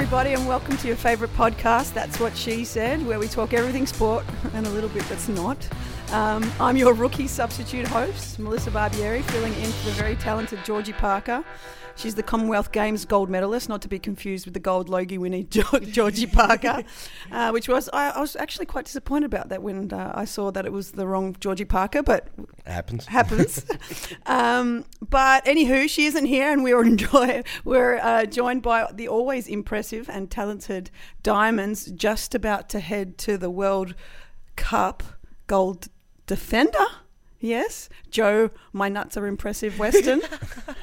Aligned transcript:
everybody, 0.00 0.32
and 0.32 0.46
welcome 0.46 0.76
to 0.76 0.86
your 0.86 0.94
favourite 0.94 1.34
podcast. 1.34 1.92
That's 1.92 2.20
what 2.20 2.36
she 2.36 2.64
said, 2.64 3.04
where 3.04 3.18
we 3.18 3.26
talk 3.26 3.52
everything 3.52 3.84
sport 3.84 4.24
and 4.54 4.64
a 4.64 4.70
little 4.70 4.88
bit 4.90 5.02
that's 5.08 5.26
not. 5.26 5.68
Um, 6.12 6.48
I'm 6.60 6.76
your 6.76 6.94
rookie 6.94 7.26
substitute 7.26 7.84
host, 7.88 8.38
Melissa 8.38 8.70
Barbieri, 8.70 9.24
filling 9.24 9.52
in 9.54 9.72
for 9.72 9.86
the 9.86 9.96
very 9.96 10.14
talented 10.14 10.64
Georgie 10.64 10.92
Parker. 10.92 11.44
She's 11.98 12.14
the 12.14 12.22
Commonwealth 12.22 12.70
Games 12.70 13.04
gold 13.04 13.28
medalist, 13.28 13.68
not 13.68 13.82
to 13.82 13.88
be 13.88 13.98
confused 13.98 14.44
with 14.44 14.54
the 14.54 14.60
gold 14.60 14.88
Logie 14.88 15.18
winning 15.18 15.48
Georgie 15.50 16.26
Parker, 16.26 16.84
uh, 17.32 17.50
which 17.50 17.68
was 17.68 17.90
I, 17.92 18.10
I, 18.10 18.20
was 18.20 18.36
actually 18.36 18.66
quite 18.66 18.84
disappointed 18.84 19.26
about 19.26 19.48
that 19.48 19.64
when 19.64 19.92
uh, 19.92 20.12
I 20.14 20.24
saw 20.24 20.52
that 20.52 20.64
it 20.64 20.72
was 20.72 20.92
the 20.92 21.08
wrong 21.08 21.34
Georgie 21.40 21.64
Parker, 21.64 22.04
but 22.04 22.28
it 22.38 22.70
happens. 22.70 23.06
Happens. 23.06 23.66
um, 24.26 24.84
but 25.10 25.44
anywho, 25.44 25.90
she 25.90 26.06
isn't 26.06 26.26
here, 26.26 26.52
and 26.52 26.62
we're 26.62 26.84
enjoy 26.84 27.42
we're 27.64 27.96
uh, 27.96 28.26
joined 28.26 28.62
by 28.62 28.88
the 28.92 29.08
always 29.08 29.48
impressive 29.48 30.08
and 30.08 30.30
talented 30.30 30.92
Diamonds, 31.24 31.86
just 31.86 32.32
about 32.32 32.68
to 32.68 32.78
head 32.78 33.18
to 33.18 33.36
the 33.36 33.50
World 33.50 33.96
Cup 34.54 35.02
gold 35.48 35.88
defender. 36.28 36.86
Yes, 37.40 37.88
Jo, 38.10 38.50
my 38.72 38.88
nuts 38.88 39.16
are 39.16 39.26
impressive. 39.26 39.78
Weston. 39.78 40.22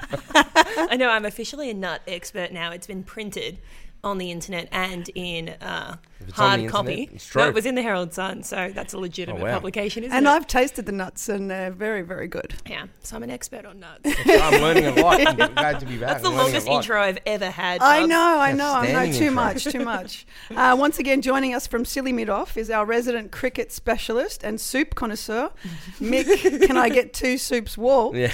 I 0.34 0.96
know 0.98 1.10
I'm 1.10 1.26
officially 1.26 1.70
a 1.70 1.74
nut 1.74 2.02
expert 2.08 2.52
now. 2.52 2.72
It's 2.72 2.88
been 2.88 3.04
printed 3.04 3.60
on 4.04 4.18
the 4.18 4.32
internet 4.32 4.70
and 4.72 5.10
in 5.16 5.50
uh, 5.50 5.98
hard 6.34 6.68
copy. 6.68 7.20
No, 7.36 7.48
it 7.48 7.54
was 7.54 7.66
in 7.66 7.76
the 7.76 7.82
Herald 7.82 8.14
Sun, 8.14 8.44
so 8.44 8.72
that's 8.74 8.94
a 8.94 8.98
legitimate 8.98 9.42
oh, 9.42 9.46
wow. 9.46 9.54
publication, 9.54 10.04
isn't 10.04 10.16
and 10.16 10.26
it? 10.26 10.30
And 10.30 10.36
I've 10.36 10.48
tasted 10.48 10.86
the 10.86 10.92
nuts, 10.92 11.28
and 11.28 11.50
they're 11.50 11.72
very, 11.72 12.04
very 12.04 12.28
good. 12.28 12.54
Yeah, 12.70 12.86
so 13.02 13.16
I'm 13.16 13.24
an 13.24 13.32
expert 13.32 13.66
on 13.66 13.80
nuts. 13.80 14.14
I'm 14.26 14.62
learning 14.62 14.86
a 14.86 15.02
lot. 15.02 15.28
I'm 15.28 15.36
glad 15.54 15.80
to 15.80 15.86
be 15.86 15.98
back. 15.98 16.10
That's 16.10 16.24
the 16.24 16.30
longest 16.30 16.68
intro 16.68 17.02
I've 17.02 17.20
ever 17.26 17.50
had. 17.50 17.82
I 17.82 18.06
know, 18.06 18.38
I 18.40 18.52
know, 18.52 18.74
I 18.74 18.92
know. 18.92 19.12
Too 19.12 19.32
much, 19.32 19.64
too 19.66 19.84
much. 19.84 20.26
Uh, 20.56 20.76
once 20.78 21.00
again, 21.00 21.22
joining 21.22 21.54
us 21.54 21.68
from 21.68 21.84
Silly 21.84 22.14
Mid 22.14 22.30
Off 22.30 22.56
is 22.56 22.70
our 22.70 22.86
resident 22.86 23.32
cricket 23.32 23.72
specialist 23.72 24.44
and 24.44 24.62
soup 24.62 24.96
connoisseur, 24.96 25.50
Mick. 26.00 26.28
can 26.68 26.78
I 26.78 26.88
get 26.88 27.14
two 27.14 27.38
soups 27.38 27.78
wall? 27.78 28.16
Yeah, 28.16 28.32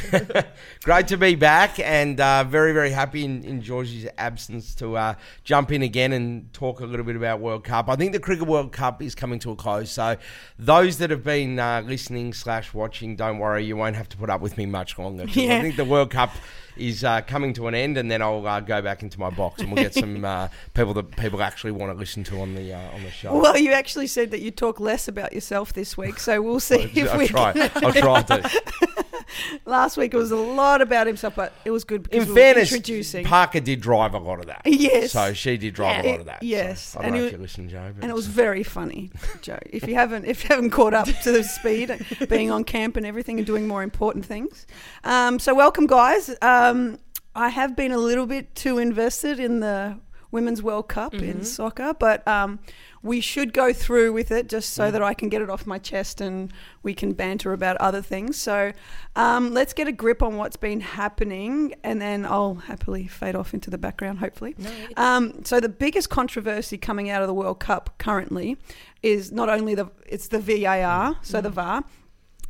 great 0.83 1.07
to 1.07 1.17
be 1.17 1.35
back, 1.35 1.79
and 1.79 2.19
uh, 2.19 2.43
very, 2.43 2.73
very 2.73 2.91
happy 2.91 3.23
in, 3.23 3.43
in 3.43 3.61
Georgie's 3.61 4.07
absence 4.17 4.75
to 4.75 4.97
uh, 4.97 5.13
jump 5.43 5.61
jump 5.61 5.71
in 5.71 5.83
again 5.83 6.11
and 6.11 6.51
talk 6.53 6.79
a 6.79 6.85
little 6.85 7.05
bit 7.05 7.15
about 7.15 7.39
World 7.39 7.63
Cup. 7.63 7.70
I 7.71 7.95
think 7.95 8.13
the 8.13 8.19
Cricket 8.19 8.47
World 8.47 8.71
Cup 8.71 9.01
is 9.01 9.15
coming 9.15 9.39
to 9.39 9.51
a 9.51 9.55
close, 9.55 9.91
so 9.91 10.17
those 10.57 10.97
that 10.97 11.09
have 11.09 11.23
been 11.23 11.59
uh, 11.59 11.83
listening 11.85 12.33
slash 12.33 12.73
watching, 12.73 13.15
don't 13.15 13.39
worry, 13.39 13.65
you 13.65 13.77
won't 13.77 13.95
have 13.95 14.09
to 14.09 14.17
put 14.17 14.29
up 14.29 14.41
with 14.41 14.57
me 14.57 14.65
much 14.65 14.97
longer. 14.97 15.25
Yeah. 15.25 15.57
I 15.57 15.61
think 15.61 15.75
the 15.75 15.85
World 15.85 16.11
Cup 16.11 16.31
is 16.77 17.03
uh, 17.03 17.21
coming 17.21 17.53
to 17.53 17.67
an 17.67 17.75
end, 17.75 17.97
and 17.97 18.09
then 18.09 18.21
I'll 18.21 18.45
uh, 18.45 18.59
go 18.59 18.81
back 18.81 19.03
into 19.03 19.19
my 19.19 19.29
box, 19.29 19.61
and 19.61 19.71
we'll 19.71 19.83
get 19.83 19.93
some 19.93 20.23
uh, 20.25 20.47
people 20.73 20.93
that 20.95 21.15
people 21.15 21.41
actually 21.41 21.71
want 21.71 21.91
to 21.91 21.97
listen 21.97 22.23
to 22.25 22.41
on 22.41 22.55
the 22.55 22.73
uh, 22.73 22.91
on 22.91 23.03
the 23.03 23.11
show. 23.11 23.37
Well, 23.37 23.57
you 23.57 23.71
actually 23.71 24.07
said 24.07 24.31
that 24.31 24.41
you 24.41 24.51
talk 24.51 24.79
less 24.79 25.07
about 25.07 25.33
yourself 25.33 25.73
this 25.73 25.97
week, 25.97 26.19
so 26.19 26.41
we'll 26.41 26.59
see 26.59 26.83
I'll, 26.83 26.97
if 26.97 27.11
I'll 27.11 27.17
we 27.17 27.27
try. 27.27 27.53
Can. 27.53 27.85
I'll 27.85 27.93
try 27.93 28.21
to. 28.23 28.61
Last 29.65 29.95
week 29.95 30.13
it 30.13 30.17
was 30.17 30.31
a 30.31 30.37
lot 30.37 30.81
about 30.81 31.07
himself, 31.07 31.35
but 31.35 31.53
it 31.63 31.71
was 31.71 31.83
good 31.83 32.03
because 32.03 32.23
in 32.23 32.29
we 32.29 32.35
fairness, 32.35 32.71
introducing. 32.71 33.25
Parker 33.25 33.61
did 33.61 33.79
drive 33.79 34.13
a 34.13 34.19
lot 34.19 34.39
of 34.39 34.47
that. 34.47 34.61
Yes, 34.65 35.11
so 35.11 35.33
she 35.33 35.57
did 35.57 35.73
drive 35.73 36.03
yeah. 36.03 36.09
a 36.09 36.11
lot 36.11 36.19
of 36.21 36.25
that. 36.25 36.43
Yes, 36.43 36.81
so 36.81 36.99
I 36.99 37.03
don't 37.03 37.13
and 37.13 37.21
know 37.21 37.25
if 37.27 37.31
you 37.31 37.37
listen, 37.63 37.69
Jo, 37.69 37.93
and 38.01 38.09
it 38.09 38.13
was 38.13 38.27
very 38.27 38.63
funny, 38.63 39.11
Jo. 39.41 39.57
If 39.65 39.87
you 39.87 39.95
haven't, 39.95 40.25
if 40.25 40.43
you 40.43 40.49
haven't 40.49 40.71
caught 40.71 40.93
up 40.93 41.07
to 41.07 41.31
the 41.31 41.43
speed, 41.43 41.89
of 41.89 42.29
being 42.29 42.51
on 42.51 42.63
camp 42.63 42.97
and 42.97 43.05
everything, 43.05 43.37
and 43.37 43.45
doing 43.45 43.67
more 43.67 43.83
important 43.83 44.25
things. 44.25 44.65
Um, 45.03 45.39
so 45.39 45.53
welcome, 45.53 45.87
guys. 45.87 46.35
Um, 46.41 46.99
I 47.35 47.49
have 47.49 47.75
been 47.75 47.91
a 47.91 47.97
little 47.97 48.25
bit 48.25 48.53
too 48.55 48.77
invested 48.77 49.39
in 49.39 49.59
the 49.59 49.97
Women's 50.31 50.61
World 50.63 50.87
Cup 50.87 51.13
mm-hmm. 51.13 51.25
in 51.25 51.43
soccer, 51.43 51.93
but 51.93 52.27
um, 52.27 52.59
we 53.03 53.19
should 53.19 53.53
go 53.53 53.73
through 53.73 54.13
with 54.13 54.31
it 54.31 54.47
just 54.47 54.73
so 54.73 54.89
mm. 54.89 54.91
that 54.91 55.01
I 55.01 55.13
can 55.13 55.29
get 55.29 55.41
it 55.41 55.49
off 55.49 55.65
my 55.65 55.77
chest 55.77 56.21
and 56.21 56.51
we 56.83 56.93
can 56.93 57.13
banter 57.13 57.53
about 57.53 57.77
other 57.77 58.01
things. 58.01 58.37
So 58.37 58.73
um, 59.15 59.53
let's 59.53 59.73
get 59.73 59.87
a 59.87 59.91
grip 59.91 60.21
on 60.21 60.37
what's 60.37 60.57
been 60.57 60.81
happening, 60.81 61.73
and 61.83 62.01
then 62.01 62.25
I'll 62.25 62.55
happily 62.55 63.07
fade 63.07 63.35
off 63.35 63.53
into 63.53 63.69
the 63.69 63.77
background, 63.77 64.19
hopefully. 64.19 64.55
No, 64.57 64.71
um, 64.97 65.43
so 65.43 65.59
the 65.59 65.69
biggest 65.69 66.09
controversy 66.09 66.77
coming 66.77 67.09
out 67.09 67.21
of 67.21 67.27
the 67.27 67.33
World 67.33 67.59
Cup 67.59 67.97
currently 67.97 68.57
is 69.01 69.31
not 69.31 69.49
only 69.49 69.75
the 69.75 69.89
it's 70.05 70.27
the 70.27 70.39
VAR, 70.39 71.17
so 71.21 71.39
mm. 71.39 71.43
the 71.43 71.49
VAR. 71.49 71.83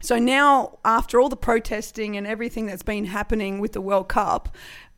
So 0.01 0.17
now, 0.17 0.79
after 0.83 1.19
all 1.19 1.29
the 1.29 1.37
protesting 1.37 2.17
and 2.17 2.25
everything 2.25 2.65
that's 2.65 2.81
been 2.81 3.05
happening 3.05 3.59
with 3.59 3.73
the 3.73 3.81
World 3.81 4.09
Cup, 4.09 4.49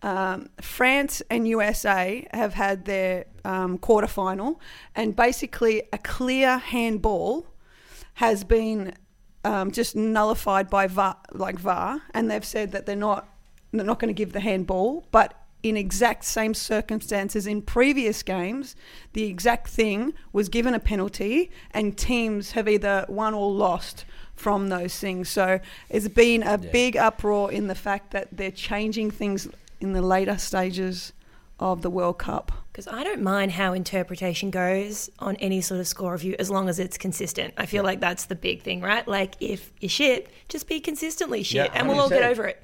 um, 0.04 0.50
France 0.62 1.22
and 1.30 1.48
USA 1.48 2.28
have 2.34 2.54
had 2.54 2.86
their 2.86 3.26
um, 3.46 3.78
quarterfinal, 3.80 4.60
and 4.96 5.16
basically 5.16 5.84
a 5.92 5.98
clear 5.98 6.58
handball 6.58 7.48
has 8.16 8.44
been 8.44 8.94
um, 9.46 9.72
just 9.72 9.96
nullified 9.96 10.70
by 10.70 10.88
VAR, 10.88 11.18
like 11.32 11.58
VAR, 11.58 12.02
and 12.14 12.30
they've 12.30 12.46
said 12.46 12.74
that 12.74 12.86
they're 12.86 12.96
not 12.96 13.30
they're 13.72 13.86
not 13.86 14.00
going 14.00 14.14
to 14.14 14.18
give 14.18 14.34
the 14.34 14.40
handball, 14.40 15.08
but 15.12 15.34
in 15.64 15.78
exact 15.78 16.26
same 16.26 16.54
circumstances 16.54 17.48
in 17.48 17.62
previous 17.62 18.22
games, 18.22 18.76
the 19.14 19.24
exact 19.24 19.70
thing 19.70 20.14
was 20.34 20.50
given 20.50 20.74
a 20.74 20.80
penalty, 20.80 21.50
and 21.72 21.98
teams 21.98 22.52
have 22.52 22.68
either 22.68 23.06
won 23.08 23.34
or 23.34 23.50
lost 23.50 24.06
from 24.36 24.68
those 24.68 25.00
things. 25.00 25.30
So 25.30 25.60
it's 25.90 26.10
been 26.10 26.44
a 26.44 26.60
yeah. 26.62 26.72
big 26.72 26.98
uproar 26.98 27.52
in 27.52 27.68
the 27.68 27.76
fact 27.76 28.12
that 28.12 28.28
they're 28.32 28.52
changing 28.52 29.10
things 29.10 29.48
in 29.84 29.94
the 29.94 30.02
later 30.02 30.38
stages 30.38 31.14
of 31.60 31.82
the 31.82 31.90
World 31.90 32.18
Cup. 32.18 32.52
Because 32.72 32.88
I 32.88 33.04
don't 33.04 33.22
mind 33.22 33.52
how 33.52 33.74
interpretation 33.74 34.50
goes 34.50 35.10
on 35.20 35.36
any 35.36 35.62
sort 35.62 35.80
of 35.80 35.88
score 35.88 36.14
review 36.14 36.36
as 36.40 36.50
long 36.50 36.68
as 36.68 36.80
it's 36.80 36.98
consistent. 36.98 37.54
I 37.56 37.68
feel 37.68 37.84
yeah. 37.84 37.88
like 37.88 38.00
that's 38.00 38.26
the 38.26 38.36
big 38.36 38.64
thing, 38.64 38.82
right? 38.82 39.08
Like 39.08 39.36
if 39.40 39.72
you're 39.80 39.90
shit, 39.90 40.32
just 40.50 40.68
be 40.68 40.80
consistently 40.80 41.44
shit 41.44 41.70
yeah, 41.72 41.80
and 41.80 41.88
we'll 41.88 42.00
all 42.00 42.10
get 42.10 42.24
over 42.24 42.46
it. 42.46 42.64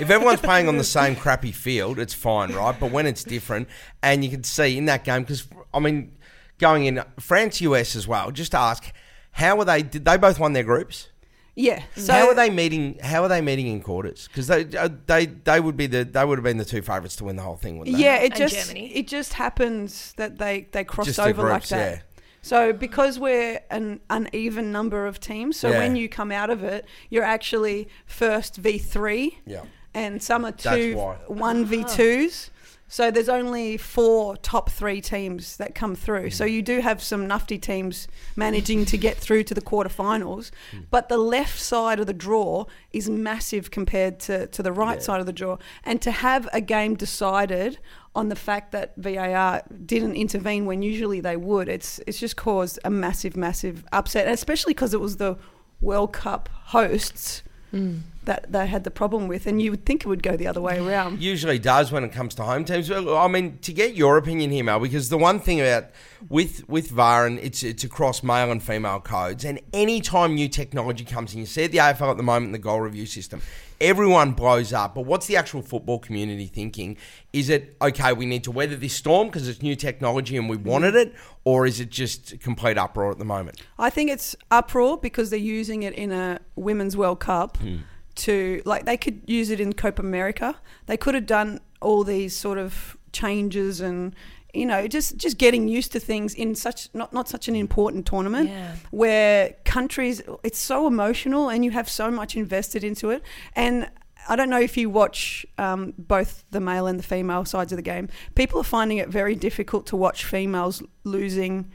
if 0.00 0.10
everyone's 0.10 0.40
playing 0.40 0.66
on 0.66 0.78
the 0.78 0.84
same 0.84 1.14
crappy 1.14 1.52
field, 1.52 2.00
it's 2.00 2.14
fine, 2.14 2.52
right? 2.52 2.74
But 2.78 2.90
when 2.90 3.06
it's 3.06 3.22
different, 3.22 3.68
and 4.02 4.24
you 4.24 4.30
can 4.30 4.42
see 4.42 4.76
in 4.76 4.86
that 4.86 5.04
game, 5.04 5.22
because 5.22 5.46
I 5.72 5.78
mean, 5.78 6.16
going 6.58 6.86
in 6.86 7.04
France 7.20 7.60
US 7.60 7.94
as 7.94 8.08
well, 8.08 8.32
just 8.32 8.54
ask 8.54 8.92
how 9.32 9.56
were 9.56 9.64
they? 9.66 9.82
Did 9.82 10.04
they 10.04 10.16
both 10.16 10.40
won 10.40 10.54
their 10.54 10.64
groups? 10.64 11.08
Yeah. 11.56 11.82
So 11.96 12.12
how 12.12 12.28
are 12.28 12.34
they 12.34 12.50
meeting? 12.50 12.98
How 13.02 13.22
are 13.22 13.28
they 13.28 13.40
meeting 13.40 13.66
in 13.66 13.80
quarters? 13.80 14.28
Because 14.28 14.46
they 14.46 14.66
uh, 14.76 14.90
they 15.06 15.24
they 15.26 15.58
would 15.58 15.76
be 15.76 15.86
the 15.86 16.04
they 16.04 16.24
would 16.24 16.36
have 16.38 16.44
been 16.44 16.58
the 16.58 16.64
two 16.66 16.82
favourites 16.82 17.16
to 17.16 17.24
win 17.24 17.36
the 17.36 17.42
whole 17.42 17.56
thing, 17.56 17.78
wouldn't 17.78 17.96
they? 17.96 18.02
Yeah, 18.02 18.16
it 18.18 18.32
and 18.32 18.36
just 18.36 18.68
Germany. 18.68 18.94
it 18.94 19.08
just 19.08 19.32
happens 19.32 20.12
that 20.18 20.38
they 20.38 20.68
they 20.72 20.84
cross 20.84 21.06
just 21.06 21.18
over 21.18 21.42
groups, 21.42 21.50
like 21.50 21.80
that. 21.80 21.92
Yeah. 21.96 22.00
So 22.42 22.72
because 22.74 23.18
we're 23.18 23.60
an 23.70 24.00
uneven 24.10 24.70
number 24.70 25.06
of 25.06 25.18
teams, 25.18 25.56
so 25.56 25.70
Yeah. 25.70 25.78
when 25.78 25.96
you 25.96 26.08
come 26.08 26.30
out 26.30 26.50
of 26.50 26.62
it, 26.62 26.84
you're 27.08 27.24
actually 27.24 27.88
first 28.04 28.56
v 28.56 28.76
three, 28.78 29.38
Yeah. 29.46 29.62
and 29.94 30.22
some 30.22 30.44
are 30.44 30.52
two 30.52 30.94
one 31.26 31.64
v 31.64 31.82
twos. 31.84 32.50
So 32.88 33.10
there's 33.10 33.28
only 33.28 33.76
four 33.76 34.36
top 34.36 34.70
three 34.70 35.00
teams 35.00 35.56
that 35.56 35.74
come 35.74 35.96
through. 35.96 36.30
So 36.30 36.46
mm. 36.46 36.52
you 36.52 36.62
do 36.62 36.80
have 36.80 37.02
some 37.02 37.26
nufty 37.26 37.60
teams 37.60 38.06
managing 38.36 38.84
to 38.86 38.96
get 38.96 39.16
through 39.16 39.42
to 39.44 39.54
the 39.54 39.60
quarterfinals. 39.60 40.50
Mm. 40.72 40.86
But 40.90 41.08
the 41.08 41.16
left 41.18 41.58
side 41.58 41.98
of 41.98 42.06
the 42.06 42.14
draw 42.14 42.66
is 42.92 43.10
massive 43.10 43.70
compared 43.72 44.20
to, 44.20 44.46
to 44.46 44.62
the 44.62 44.72
right 44.72 44.98
Yeah. 44.98 45.02
side 45.02 45.20
of 45.20 45.26
the 45.26 45.32
draw. 45.32 45.58
And 45.82 46.00
to 46.02 46.12
have 46.12 46.48
a 46.52 46.60
game 46.60 46.94
decided 46.94 47.78
on 48.14 48.28
the 48.28 48.36
fact 48.36 48.72
that 48.72 48.94
VAR 48.96 49.62
didn't 49.84 50.14
intervene 50.14 50.64
when 50.64 50.80
usually 50.82 51.20
they 51.20 51.36
would, 51.36 51.68
it's 51.68 52.00
it's 52.06 52.18
just 52.18 52.36
caused 52.36 52.78
a 52.84 52.90
massive, 52.90 53.36
massive 53.36 53.84
upset, 53.92 54.26
especially 54.28 54.72
because 54.72 54.94
it 54.94 55.00
was 55.00 55.16
the 55.16 55.36
World 55.80 56.12
Cup 56.12 56.48
hosts 56.66 57.42
mm. 57.74 58.00
That 58.26 58.52
they 58.52 58.66
had 58.66 58.84
the 58.84 58.90
problem 58.90 59.26
with, 59.26 59.46
and 59.46 59.60
you 59.60 59.70
would 59.70 59.86
think 59.86 60.04
it 60.04 60.08
would 60.08 60.22
go 60.22 60.36
the 60.36 60.46
other 60.46 60.60
way 60.60 60.78
around. 60.78 61.22
Usually 61.22 61.58
does 61.58 61.90
when 61.90 62.04
it 62.04 62.12
comes 62.12 62.34
to 62.36 62.42
home 62.42 62.64
teams. 62.64 62.90
Well, 62.90 63.16
I 63.16 63.28
mean, 63.28 63.58
to 63.62 63.72
get 63.72 63.94
your 63.94 64.18
opinion 64.18 64.50
here, 64.50 64.64
Mel, 64.64 64.78
because 64.78 65.08
the 65.08 65.18
one 65.18 65.40
thing 65.40 65.60
about 65.60 65.86
with 66.28 66.68
with 66.68 66.90
VAR 66.90 67.26
and 67.26 67.38
it's 67.38 67.62
it's 67.62 67.84
across 67.84 68.22
male 68.22 68.50
and 68.50 68.62
female 68.62 69.00
codes, 69.00 69.44
and 69.44 69.60
any 69.72 70.00
time 70.00 70.34
new 70.34 70.48
technology 70.48 71.04
comes 71.04 71.32
in, 71.34 71.40
you 71.40 71.46
see 71.46 71.64
at 71.64 71.72
the 71.72 71.78
AFL 71.78 72.10
at 72.10 72.16
the 72.16 72.22
moment 72.22 72.52
the 72.52 72.58
goal 72.58 72.80
review 72.80 73.06
system, 73.06 73.40
everyone 73.80 74.32
blows 74.32 74.72
up. 74.72 74.94
But 74.94 75.02
what's 75.02 75.26
the 75.26 75.36
actual 75.36 75.62
football 75.62 75.98
community 75.98 76.46
thinking? 76.46 76.96
Is 77.32 77.48
it 77.48 77.76
okay? 77.80 78.12
We 78.12 78.26
need 78.26 78.44
to 78.44 78.50
weather 78.50 78.76
this 78.76 78.94
storm 78.94 79.28
because 79.28 79.48
it's 79.48 79.62
new 79.62 79.76
technology 79.76 80.36
and 80.36 80.48
we 80.48 80.56
wanted 80.56 80.94
it, 80.94 81.14
or 81.44 81.66
is 81.66 81.80
it 81.80 81.90
just 81.90 82.40
complete 82.40 82.78
uproar 82.78 83.10
at 83.12 83.18
the 83.18 83.24
moment? 83.24 83.62
I 83.78 83.90
think 83.90 84.10
it's 84.10 84.34
uproar 84.50 84.98
because 84.98 85.30
they're 85.30 85.38
using 85.38 85.82
it 85.82 85.94
in 85.94 86.12
a 86.12 86.40
Women's 86.56 86.96
World 86.96 87.20
Cup. 87.20 87.56
Hmm. 87.58 87.76
To 88.16 88.62
like, 88.64 88.86
they 88.86 88.96
could 88.96 89.20
use 89.26 89.50
it 89.50 89.60
in 89.60 89.72
Copa 89.74 90.00
America. 90.02 90.56
They 90.86 90.96
could 90.96 91.14
have 91.14 91.26
done 91.26 91.60
all 91.80 92.02
these 92.04 92.34
sort 92.34 92.58
of 92.58 92.96
changes 93.12 93.80
and 93.80 94.14
you 94.52 94.66
know 94.66 94.86
just 94.86 95.16
just 95.16 95.38
getting 95.38 95.68
used 95.68 95.92
to 95.92 96.00
things 96.00 96.34
in 96.34 96.54
such 96.54 96.88
not 96.94 97.12
not 97.12 97.28
such 97.28 97.48
an 97.48 97.54
important 97.56 98.06
tournament 98.06 98.48
Yeah. 98.48 98.74
where 98.90 99.54
countries 99.64 100.22
it's 100.42 100.58
so 100.58 100.86
emotional 100.86 101.48
and 101.50 101.64
you 101.64 101.70
have 101.72 101.88
so 101.88 102.10
much 102.10 102.36
invested 102.36 102.82
into 102.84 103.10
it 103.10 103.22
and 103.54 103.90
I 104.28 104.34
don't 104.36 104.50
know 104.50 104.60
if 104.60 104.76
you 104.76 104.90
watch 104.90 105.46
um, 105.56 105.94
both 105.98 106.44
the 106.50 106.60
male 106.60 106.86
and 106.86 106.98
the 106.98 107.04
female 107.04 107.44
sides 107.44 107.70
of 107.70 107.76
the 107.76 107.82
game. 107.82 108.08
People 108.34 108.60
are 108.60 108.64
finding 108.64 108.98
it 108.98 109.08
very 109.08 109.36
difficult 109.36 109.86
to 109.86 109.96
watch 109.96 110.24
females 110.24 110.82
losing 111.04 111.70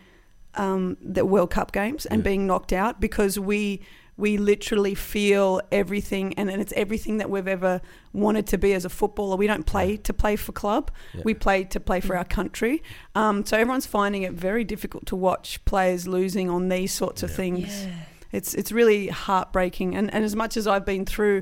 um, 0.55 0.97
the 1.01 1.25
World 1.25 1.51
Cup 1.51 1.71
games 1.71 2.05
and 2.05 2.19
yeah. 2.19 2.23
being 2.25 2.45
knocked 2.47 2.73
out 2.73 2.99
because 2.99 3.39
we 3.39 3.79
we 4.21 4.37
literally 4.37 4.93
feel 4.93 5.59
everything 5.71 6.35
and, 6.35 6.49
and 6.49 6.61
it's 6.61 6.71
everything 6.73 7.17
that 7.17 7.29
we've 7.29 7.47
ever 7.47 7.81
wanted 8.13 8.45
to 8.47 8.57
be 8.59 8.71
as 8.73 8.85
a 8.85 8.89
footballer. 8.89 9.35
We 9.35 9.47
don't 9.47 9.65
play 9.65 9.97
to 9.97 10.13
play 10.13 10.35
for 10.35 10.51
club. 10.51 10.91
Yeah. 11.15 11.23
We 11.25 11.33
play 11.33 11.63
to 11.63 11.79
play 11.79 12.01
for 12.01 12.15
our 12.15 12.23
country. 12.23 12.83
Um, 13.15 13.43
so 13.45 13.57
everyone's 13.57 13.87
finding 13.87 14.21
it 14.21 14.33
very 14.33 14.63
difficult 14.63 15.07
to 15.07 15.15
watch 15.15 15.65
players 15.65 16.07
losing 16.07 16.51
on 16.51 16.69
these 16.69 16.93
sorts 16.93 17.23
of 17.23 17.33
things. 17.33 17.83
Yeah. 17.83 17.93
It's 18.31 18.53
it's 18.53 18.71
really 18.71 19.07
heartbreaking. 19.07 19.95
And, 19.95 20.13
and 20.13 20.23
as 20.23 20.35
much 20.35 20.55
as 20.55 20.67
I've 20.67 20.85
been 20.85 21.05
through 21.05 21.41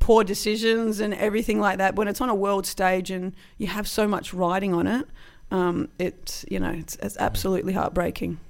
poor 0.00 0.24
decisions 0.24 0.98
and 0.98 1.14
everything 1.14 1.60
like 1.60 1.78
that, 1.78 1.94
when 1.94 2.08
it's 2.08 2.20
on 2.20 2.28
a 2.28 2.34
world 2.34 2.66
stage 2.66 3.12
and 3.12 3.34
you 3.56 3.68
have 3.68 3.86
so 3.86 4.08
much 4.08 4.34
riding 4.34 4.74
on 4.74 4.88
it, 4.88 5.06
um, 5.52 5.88
it's 6.00 6.44
you 6.50 6.58
know 6.58 6.70
it's, 6.70 6.96
it's 6.96 7.16
absolutely 7.18 7.72
heartbreaking. 7.72 8.40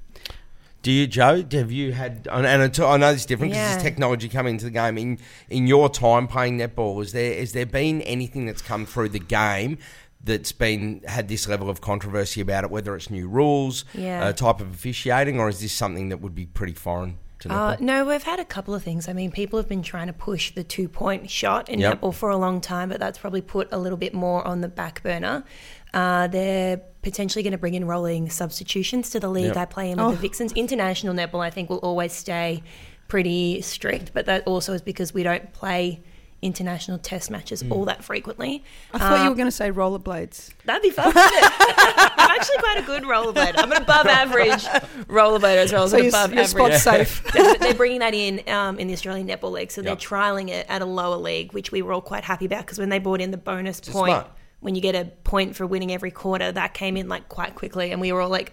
Do 0.86 0.92
you, 0.92 1.08
Jo? 1.08 1.42
Have 1.50 1.72
you 1.72 1.90
had? 1.90 2.28
And 2.30 2.46
I 2.46 2.96
know 2.96 3.10
it's 3.10 3.26
different 3.26 3.50
because 3.50 3.56
yeah. 3.56 3.70
there's 3.72 3.82
technology 3.82 4.28
coming 4.28 4.52
into 4.52 4.66
the 4.66 4.70
game. 4.70 4.96
In 4.96 5.18
in 5.50 5.66
your 5.66 5.88
time 5.88 6.28
playing 6.28 6.58
netball, 6.58 7.02
is 7.02 7.10
there 7.10 7.32
is 7.32 7.54
there 7.54 7.66
been 7.66 8.02
anything 8.02 8.46
that's 8.46 8.62
come 8.62 8.86
through 8.86 9.08
the 9.08 9.18
game 9.18 9.78
that's 10.22 10.52
been 10.52 11.02
had 11.04 11.26
this 11.26 11.48
level 11.48 11.68
of 11.68 11.80
controversy 11.80 12.40
about 12.40 12.62
it? 12.62 12.70
Whether 12.70 12.94
it's 12.94 13.10
new 13.10 13.26
rules, 13.26 13.84
yeah. 13.94 14.26
uh, 14.26 14.32
type 14.32 14.60
of 14.60 14.72
officiating, 14.72 15.40
or 15.40 15.48
is 15.48 15.58
this 15.58 15.72
something 15.72 16.08
that 16.10 16.18
would 16.18 16.36
be 16.36 16.46
pretty 16.46 16.74
foreign? 16.74 17.18
Uh, 17.50 17.76
no, 17.80 18.04
we've 18.04 18.22
had 18.22 18.38
a 18.38 18.44
couple 18.44 18.72
of 18.72 18.84
things. 18.84 19.08
I 19.08 19.12
mean, 19.12 19.32
people 19.32 19.58
have 19.58 19.68
been 19.68 19.82
trying 19.82 20.06
to 20.06 20.12
push 20.12 20.54
the 20.54 20.62
two 20.62 20.88
point 20.88 21.28
shot 21.28 21.68
in 21.68 21.80
yep. 21.80 22.00
netball 22.00 22.14
for 22.14 22.30
a 22.30 22.36
long 22.36 22.60
time, 22.60 22.90
but 22.90 23.00
that's 23.00 23.18
probably 23.18 23.42
put 23.42 23.68
a 23.72 23.78
little 23.78 23.98
bit 23.98 24.14
more 24.14 24.46
on 24.46 24.60
the 24.60 24.68
back 24.68 25.02
burner. 25.02 25.44
Uh, 25.92 26.28
they're 26.28 26.80
potentially 27.06 27.44
going 27.44 27.52
to 27.52 27.58
bring 27.58 27.74
in 27.74 27.84
rolling 27.84 28.28
substitutions 28.28 29.10
to 29.10 29.20
the 29.20 29.28
league. 29.28 29.54
Yep. 29.54 29.56
I 29.56 29.64
play 29.64 29.90
in 29.92 29.98
with 29.98 30.06
oh. 30.06 30.10
the 30.10 30.16
Vixens. 30.16 30.52
International 30.54 31.14
netball, 31.14 31.38
I 31.38 31.50
think, 31.50 31.70
will 31.70 31.78
always 31.78 32.12
stay 32.12 32.64
pretty 33.06 33.60
strict, 33.60 34.12
but 34.12 34.26
that 34.26 34.44
also 34.44 34.72
is 34.72 34.82
because 34.82 35.14
we 35.14 35.22
don't 35.22 35.52
play 35.52 36.02
international 36.42 36.98
test 36.98 37.30
matches 37.30 37.62
mm. 37.62 37.70
all 37.70 37.84
that 37.84 38.02
frequently. 38.02 38.64
I 38.92 38.98
thought 38.98 39.18
you 39.18 39.22
um, 39.22 39.28
were 39.28 39.36
going 39.36 39.46
to 39.46 39.52
say 39.52 39.70
rollerblades. 39.70 40.50
That'd 40.64 40.82
be 40.82 40.90
fun. 40.90 41.12
I'm 41.16 42.30
actually 42.30 42.58
quite 42.58 42.78
a 42.78 42.82
good 42.82 43.04
rollerblader. 43.04 43.54
I'm 43.56 43.70
an 43.70 43.82
above 43.82 44.06
average 44.08 44.64
rollerblader 45.06 45.58
as 45.58 45.72
well. 45.72 45.88
So 45.88 45.98
you're, 45.98 46.08
above 46.08 46.32
you're 46.32 46.42
average. 46.42 46.74
spot 46.74 47.06
safe. 47.06 47.22
they're 47.60 47.74
bringing 47.74 48.00
that 48.00 48.14
in 48.14 48.42
um, 48.48 48.80
in 48.80 48.88
the 48.88 48.94
Australian 48.94 49.28
Netball 49.28 49.52
League. 49.52 49.70
So 49.70 49.80
yep. 49.80 49.86
they're 49.86 50.08
trialing 50.08 50.48
it 50.48 50.66
at 50.68 50.82
a 50.82 50.86
lower 50.86 51.18
league, 51.18 51.52
which 51.52 51.70
we 51.70 51.82
were 51.82 51.92
all 51.92 52.00
quite 52.00 52.24
happy 52.24 52.46
about 52.46 52.66
because 52.66 52.80
when 52.80 52.88
they 52.88 52.98
brought 52.98 53.20
in 53.20 53.30
the 53.30 53.36
bonus 53.36 53.78
point. 53.78 54.10
Smart 54.10 54.30
when 54.66 54.74
you 54.74 54.80
get 54.80 54.96
a 54.96 55.04
point 55.22 55.54
for 55.54 55.64
winning 55.64 55.92
every 55.92 56.10
quarter, 56.10 56.50
that 56.50 56.74
came 56.74 56.96
in 56.96 57.08
like 57.08 57.28
quite 57.28 57.54
quickly, 57.54 57.92
and 57.92 58.00
we 58.00 58.10
were 58.10 58.20
all 58.20 58.28
like, 58.28 58.52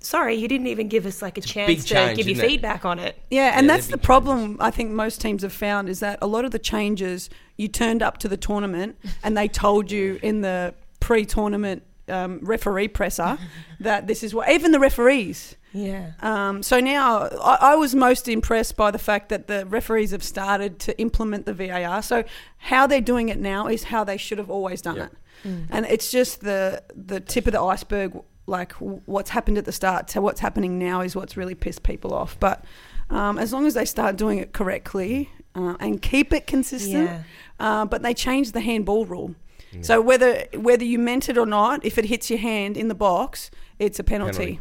sorry, 0.00 0.34
you 0.34 0.46
didn't 0.46 0.66
even 0.66 0.86
give 0.86 1.06
us 1.06 1.22
like 1.22 1.38
a 1.38 1.40
chance 1.40 1.82
to 1.82 1.94
change, 1.94 2.18
give 2.18 2.28
you 2.28 2.36
feedback 2.36 2.84
on 2.84 2.98
it. 2.98 3.18
Yeah, 3.30 3.52
and 3.56 3.66
yeah, 3.66 3.72
that's 3.72 3.86
the 3.86 3.96
problem 3.96 4.58
I 4.60 4.70
think 4.70 4.90
most 4.90 5.22
teams 5.22 5.44
have 5.44 5.52
found 5.54 5.88
is 5.88 6.00
that 6.00 6.18
a 6.20 6.26
lot 6.26 6.44
of 6.44 6.50
the 6.50 6.58
changes 6.58 7.30
you 7.56 7.68
turned 7.68 8.02
up 8.02 8.18
to 8.18 8.28
the 8.28 8.36
tournament 8.36 8.98
and 9.22 9.34
they 9.34 9.48
told 9.48 9.90
you 9.90 10.20
in 10.22 10.42
the 10.42 10.74
pre-tournament 11.00 11.84
um, 12.08 12.40
referee 12.42 12.88
presser 12.88 13.38
that 13.80 14.06
this 14.06 14.22
is 14.22 14.34
what 14.34 14.48
even 14.50 14.72
the 14.72 14.80
referees 14.80 15.56
yeah. 15.72 16.12
Um, 16.20 16.62
so 16.62 16.80
now 16.80 17.28
I, 17.42 17.58
I, 17.60 17.74
was 17.76 17.94
most 17.94 18.28
impressed 18.28 18.76
by 18.76 18.90
the 18.90 18.98
fact 18.98 19.28
that 19.28 19.48
the 19.48 19.66
referees 19.66 20.12
have 20.12 20.22
started 20.22 20.78
to 20.80 20.98
implement 20.98 21.46
the 21.46 21.52
VAR. 21.52 22.02
So 22.02 22.24
how 22.56 22.86
they're 22.86 23.00
doing 23.00 23.28
it 23.28 23.38
now 23.38 23.66
is 23.66 23.84
how 23.84 24.04
they 24.04 24.16
should 24.16 24.38
have 24.38 24.50
always 24.50 24.80
done 24.80 24.96
yep. 24.96 25.12
it, 25.12 25.48
mm. 25.48 25.66
and 25.70 25.86
it's 25.86 26.10
just 26.10 26.40
the 26.40 26.82
the 26.94 27.20
tip 27.20 27.46
of 27.46 27.52
the 27.52 27.60
iceberg. 27.60 28.18
Like 28.46 28.72
what's 28.72 29.28
happened 29.28 29.58
at 29.58 29.66
the 29.66 29.72
start 29.72 30.08
to 30.08 30.22
what's 30.22 30.40
happening 30.40 30.78
now 30.78 31.02
is 31.02 31.14
what's 31.14 31.36
really 31.36 31.54
pissed 31.54 31.82
people 31.82 32.14
off. 32.14 32.40
But 32.40 32.64
um, 33.10 33.38
as 33.38 33.52
long 33.52 33.66
as 33.66 33.74
they 33.74 33.84
start 33.84 34.16
doing 34.16 34.38
it 34.38 34.54
correctly 34.54 35.30
uh, 35.54 35.76
and 35.80 36.00
keep 36.00 36.32
it 36.32 36.46
consistent, 36.46 37.10
yeah. 37.10 37.22
uh, 37.60 37.84
but 37.84 38.02
they 38.02 38.14
changed 38.14 38.54
the 38.54 38.62
handball 38.62 39.04
rule. 39.04 39.34
Yeah. 39.72 39.82
So 39.82 40.00
whether 40.00 40.44
whether 40.54 40.84
you 40.84 40.98
meant 40.98 41.28
it 41.28 41.36
or 41.38 41.46
not, 41.46 41.84
if 41.84 41.98
it 41.98 42.06
hits 42.06 42.30
your 42.30 42.38
hand 42.38 42.76
in 42.76 42.88
the 42.88 42.94
box, 42.94 43.50
it's 43.78 43.98
a 43.98 44.04
penalty. 44.04 44.38
penalty. 44.38 44.60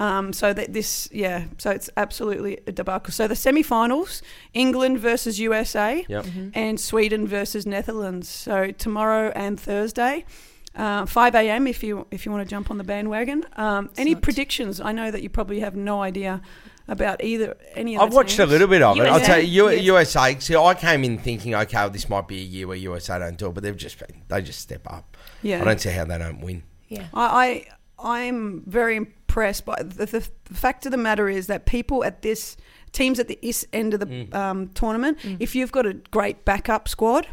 Um, 0.00 0.32
so 0.32 0.52
that 0.52 0.72
this, 0.72 1.08
yeah, 1.10 1.46
so 1.58 1.72
it's 1.72 1.90
absolutely 1.96 2.60
a 2.68 2.72
debacle. 2.72 3.12
So 3.12 3.26
the 3.26 3.34
semi-finals: 3.34 4.22
England 4.54 5.00
versus 5.00 5.40
USA, 5.40 6.04
yep. 6.08 6.24
mm-hmm. 6.24 6.50
and 6.54 6.78
Sweden 6.78 7.26
versus 7.26 7.66
Netherlands. 7.66 8.28
So 8.28 8.70
tomorrow 8.72 9.32
and 9.34 9.58
Thursday. 9.58 10.24
Uh, 10.76 11.04
5 11.06 11.34
a.m. 11.34 11.66
if 11.66 11.82
you 11.82 12.06
if 12.12 12.24
you 12.24 12.30
want 12.30 12.46
to 12.46 12.48
jump 12.48 12.70
on 12.70 12.78
the 12.78 12.84
bandwagon. 12.84 13.44
Um, 13.56 13.90
any 13.96 14.14
predictions? 14.14 14.80
I 14.80 14.92
know 14.92 15.10
that 15.10 15.22
you 15.22 15.28
probably 15.28 15.58
have 15.58 15.74
no 15.74 16.02
idea 16.02 16.40
about 16.88 17.22
either 17.22 17.56
any 17.74 17.96
of. 17.96 18.02
I've 18.02 18.14
watched 18.14 18.36
teams. 18.36 18.48
a 18.48 18.52
little 18.52 18.66
bit 18.66 18.82
of 18.82 18.96
it. 18.96 19.06
I'll 19.06 19.20
tell 19.20 19.40
you, 19.40 19.68
yes. 19.68 19.82
USA. 19.82 20.38
See, 20.38 20.56
I 20.56 20.74
came 20.74 21.04
in 21.04 21.18
thinking, 21.18 21.54
okay, 21.54 21.76
well, 21.76 21.90
this 21.90 22.08
might 22.08 22.26
be 22.26 22.38
a 22.38 22.44
year 22.44 22.66
where 22.66 22.76
USA 22.76 23.18
don't 23.18 23.36
do 23.36 23.48
it, 23.48 23.54
but 23.54 23.62
they've 23.62 23.76
just 23.76 23.98
been, 23.98 24.22
they 24.28 24.42
just 24.42 24.60
step 24.60 24.90
up. 24.90 25.16
Yeah, 25.42 25.60
I 25.60 25.64
don't 25.64 25.80
see 25.80 25.90
how 25.90 26.04
they 26.04 26.18
don't 26.18 26.40
win. 26.40 26.62
Yeah, 26.88 27.06
I, 27.12 27.66
I 27.98 28.16
I'm 28.16 28.62
very 28.66 28.96
impressed 28.96 29.64
by 29.66 29.82
the, 29.82 30.06
the, 30.06 30.28
the, 30.44 30.54
fact 30.54 30.86
of 30.86 30.92
the 30.92 30.98
matter 30.98 31.28
is 31.28 31.48
that 31.48 31.66
people 31.66 32.04
at 32.04 32.22
this 32.22 32.56
teams 32.92 33.18
at 33.18 33.28
the 33.28 33.38
end 33.72 33.94
of 33.94 34.00
the 34.00 34.06
mm. 34.06 34.34
um, 34.34 34.68
tournament, 34.68 35.18
mm. 35.18 35.36
if 35.40 35.54
you've 35.54 35.72
got 35.72 35.86
a 35.86 35.94
great 35.94 36.44
backup 36.44 36.88
squad, 36.88 37.26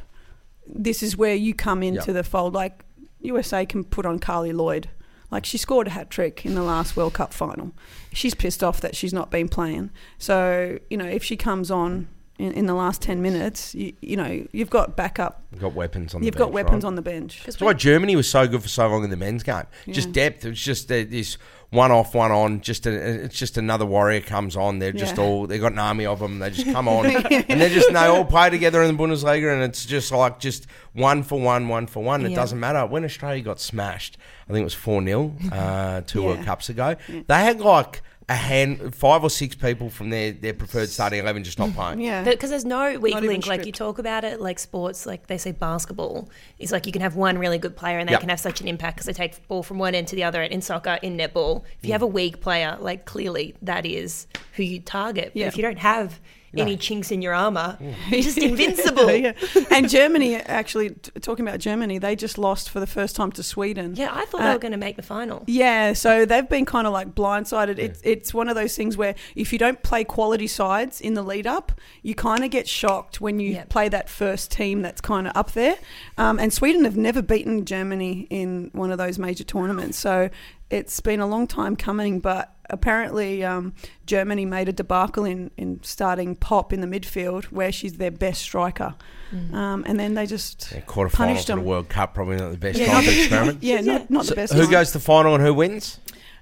this 0.68 1.02
is 1.02 1.16
where 1.16 1.36
you 1.36 1.54
come 1.54 1.84
into 1.84 2.08
yep. 2.08 2.16
the 2.16 2.24
fold. 2.24 2.54
Like 2.54 2.84
USA 3.22 3.66
can 3.66 3.84
put 3.84 4.06
on 4.06 4.20
Carli 4.20 4.54
Lloyd. 4.54 4.90
Like 5.36 5.46
she 5.46 5.58
scored 5.58 5.88
a 5.88 5.90
hat 5.90 6.10
trick 6.10 6.46
in 6.46 6.56
the 6.56 6.64
last 6.64 6.96
World 6.96 7.12
Cup 7.12 7.34
final. 7.34 7.74
She's 8.14 8.34
pissed 8.34 8.64
off 8.64 8.80
that 8.80 8.96
she's 8.96 9.14
not 9.14 9.32
been 9.32 9.50
playing. 9.50 9.90
So 10.18 10.80
you 10.90 10.96
know 10.96 11.04
if 11.04 11.26
she 11.26 11.36
comes 11.36 11.70
on 11.70 12.08
in, 12.38 12.52
in, 12.52 12.66
the 12.66 12.74
last 12.74 13.02
10 13.02 13.22
minutes, 13.22 13.74
you, 13.74 13.94
you, 14.02 14.18
know, 14.18 14.46
you've 14.52 14.70
got 14.70 14.96
backup. 14.96 15.44
You've 15.52 15.62
got 15.62 15.74
weapons 15.74 16.14
on 16.14 16.22
you've 16.22 16.34
the 16.34 16.38
bench. 16.38 16.42
You've 16.42 16.48
got 16.48 16.54
weapons 16.54 16.84
right? 16.84 16.88
on 16.88 16.96
the 16.96 17.02
bench. 17.02 17.44
That's 17.46 17.62
why 17.62 17.74
Germany 17.74 18.16
was 18.16 18.30
so 18.30 18.48
good 18.48 18.62
for 18.62 18.68
so 18.68 18.88
long 18.88 19.04
in 19.04 19.10
the 19.10 19.16
men's 19.16 19.44
game. 19.44 19.64
Yeah. 19.86 19.94
Just 19.94 20.12
depth. 20.12 20.44
It 20.44 20.50
was 20.50 20.60
just 20.60 20.92
uh, 20.92 21.06
this 21.08 21.38
one 21.70 21.92
off, 21.92 22.14
one 22.14 22.32
on. 22.32 22.60
Just 22.60 22.88
a, 22.88 23.24
it's 23.24 23.38
just 23.38 23.58
another 23.58 23.86
warrior 23.86 24.20
comes 24.20 24.58
on. 24.58 24.80
They're 24.80 24.92
just 24.92 25.16
yeah. 25.16 25.24
all, 25.24 25.48
they've 25.48 25.62
got 25.62 25.72
an 25.72 25.80
army 25.80 26.06
of 26.06 26.20
them. 26.20 26.40
They 26.40 26.50
just 26.50 26.72
come 26.72 26.88
on. 26.90 27.06
and 27.32 27.62
they're 27.62 27.70
just, 27.70 27.92
they 27.92 28.06
all 28.06 28.26
play 28.26 28.50
together 28.50 28.84
in 28.84 28.96
the 28.96 29.02
Bundesliga 29.02 29.54
and 29.54 29.64
it's 29.64 29.86
just 29.86 30.12
like 30.12 30.40
just 30.40 30.68
one 30.94 31.24
for 31.24 31.40
one, 31.40 31.70
one 31.70 31.88
for 31.88 32.04
one. 32.04 32.26
It 32.26 32.32
yeah. 32.32 32.36
doesn't 32.36 32.60
matter. 32.60 32.86
When 32.86 33.06
Australia 33.06 33.44
got 33.44 33.62
smashed, 33.62 34.18
I 34.50 34.52
think 34.52 34.62
it 34.62 34.66
was 34.66 34.74
4 34.74 35.04
0 35.04 35.36
uh, 35.52 36.02
two 36.02 36.24
World 36.24 36.44
Cups 36.44 36.70
ago, 36.70 36.96
they 37.08 37.40
had 37.40 37.62
like, 37.62 38.02
a 38.28 38.36
hand, 38.36 38.96
five 38.96 39.24
or 39.24 39.30
six 39.30 39.54
people 39.54 39.90
from 39.90 40.10
their, 40.10 40.32
their 40.32 40.54
preferred 40.54 40.90
starting 40.90 41.20
eleven 41.20 41.44
just 41.44 41.60
not 41.60 41.74
playing. 41.76 42.02
Yeah, 42.02 42.24
because 42.24 42.50
there's 42.50 42.66
no 42.66 42.98
weak 43.00 43.16
link. 43.16 43.46
Like 43.46 43.66
you 43.66 43.72
talk 43.72 44.00
about 44.00 44.24
it, 44.24 44.42
like 44.42 44.58
sports, 44.58 45.06
like 45.06 45.28
they 45.28 45.38
say 45.38 45.52
basketball 45.52 46.30
is 46.58 46.72
like 46.72 46.86
you 46.86 46.92
can 46.92 47.02
have 47.02 47.16
one 47.16 47.38
really 47.38 47.58
good 47.60 47.76
player 47.76 48.00
and 48.00 48.08
they 48.10 48.14
yep. 48.14 48.22
can 48.22 48.30
have 48.30 48.40
such 48.40 48.62
an 48.62 48.68
impact 48.68 48.98
because 48.98 49.06
they 49.06 49.14
take 49.14 49.48
ball 49.48 49.64
from 49.64 49.78
one 49.78 49.94
end 49.94 50.08
to 50.08 50.16
the 50.16 50.24
other. 50.24 50.42
In 50.42 50.62
soccer, 50.62 50.98
in 51.02 51.18
netball, 51.18 51.64
if 51.78 51.84
you 51.84 51.90
mm. 51.90 51.94
have 51.94 52.02
a 52.02 52.08
weak 52.08 52.42
player, 52.42 52.78
like 52.80 53.06
clearly 53.06 53.56
that 53.62 53.86
is 53.86 54.28
who 54.54 54.64
you 54.64 54.80
target. 54.80 55.32
But 55.34 55.44
if 55.44 55.58
you 55.58 55.62
don't 55.62 55.80
have 55.80 56.20
no. 56.56 56.64
any 56.64 56.78
chinks 56.78 57.12
in 57.12 57.22
your 57.22 57.34
armor. 57.34 57.78
You're 58.10 58.22
just 58.22 58.38
invincible. 58.40 59.12
yeah. 59.12 59.34
And 59.72 59.90
Germany, 59.90 60.36
actually, 60.36 60.90
t- 60.92 61.12
talking 61.22 61.48
about 61.48 61.60
Germany, 61.60 61.98
they 61.98 62.16
just 62.16 62.38
lost 62.38 62.70
for 62.70 62.80
the 62.80 62.88
first 62.88 63.16
time 63.16 63.32
to 63.34 63.44
Sweden. 63.44 63.96
Yeah, 63.96 64.12
I 64.14 64.26
thought 64.26 64.42
uh, 64.42 64.48
they 64.48 64.54
were 64.54 64.60
going 64.60 64.72
to 64.72 64.78
make 64.78 64.96
the 64.96 65.02
final. 65.02 65.44
Yeah, 65.48 65.94
so 65.94 66.26
they've 66.26 66.48
been 66.48 66.66
kind 66.66 66.88
of 66.88 66.94
like 66.94 67.14
blindsided. 67.16 67.78
Yeah. 67.78 67.86
It, 67.86 68.02
it's 68.04 68.34
one 68.34 68.50
of 68.50 68.56
those 68.56 68.76
things 68.76 68.98
where 68.98 69.16
if 69.36 69.52
you 69.54 69.60
don't 69.60 69.82
play 69.84 70.04
quality 70.04 70.48
sides 70.48 71.02
in 71.02 71.14
the 71.14 71.24
lead 71.24 71.48
up, 71.48 71.72
you 72.02 72.16
kind 72.16 72.44
of 72.44 72.52
get 72.52 72.68
shocked 72.68 73.22
when 73.22 73.40
you 73.40 73.54
yep. 73.54 73.70
play 73.70 73.90
that 73.90 74.10
first 74.10 74.52
team 74.52 74.82
that's 74.82 75.02
kind 75.02 75.28
of 75.28 75.36
up 75.36 75.52
there. 75.52 75.76
Um, 76.18 76.40
and 76.40 76.52
Sweden 76.52 76.86
have 76.86 76.98
never 76.98 77.22
beaten 77.22 77.66
Germany 77.66 78.28
in 78.30 78.70
one 78.74 78.92
of 78.92 78.98
those 78.98 79.20
major 79.20 79.44
tournaments. 79.44 79.98
So 79.98 80.30
it's 80.70 81.00
been 81.00 81.20
a 81.20 81.28
long 81.28 81.48
time 81.48 81.76
coming, 81.76 82.20
but 82.20 82.55
apparently 82.70 83.44
um, 83.44 83.74
Germany 84.06 84.46
made 84.46 84.70
a 84.70 84.74
debacle 84.74 85.26
in, 85.26 85.52
in 85.58 85.82
starting 85.84 86.36
Popp 86.36 86.74
in 86.74 86.82
the 86.82 86.88
midfield, 86.88 87.46
where 87.46 87.72
she's 87.72 87.94
their 87.94 88.12
best 88.12 88.42
striker, 88.42 88.96
mm. 89.32 89.54
um, 89.54 89.84
and 89.88 90.00
then 90.00 90.14
they 90.14 90.26
just 90.26 90.72
yeah, 90.72 90.82
punished 90.86 91.48
them. 91.48 91.60
the 91.60 91.66
World 91.66 91.90
Cup, 91.90 92.14
probably 92.14 92.38
not 92.38 92.52
the 92.52 92.58
best 92.58 92.80
yeah, 92.80 92.94
time 92.94 93.04
to 93.04 93.20
experiment. 93.20 93.64
Yeah, 93.64 93.82
not, 93.82 94.10
not 94.10 94.26
so 94.26 94.32
the 94.32 94.36
best. 94.36 94.54
Who 94.54 94.64
time. 94.64 94.72
goes 94.72 94.92
to 94.92 95.00
final 95.00 95.36
and 95.36 95.44
who 95.44 95.54
wins? 95.54 96.00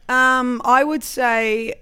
Um, 0.09 0.61
I 0.65 0.83
would 0.83 1.03
say. 1.03 1.75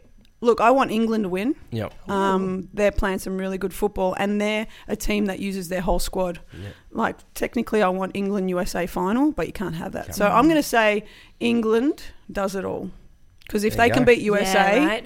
Look, 0.44 0.60
I 0.60 0.72
want 0.72 0.90
England 0.90 1.26
to 1.26 1.30
win. 1.30 1.54
Yep. 1.70 2.10
Um, 2.10 2.68
they're 2.74 2.92
playing 2.92 3.20
some 3.20 3.38
really 3.38 3.60
good 3.60 3.76
football, 3.76 4.16
and 4.18 4.42
they're 4.42 4.66
a 4.88 4.96
team 4.96 5.28
that 5.28 5.38
uses 5.38 5.70
their 5.70 5.82
whole 5.82 6.00
squad. 6.00 6.40
Yep. 6.52 6.74
Like 6.90 7.34
technically, 7.36 7.84
I 7.84 7.90
want 7.90 8.16
England 8.16 8.50
USA 8.50 8.88
final, 8.88 9.32
but 9.32 9.46
you 9.46 9.54
can't 9.54 9.76
have 9.76 9.92
that. 9.92 10.06
Can't 10.06 10.16
so 10.16 10.28
I'm 10.28 10.46
going 10.46 10.56
to 10.56 10.64
say 10.64 11.06
England 11.40 12.06
does 12.32 12.56
it 12.56 12.66
all. 12.66 12.90
Because 13.52 13.66
if 13.66 13.76
there 13.76 13.90
they 13.90 13.94
can 13.94 14.06
beat 14.06 14.20
USA, 14.20 14.78
yeah, 14.78 14.88
right. 14.88 15.06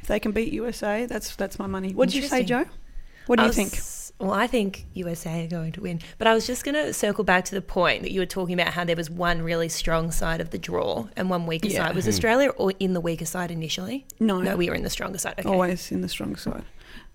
if 0.00 0.06
they 0.06 0.18
can 0.18 0.32
beat 0.32 0.54
USA, 0.54 1.04
that's 1.04 1.36
that's 1.36 1.58
my 1.58 1.66
money. 1.66 1.92
What 1.92 2.08
did 2.08 2.14
you 2.14 2.22
say, 2.22 2.42
Jo? 2.42 2.64
What 3.26 3.38
do 3.38 3.44
you 3.44 3.52
think? 3.52 3.78
Well, 4.18 4.32
I 4.32 4.46
think 4.46 4.86
USA 4.94 5.44
are 5.44 5.48
going 5.48 5.72
to 5.72 5.82
win. 5.82 6.00
But 6.16 6.26
I 6.26 6.32
was 6.32 6.46
just 6.46 6.64
going 6.64 6.76
to 6.76 6.94
circle 6.94 7.24
back 7.24 7.44
to 7.46 7.54
the 7.54 7.60
point 7.60 8.02
that 8.02 8.10
you 8.10 8.20
were 8.20 8.26
talking 8.26 8.58
about 8.58 8.72
how 8.72 8.84
there 8.84 8.96
was 8.96 9.10
one 9.10 9.42
really 9.42 9.68
strong 9.68 10.12
side 10.12 10.40
of 10.40 10.48
the 10.48 10.56
draw 10.56 11.08
and 11.14 11.28
one 11.28 11.46
weaker 11.46 11.68
Yeah. 11.68 11.86
side. 11.86 11.94
Was 11.94 12.06
hmm. 12.06 12.10
Australia 12.10 12.50
or 12.50 12.72
in 12.80 12.94
the 12.94 13.02
weaker 13.02 13.26
side 13.26 13.50
initially? 13.50 14.06
No. 14.18 14.40
No, 14.40 14.56
we 14.56 14.70
were 14.70 14.74
in 14.74 14.82
the 14.82 14.88
stronger 14.88 15.18
side. 15.18 15.34
Okay. 15.40 15.48
Always 15.48 15.92
in 15.92 16.00
the 16.00 16.08
strong 16.08 16.36
side. 16.36 16.64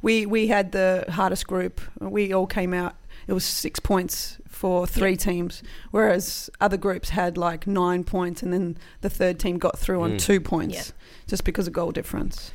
We 0.04 0.28
we 0.28 0.48
had 0.48 0.72
the 0.72 1.06
hardest 1.10 1.48
group. 1.48 1.82
We 2.00 2.32
all 2.32 2.48
came 2.48 2.76
out. 2.76 2.96
It 3.28 3.34
was 3.34 3.46
six 3.46 3.80
points 3.80 4.38
for 4.60 4.86
three 4.86 5.16
teams, 5.16 5.64
whereas 5.92 6.50
other 6.60 6.76
groups 6.76 7.10
had 7.12 7.38
like 7.38 7.66
nine 7.66 8.04
points, 8.04 8.44
and 8.44 8.52
then 8.52 8.78
the 9.00 9.10
third 9.10 9.40
team 9.40 9.58
got 9.58 9.80
through 9.80 10.02
on 10.02 10.12
Mm. 10.14 10.20
two 10.20 10.42
points 10.42 10.76
Yeah. 10.76 10.84
just 11.28 11.46
because 11.46 11.66
of 11.68 11.72
goal 11.74 11.92
difference. 11.92 12.52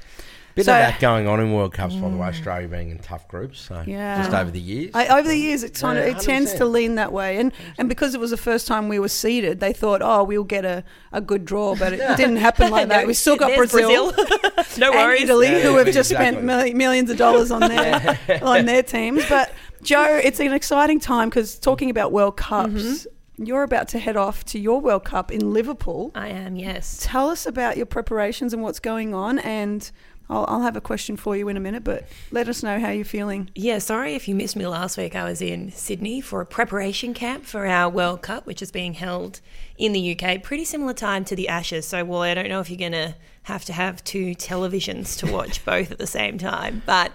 Bit 0.54 0.66
So- 0.66 0.72
of 0.72 0.78
that 0.78 1.00
going 1.00 1.26
on 1.26 1.40
in 1.40 1.52
World 1.52 1.72
Cups, 1.74 1.94
by 1.96 2.08
the 2.08 2.16
way. 2.16 2.28
Australia 2.28 2.68
being 2.68 2.90
in 2.90 2.98
tough 2.98 3.26
groups, 3.26 3.58
so 3.58 3.82
Yeah. 3.86 4.18
just 4.22 4.32
over 4.32 4.52
the 4.52 4.60
years. 4.60 4.92
I, 4.94 5.08
over 5.18 5.26
the 5.26 5.36
years, 5.36 5.64
it 5.64 5.74
kind 5.74 5.98
of 5.98 6.04
it 6.04 6.20
tends 6.20 6.52
to 6.54 6.64
lean 6.64 6.94
that 6.94 7.10
way, 7.12 7.38
and 7.38 7.50
and 7.78 7.88
because 7.88 8.14
it 8.14 8.20
was 8.20 8.30
the 8.30 8.36
first 8.36 8.68
time 8.68 8.86
we 8.88 9.00
were 9.00 9.08
seeded, 9.08 9.58
they 9.58 9.72
thought, 9.72 10.00
oh, 10.00 10.22
we'll 10.22 10.44
get 10.44 10.64
a, 10.64 10.84
a 11.12 11.20
good 11.20 11.44
draw, 11.44 11.74
but 11.74 11.92
it 11.94 11.98
didn't 12.16 12.36
happen 12.36 12.70
like 12.70 12.86
that. 12.94 13.04
We 13.06 13.14
still 13.14 13.36
got 13.36 13.48
there's 13.48 13.72
Brazil, 13.72 14.12
no 14.78 14.92
and 14.92 14.94
worries. 14.94 15.22
Italy, 15.22 15.48
Yeah, 15.48 15.58
who 15.60 15.70
yeah, 15.72 15.78
have 15.78 15.86
just 15.86 16.12
exactly. 16.12 16.34
spent 16.36 16.44
mil- 16.44 16.74
millions 16.76 17.10
of 17.10 17.16
dollars 17.16 17.50
on 17.50 17.62
their 17.62 18.18
on 18.42 18.64
their 18.66 18.84
teams. 18.84 19.24
But 19.28 19.50
Jo, 19.84 20.02
it's 20.22 20.40
an 20.40 20.52
exciting 20.52 20.98
time 20.98 21.28
because 21.28 21.58
talking 21.58 21.90
about 21.90 22.10
World 22.12 22.36
Cups, 22.36 22.72
Mm-hmm. 22.72 23.44
you're 23.44 23.62
about 23.62 23.88
to 23.88 23.98
head 23.98 24.16
off 24.16 24.44
to 24.46 24.58
your 24.58 24.80
World 24.80 25.04
Cup 25.04 25.30
in 25.30 25.52
Liverpool. 25.52 26.10
I 26.14 26.28
am, 26.28 26.56
yes. 26.56 26.98
Tell 27.02 27.28
us 27.28 27.46
about 27.46 27.76
your 27.76 27.86
preparations 27.86 28.52
and 28.54 28.62
what's 28.62 28.80
going 28.80 29.12
on, 29.14 29.38
and 29.40 29.90
I'll, 30.30 30.46
I'll 30.48 30.62
have 30.62 30.74
a 30.76 30.80
question 30.80 31.18
for 31.18 31.36
you 31.36 31.48
in 31.48 31.56
a 31.58 31.60
minute. 31.60 31.84
But 31.84 32.08
let 32.30 32.48
us 32.48 32.62
know 32.62 32.80
how 32.80 32.88
you're 32.90 33.04
feeling. 33.04 33.50
Yeah, 33.54 33.78
sorry 33.78 34.14
if 34.14 34.26
you 34.26 34.34
missed 34.34 34.56
me 34.56 34.66
last 34.66 34.96
week. 34.96 35.14
I 35.14 35.24
was 35.24 35.42
in 35.42 35.70
Sydney 35.72 36.22
for 36.22 36.40
a 36.40 36.46
preparation 36.46 37.12
camp 37.12 37.44
for 37.44 37.66
our 37.66 37.90
World 37.90 38.22
Cup, 38.22 38.46
which 38.46 38.62
is 38.62 38.72
being 38.72 38.94
held 38.94 39.42
in 39.76 39.92
the 39.92 40.18
UK. 40.18 40.42
Pretty 40.42 40.64
similar 40.64 40.94
time 40.94 41.26
to 41.26 41.36
the 41.36 41.48
Ashes. 41.48 41.86
So, 41.86 42.04
well, 42.04 42.22
I 42.22 42.32
don't 42.32 42.48
know 42.48 42.60
if 42.60 42.70
you're 42.70 42.78
going 42.78 42.92
to 42.92 43.14
have 43.42 43.66
to 43.66 43.74
have 43.74 44.02
two 44.02 44.34
televisions 44.34 45.18
to 45.18 45.30
watch 45.30 45.62
both 45.66 45.90
at 45.90 45.98
the 45.98 46.06
same 46.06 46.38
time. 46.38 46.82
But 46.86 47.12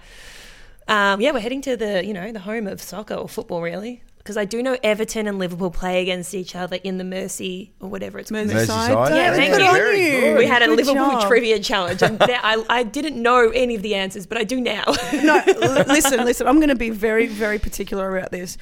um, 0.89 1.21
yeah, 1.21 1.31
we're 1.31 1.39
heading 1.39 1.61
to 1.61 1.77
the 1.77 2.05
you 2.05 2.13
know 2.13 2.31
the 2.31 2.39
home 2.39 2.67
of 2.67 2.81
soccer 2.81 3.13
or 3.15 3.29
football, 3.29 3.61
really. 3.61 4.03
Because 4.17 4.35
I 4.35 4.45
do 4.45 4.61
know 4.61 4.77
Everton 4.83 5.27
and 5.27 5.39
Liverpool 5.39 5.71
play 5.71 6.01
against 6.01 6.35
each 6.35 6.55
other 6.55 6.77
in 6.83 6.97
the 6.97 7.03
Mersey 7.03 7.73
or 7.79 7.89
whatever 7.89 8.19
it's 8.19 8.29
called. 8.29 8.47
Merseyside. 8.47 8.89
Merseyside. 8.89 9.09
Yeah, 9.15 9.29
Good 9.29 9.37
thank 9.37 9.53
on 9.55 9.59
you. 9.61 9.71
Very. 9.71 10.37
We 10.37 10.45
had 10.45 10.61
a 10.61 10.65
Good 10.67 10.77
Liverpool 10.77 11.11
job. 11.11 11.27
trivia 11.27 11.59
challenge, 11.59 12.03
and 12.03 12.19
there, 12.19 12.39
I, 12.43 12.63
I 12.69 12.83
didn't 12.83 13.19
know 13.19 13.49
any 13.49 13.75
of 13.75 13.81
the 13.81 13.95
answers, 13.95 14.27
but 14.27 14.37
I 14.37 14.43
do 14.43 14.59
now. 14.59 14.83
no, 15.13 15.41
l- 15.47 15.85
listen, 15.87 16.25
listen. 16.25 16.47
I'm 16.47 16.57
going 16.57 16.69
to 16.69 16.75
be 16.75 16.89
very, 16.89 17.25
very 17.27 17.57
particular 17.59 18.15
about 18.17 18.31
this. 18.31 18.57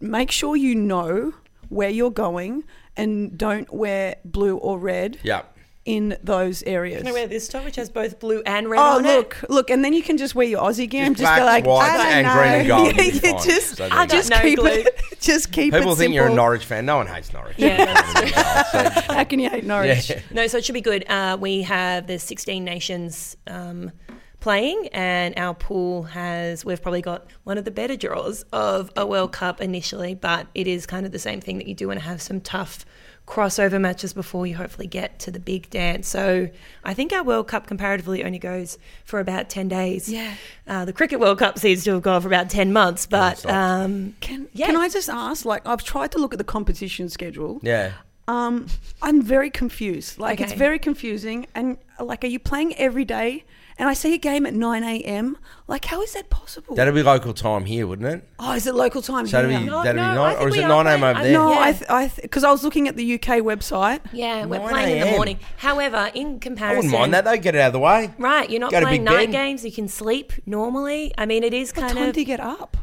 Make 0.00 0.30
sure 0.30 0.56
you 0.56 0.74
know 0.74 1.34
where 1.68 1.90
you're 1.90 2.10
going 2.10 2.64
and 2.96 3.36
don't 3.36 3.72
wear 3.72 4.16
blue 4.24 4.56
or 4.56 4.78
red 4.78 5.18
yeah. 5.22 5.42
In 5.84 6.16
those 6.22 6.62
areas. 6.62 6.98
Can 7.02 7.08
I 7.08 7.12
wear 7.12 7.26
this 7.26 7.46
top, 7.46 7.64
which 7.64 7.76
has 7.76 7.90
both 7.90 8.18
blue 8.18 8.42
and 8.46 8.70
red 8.70 8.78
Oh 8.80 8.96
on 8.96 9.02
look, 9.02 9.44
look, 9.50 9.68
and 9.70 9.84
then 9.84 9.92
you 9.92 10.02
can 10.02 10.16
just 10.16 10.34
wear 10.34 10.46
your 10.46 10.62
Aussie 10.62 10.88
gear 10.88 11.04
and 11.04 11.14
Just 11.14 11.28
just 11.28 11.36
go 11.38 11.42
black, 11.44 11.64
like, 11.64 11.66
white, 11.66 11.90
I 11.90 11.96
don't 11.98 12.06
and 12.12 12.26
know. 12.26 12.34
green 12.34 12.52
and 12.52 12.68
gold, 12.68 12.86
Yeah, 12.86 13.02
you'll 13.02 13.12
be 13.20 13.26
you 13.28 13.32
fine. 13.34 13.44
just, 13.44 13.76
So 13.76 13.88
there 13.88 14.00
you 14.02 14.06
just 14.08 14.30
go. 14.30 14.36
No 14.36 14.42
keep 14.42 14.58
glue. 14.58 14.68
it, 14.70 15.02
just 15.20 15.52
keep 15.52 15.74
People 15.74 15.92
it 15.92 15.96
think 15.96 16.14
you're 16.14 16.28
a. 16.28 16.34
Norwich 16.34 16.64
fan. 16.64 16.86
No 16.86 16.96
one 16.96 17.06
hates 17.06 17.32
Norwich. 17.32 17.56
Yeah, 17.58 17.84
that's 17.84 19.06
How 19.08 19.24
can 19.24 19.38
you 19.40 19.50
hate 19.50 19.64
Norwich? 19.64 20.08
Yeah. 20.08 20.20
No, 20.30 20.46
so 20.46 20.56
it 20.58 20.64
should 20.64 20.72
be 20.72 20.80
good. 20.80 21.04
Uh, 21.08 21.36
we 21.40 21.62
have 21.62 22.06
the 22.06 22.18
16 22.18 22.64
nations 22.64 23.36
um, 23.46 23.92
playing, 24.40 24.88
and 24.92 25.34
our 25.38 25.54
pool 25.54 26.04
has, 26.04 26.64
we've 26.64 26.80
probably 26.82 27.02
got 27.02 27.26
one 27.44 27.58
of 27.58 27.64
the 27.64 27.70
better 27.70 27.96
draws 27.96 28.42
of 28.52 28.90
a 28.96 29.06
World 29.06 29.32
Cup 29.32 29.60
initially, 29.60 30.14
but 30.14 30.46
it 30.54 30.66
is 30.66 30.86
kind 30.86 31.04
of 31.06 31.12
the 31.12 31.18
same 31.18 31.40
thing 31.40 31.58
that 31.58 31.66
you 31.66 31.74
do 31.74 31.88
want 31.88 32.00
to 32.00 32.04
have 32.06 32.20
some 32.22 32.40
tough 32.40 32.84
crossover 33.26 33.80
matches 33.80 34.12
before 34.12 34.46
you 34.46 34.54
hopefully 34.54 34.86
get 34.86 35.18
to 35.20 35.30
the 35.30 35.40
big 35.40 35.70
dance. 35.70 36.06
So 36.08 36.48
I 36.84 36.92
think 36.94 37.12
our 37.12 37.22
World 37.22 37.48
Cup 37.48 37.66
comparatively 37.66 38.22
only 38.22 38.38
goes 38.38 38.76
for 39.04 39.18
about 39.18 39.48
10 39.48 39.68
days. 39.68 40.08
Yeah. 40.10 40.34
Uh, 40.66 40.84
the 40.84 40.92
Cricket 40.92 41.20
World 41.20 41.38
Cup 41.38 41.58
seems 41.58 41.84
to 41.84 41.92
have 41.94 42.02
gone 42.02 42.20
for 42.20 42.28
about 42.28 42.50
10 42.50 42.72
months, 42.72 43.06
but 43.06 43.44
um, 43.46 44.14
Can, 44.20 44.48
Yeah. 44.52 44.66
can 44.66 44.76
I 44.76 44.88
just 44.88 45.08
ask? 45.08 45.44
Like, 45.44 45.66
I've 45.66 45.82
tried 45.82 46.12
to 46.12 46.18
look 46.18 46.34
at 46.34 46.38
the 46.38 46.44
competition 46.44 47.08
schedule. 47.08 47.60
Yeah. 47.62 47.92
Um, 48.28 48.66
I'm 49.02 49.20
very 49.22 49.50
confused. 49.50 50.18
Like, 50.18 50.40
it's 50.40 50.52
very 50.54 50.78
confusing. 50.78 51.46
And 51.54 51.78
like, 52.00 52.24
are 52.24 52.28
you 52.28 52.38
playing 52.38 52.74
every 52.76 53.04
day? 53.04 53.44
And 53.76 53.88
I 53.88 53.92
see 53.94 54.14
a 54.14 54.18
game 54.18 54.46
at 54.46 54.54
9 54.54 54.84
a.m. 54.84 55.36
Like, 55.66 55.84
how 55.86 56.00
is 56.00 56.12
that 56.12 56.30
possible? 56.30 56.76
That'd 56.76 56.94
be 56.94 57.02
local 57.02 57.34
time 57.34 57.64
here, 57.64 57.86
wouldn't 57.88 58.06
it? 58.08 58.28
oh, 58.38 58.52
is 58.52 58.66
it 58.68 58.74
local 58.74 59.02
time? 59.02 59.26
So 59.26 59.38
that'd 59.38 59.50
here? 59.50 59.60
be, 59.60 59.66
No, 59.66 59.82
that'd 59.82 59.96
no, 59.96 60.02
be 60.02 60.06
I 60.08 60.14
nine, 60.14 60.30
think 60.36 60.40
or 60.42 60.48
is 60.48 60.54
we 60.56 60.60
it 60.60 60.64
are 60.66 60.84
9 60.84 60.86
a.m. 60.86 61.02
over 61.04 61.18
I- 61.18 61.22
there? 61.24 61.32
No, 61.32 61.52
Yeah. 61.52 61.58
I, 61.58 61.72
th- 61.72 61.90
I, 61.90 62.08
because 62.22 62.44
I 62.44 62.50
was 62.52 62.62
looking 62.62 62.86
at 62.86 62.96
the 62.96 63.14
UK 63.14 63.38
website. 63.42 64.00
yeah, 64.12 64.44
we're 64.46 64.58
9 64.58 64.68
playing 64.68 64.92
in 64.92 65.00
the 65.00 65.06
a.m.. 65.06 65.16
morning. 65.16 65.38
However, 65.56 66.10
in 66.14 66.36
I 66.36 66.38
comparison, 66.38 66.76
wouldn't 66.76 66.92
mind 67.00 67.14
that 67.14 67.24
though. 67.24 67.36
Get 67.36 67.56
it 67.56 67.60
out 67.60 67.68
of 67.68 67.72
the 67.72 67.80
way. 67.80 68.14
Right, 68.16 68.48
you're 68.48 68.60
not 68.60 68.70
Go 68.70 68.78
to 68.80 68.86
playing 68.86 69.00
Big 69.02 69.12
night 69.12 69.24
Ben. 69.26 69.30
games. 69.32 69.64
You 69.64 69.72
can 69.72 69.88
sleep 69.88 70.32
normally. 70.46 71.12
I 71.18 71.26
mean, 71.26 71.42
it 71.42 71.52
is 71.52 71.70
What 71.74 71.80
kind 71.86 71.94
time 71.98 72.08
of. 72.10 72.14
do 72.14 72.20
you 72.20 72.26
get 72.26 72.40
up? 72.40 72.76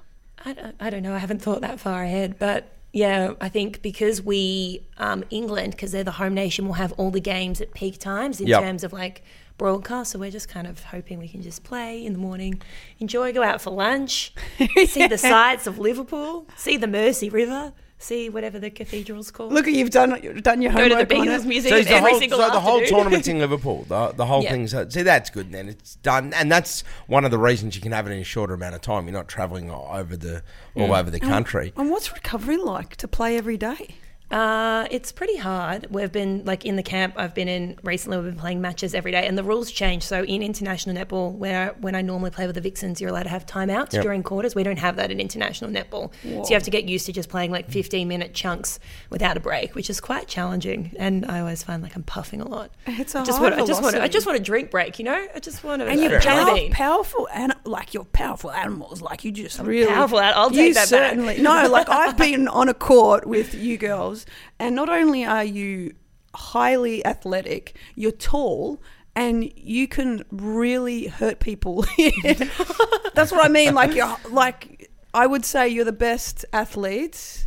I, 0.44 0.54
don't, 0.54 0.76
I 0.80 0.90
don't 0.90 1.04
know. 1.04 1.14
I 1.16 1.20
haven't 1.20 1.42
thought 1.42 1.62
that 1.62 1.80
far 1.80 2.04
ahead, 2.04 2.38
but 2.40 2.68
yeah, 2.94 3.34
I 3.40 3.48
think 3.48 3.82
because 3.82 4.22
we 4.22 4.84
um, 4.98 5.24
England, 5.30 5.72
because 5.72 5.94
they're 5.94 6.04
the 6.04 6.12
home 6.12 6.34
nation, 6.34 6.66
will 6.66 6.74
have 6.74 6.92
all 6.94 7.12
the 7.12 7.22
games 7.22 7.62
at 7.62 7.74
peak 7.74 7.98
times 8.00 8.42
in 8.42 8.48
Yep. 8.48 8.62
terms 8.62 8.84
of 8.84 8.92
like 8.92 9.24
broadcast. 9.66 10.12
So 10.12 10.18
we're 10.20 10.32
just 10.32 10.50
kind 10.50 10.66
of 10.66 10.84
hoping 10.86 11.20
we 11.20 11.28
can 11.28 11.44
just 11.44 11.64
play 11.64 12.04
in 12.04 12.14
the 12.14 12.20
morning, 12.20 12.60
enjoy, 13.00 13.32
go 13.32 13.44
out 13.44 13.62
for 13.62 13.70
lunch, 13.70 14.34
see 14.88 15.06
the 15.06 15.20
sights 15.20 15.68
of 15.68 15.78
Liverpool, 15.78 16.48
see 16.58 16.78
the 16.78 16.88
Mersey 16.88 17.30
River, 17.30 17.72
see 18.00 18.28
whatever 18.28 18.58
the 18.58 18.72
cathedral's 18.72 19.30
called. 19.30 19.54
Look, 19.54 19.68
you've 19.68 19.92
done 19.92 20.20
you've 20.24 20.42
done 20.42 20.64
your 20.64 20.72
go 20.74 20.80
to 20.90 20.96
homework 20.96 21.10
the 21.10 21.16
Beatles 21.16 21.36
it. 21.36 21.42
So, 21.44 21.48
Museum 21.48 21.84
the 21.84 21.90
every 21.92 22.10
whole, 22.10 22.20
single 22.20 22.40
so 22.40 22.50
the 22.50 22.60
whole 22.60 22.82
afternoon. 22.82 22.90
tournament's 23.04 23.28
in 23.28 23.38
Liverpool. 23.46 23.86
The, 23.88 24.08
the 24.14 24.26
whole 24.26 24.42
Yeah. 24.42 24.52
thing's 24.52 24.72
see 24.92 25.04
that's 25.04 25.30
good. 25.30 25.52
Then 25.52 25.70
it's 25.70 25.94
done, 25.98 26.34
and 26.34 26.52
that's 26.52 26.84
one 27.06 27.24
of 27.24 27.30
the 27.30 27.38
reasons 27.38 27.76
you 27.76 27.82
can 27.84 27.92
have 27.92 28.08
it 28.08 28.12
in 28.14 28.20
a 28.20 28.24
shorter 28.24 28.56
amount 28.56 28.74
of 28.74 28.82
time. 28.82 29.06
You're 29.06 29.14
not 29.14 29.28
traveling 29.28 29.70
over 29.70 30.18
the 30.18 30.42
all 30.76 30.92
over 30.96 31.12
the 31.12 31.20
country. 31.20 31.72
And 31.78 31.92
what's 31.92 32.12
recovery 32.12 32.58
like 32.58 32.96
to 32.96 33.08
play 33.08 33.38
every 33.38 33.58
day? 33.58 33.90
Uh, 34.32 34.88
it's 34.92 35.12
pretty 35.12 35.36
hard. 35.38 35.88
We've 35.90 36.12
been 36.12 36.44
like 36.46 36.66
in 36.66 36.76
the 36.78 36.84
camp 36.84 37.16
I've 37.18 37.34
been 37.34 37.48
in 37.48 37.78
recently. 37.84 38.18
We've 38.18 38.28
been 38.28 38.40
playing 38.40 38.62
matches 38.62 38.94
every 38.96 39.12
day, 39.12 39.28
and 39.28 39.38
the 39.38 39.44
rules 39.44 39.72
change. 39.72 40.04
So 40.04 40.24
in 40.24 40.42
international 40.42 40.96
netball, 40.96 41.34
where 41.34 41.76
when 41.82 41.96
I 41.96 42.02
normally 42.02 42.32
play 42.32 42.46
with 42.46 42.56
the 42.56 42.62
Vixens, 42.62 43.02
you're 43.02 43.10
allowed 43.10 43.24
to 43.24 43.30
have 43.30 43.46
timeouts 43.46 43.94
Yep. 43.94 44.04
during 44.04 44.24
quarters. 44.24 44.56
We 44.56 44.64
don't 44.64 44.80
have 44.80 44.96
that 44.96 45.12
in 45.12 45.20
international 45.20 45.70
netball, 45.70 46.12
so 46.24 46.30
you 46.50 46.54
have 46.54 46.64
to 46.64 46.72
get 46.72 46.86
used 46.86 47.06
to 47.08 47.12
just 47.14 47.30
playing 47.30 47.52
like 47.52 47.70
15 47.70 48.08
minute 48.08 48.34
chunks 48.34 48.80
without 49.10 49.36
a 49.38 49.40
break, 49.40 49.76
which 49.76 49.90
is 49.90 50.00
quite 50.00 50.28
challenging. 50.28 50.94
And 50.98 51.26
I 51.26 51.40
always 51.42 51.62
find 51.64 51.84
like 51.84 51.96
I'm 51.96 52.04
puffing 52.04 52.42
a 52.42 52.48
lot. 52.48 52.72
It's 52.88 53.14
a 53.16 53.20
I 53.20 53.24
just 53.26 53.38
high 53.38 53.44
want. 53.50 53.56
I 53.56 53.66
just 53.66 53.84
want. 53.84 53.96
I 53.96 54.08
just 54.08 54.26
want 54.26 54.38
a 54.40 54.42
drink 54.42 54.72
break. 54.72 54.98
You 55.00 55.06
know. 55.06 55.28
I 55.36 55.40
just 55.40 55.64
want 55.64 55.82
a, 55.82 55.86
And 55.88 56.00
you're 56.02 56.20
jelly 56.20 56.70
pow- 56.70 56.92
powerful, 56.96 57.28
and 57.34 57.54
like 57.66 57.94
you're 57.94 58.06
powerful 58.06 58.52
animals. 58.52 59.02
Like 59.02 59.24
you 59.26 59.32
just 59.32 59.60
really 59.60 59.88
powerful 59.92 60.20
an- 60.20 60.34
I'll 60.36 60.52
you 60.52 60.58
take 60.58 60.74
that 60.76 60.90
back. 60.90 61.10
certainly 61.12 61.42
no. 61.42 61.68
Like 61.70 61.90
I've 61.90 62.18
been 62.18 62.48
on 62.48 62.70
a 62.70 62.74
court 62.74 63.26
with 63.28 63.54
you 63.56 63.78
girls, 63.78 64.21
and 64.60 64.76
not 64.76 64.90
only 64.90 65.26
are 65.26 65.44
you 65.44 65.94
highly 66.36 67.06
athletic, 67.06 67.76
you're 67.96 68.12
tall. 68.12 68.82
And 69.14 69.52
you 69.58 69.90
can 69.90 70.24
really 70.32 71.08
hurt 71.08 71.42
people. 71.42 71.84
That's 73.14 73.32
what 73.32 73.44
I 73.44 73.50
mean. 73.50 73.74
Like 73.74 73.94
you're 73.94 74.16
like 74.30 74.90
I 75.14 75.28
would 75.28 75.44
say 75.44 75.68
you're 75.68 75.84
the 75.86 75.92
best 75.92 76.46
athletes 76.54 77.46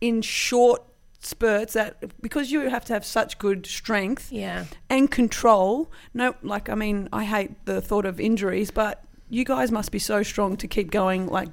in 0.00 0.22
short 0.22 0.82
spurts 1.18 1.72
that 1.74 2.20
because 2.22 2.50
you 2.52 2.60
have 2.70 2.84
to 2.86 2.92
have 2.92 3.04
such 3.04 3.38
good 3.38 3.66
strength 3.66 4.30
Yeah. 4.30 4.66
and 4.88 5.10
control. 5.10 5.90
No, 6.14 6.36
like 6.42 6.68
I 6.68 6.76
mean, 6.76 7.08
I 7.12 7.24
hate 7.24 7.64
the 7.66 7.80
thought 7.80 8.06
of 8.06 8.20
injuries, 8.20 8.70
but 8.70 9.02
you 9.28 9.44
guys 9.44 9.72
must 9.72 9.90
be 9.90 9.98
so 9.98 10.22
strong 10.22 10.56
to 10.58 10.68
keep 10.68 10.90
going 10.92 11.26
like 11.26 11.48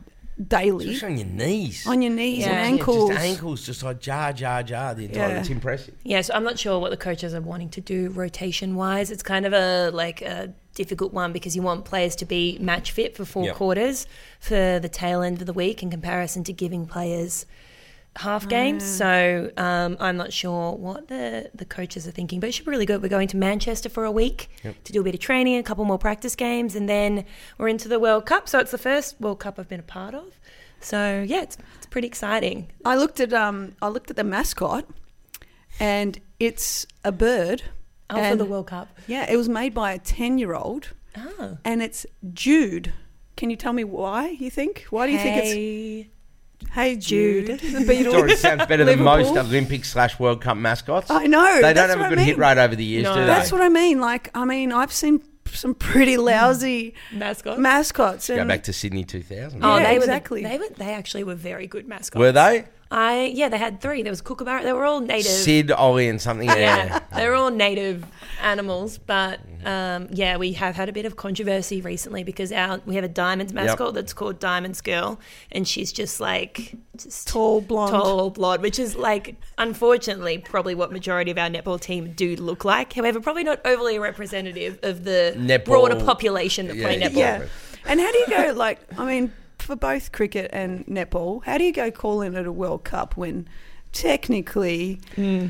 daily 0.45 0.85
Just 0.85 1.03
on 1.03 1.17
your 1.17 1.25
knees. 1.27 1.87
on 1.87 2.01
your 2.01 2.11
knees 2.11 2.39
Yeah. 2.39 2.49
and 2.49 2.57
ankles. 2.79 3.09
Yeah, 3.09 3.15
just 3.15 3.25
ankles, 3.27 3.65
just 3.65 3.83
like 3.83 3.99
jar, 3.99 4.33
jar, 4.33 4.61
jar. 4.63 4.93
The 4.93 5.05
entire. 5.05 5.29
Yeah. 5.29 5.39
It's 5.39 5.49
impressive. 5.49 5.95
Yeah, 6.03 6.21
so 6.21 6.33
I'm 6.33 6.43
not 6.43 6.59
sure 6.59 6.79
what 6.79 6.91
the 6.91 6.97
coaches 6.97 7.33
are 7.33 7.41
wanting 7.41 7.69
to 7.69 7.81
do 7.81 8.09
rotation 8.09 8.75
wise. 8.75 9.09
It's 9.11 9.23
kind 9.23 9.45
of 9.45 9.53
a 9.53 9.89
like 9.91 10.21
a 10.21 10.53
difficult 10.75 11.11
one 11.11 11.33
because 11.33 11.55
you 11.55 11.63
want 11.63 11.85
players 11.85 12.15
to 12.17 12.25
be 12.25 12.57
match 12.61 12.91
fit 12.91 13.15
for 13.17 13.25
four 13.25 13.45
Yep. 13.45 13.55
quarters 13.55 14.05
for 14.39 14.77
the 14.79 14.89
tail 14.89 15.23
end 15.23 15.41
of 15.41 15.47
the 15.47 15.53
week 15.53 15.81
in 15.81 15.89
comparison 15.89 16.43
to 16.43 16.53
giving 16.53 16.85
players 16.85 17.47
half 18.17 18.47
games. 18.49 18.83
So 18.83 19.51
um, 19.57 19.95
I'm 19.99 20.17
not 20.17 20.33
sure 20.33 20.73
what 20.73 21.07
the 21.07 21.49
the 21.55 21.65
coaches 21.65 22.07
are 22.07 22.11
thinking, 22.11 22.39
but 22.39 22.49
it 22.49 22.51
should 22.53 22.65
be 22.65 22.71
really 22.71 22.85
good. 22.85 23.01
We're 23.01 23.09
going 23.09 23.27
to 23.29 23.37
Manchester 23.37 23.89
for 23.89 24.03
a 24.05 24.11
week 24.11 24.49
to 24.83 24.91
do 24.91 25.01
a 25.01 25.03
bit 25.03 25.13
of 25.13 25.19
training, 25.21 25.57
a 25.57 25.63
couple 25.63 25.85
more 25.85 25.97
practice 25.99 26.35
games, 26.35 26.75
and 26.75 26.89
then 26.89 27.25
we're 27.57 27.67
into 27.69 27.87
the 27.87 27.99
World 27.99 28.25
Cup. 28.25 28.49
So 28.49 28.59
it's 28.59 28.71
the 28.71 28.77
first 28.77 29.19
World 29.21 29.39
Cup 29.39 29.57
I've 29.59 29.69
been 29.69 29.79
a 29.79 29.83
part 29.83 30.13
of. 30.13 30.39
So 30.79 31.23
yeah, 31.27 31.41
it's 31.43 31.57
it's 31.77 31.85
pretty 31.85 32.07
exciting. 32.07 32.67
I 32.85 32.95
looked 32.97 33.19
at 33.19 33.33
um 33.33 33.75
I 33.81 33.87
looked 33.87 34.09
at 34.09 34.15
the 34.15 34.23
mascot, 34.23 34.85
and 35.79 36.19
it's 36.39 36.85
a 37.03 37.11
bird. 37.11 37.63
Oh, 38.09 38.29
for 38.29 38.35
the 38.37 38.45
World 38.45 38.67
Cup. 38.67 38.87
Yeah, 39.05 39.29
it 39.29 39.35
was 39.35 39.49
made 39.49 39.73
by 39.73 39.91
a 39.91 39.99
ten 39.99 40.37
year 40.37 40.53
old, 40.53 40.93
Oh. 41.17 41.57
and 41.65 41.81
it's 41.81 42.05
Jude. 42.33 42.93
Can 43.35 43.49
you 43.49 43.55
tell 43.57 43.73
me 43.73 43.83
why? 43.83 44.29
You 44.29 44.49
think? 44.49 44.85
Why 44.89 45.05
do 45.07 45.11
you 45.13 45.19
think 45.19 45.37
it's 45.43 46.09
Hey, 46.71 46.91
Hey 46.91 46.95
Jude? 46.95 47.59
Jude. 47.59 47.61
The 47.87 47.93
Beatles. 47.93 48.29
It 48.31 48.39
sounds 48.39 48.65
better 48.65 48.83
than 48.85 49.01
most 49.01 49.29
Liverpool. 49.29 49.47
Olympic 49.49 49.85
slash 49.85 50.19
World 50.19 50.41
Cup 50.41 50.57
mascots. 50.57 51.09
I 51.09 51.25
know. 51.27 51.61
They 51.61 51.73
don't 51.73 51.89
have 51.89 51.99
a 51.99 52.01
what 52.03 52.11
I 52.11 52.15
good 52.15 52.19
hit 52.19 52.37
rate 52.37 52.57
over 52.57 52.75
the 52.75 52.83
years, 52.83 53.03
No. 53.03 53.15
do 53.15 53.21
they? 53.21 53.27
That's 53.27 53.51
what 53.51 53.61
I 53.61 53.69
mean. 53.69 53.99
Like, 53.99 54.29
I 54.35 54.45
mean, 54.45 54.71
I've 54.71 54.91
seen 54.91 55.21
some 55.45 55.73
pretty 55.75 56.15
mm. 56.15 56.23
lousy 56.23 56.93
mascot. 57.11 57.59
mascots. 57.59 58.27
Go 58.27 58.45
back 58.45 58.63
to 58.63 58.73
Sydney 58.73 59.03
2000. 59.03 59.63
Oh, 59.63 59.77
Yeah, 59.77 59.83
they 59.83 59.95
exactly. 59.97 60.43
Were 60.43 60.49
the, 60.49 60.57
they 60.57 60.59
were. 60.59 60.69
They 60.75 60.93
actually 60.93 61.23
were 61.23 61.35
very 61.35 61.67
good 61.67 61.87
mascots. 61.87 62.19
Were 62.19 62.31
they? 62.31 62.65
I 62.89 63.31
yeah, 63.33 63.49
they 63.49 63.57
had 63.57 63.81
three. 63.81 64.01
There 64.01 64.11
was 64.11 64.21
Kookaburra. 64.21 64.63
They 64.63 64.73
were 64.73 64.85
all 64.85 65.01
native. 65.01 65.31
Syd, 65.31 65.71
Olly, 65.71 66.07
and 66.07 66.21
something. 66.21 66.47
Yeah. 66.47 66.55
yeah, 66.55 66.99
they 67.15 67.27
were 67.27 67.35
all 67.35 67.51
native 67.51 68.05
animals. 68.41 68.97
But 68.97 69.39
um, 69.65 70.07
yeah, 70.11 70.37
we 70.37 70.53
have 70.53 70.75
had 70.75 70.87
a 70.87 70.93
bit 70.93 71.05
of 71.05 71.17
controversy 71.17 71.81
recently 71.81 72.23
because 72.23 72.51
our 72.51 72.81
we 72.85 72.95
have 72.95 73.03
a 73.03 73.09
diamonds 73.09 73.53
mascot 73.53 73.93
that's 73.93 74.13
called 74.13 74.39
Diamonds 74.39 74.79
Girl, 74.81 75.19
and 75.51 75.67
she's 75.67 75.91
just 75.91 76.19
like 76.19 76.75
just 76.95 77.27
tall 77.27 77.59
blonde. 77.59 77.91
tall 77.91 78.29
blonde, 78.29 78.61
which 78.61 78.79
is 78.79 78.95
like 78.95 79.35
unfortunately 79.57 80.37
probably 80.37 80.75
what 80.75 80.91
majority 80.91 81.31
of 81.31 81.37
our 81.37 81.49
netball 81.49 81.79
team 81.79 82.13
do 82.13 82.35
look 82.37 82.63
like. 82.63 82.93
However, 82.93 83.19
probably 83.19 83.43
not 83.43 83.59
overly 83.65 83.99
representative 83.99 84.79
of 84.83 85.03
the 85.03 85.33
Netball- 85.37 85.65
broader 85.65 85.95
population 86.05 86.67
that 86.67 86.77
play 86.77 86.99
netball. 86.99 87.15
Yeah. 87.15 87.45
And 87.85 87.99
how 87.99 88.11
do 88.11 88.17
you 88.17 88.27
go? 88.27 88.53
Like, 88.53 88.79
I 88.97 89.05
mean, 89.05 89.31
for 89.67 89.75
both 89.75 90.11
cricket 90.13 90.49
and 90.53 90.85
netball, 90.87 91.43
how 91.43 91.57
do 91.57 91.65
you 91.65 91.73
go 91.73 91.91
calling 91.91 92.33
it 92.33 92.47
a 92.47 92.51
World 92.51 92.83
Cup 92.85 93.17
when 93.17 93.47
technically 93.91 94.99
hmm. 95.15 95.47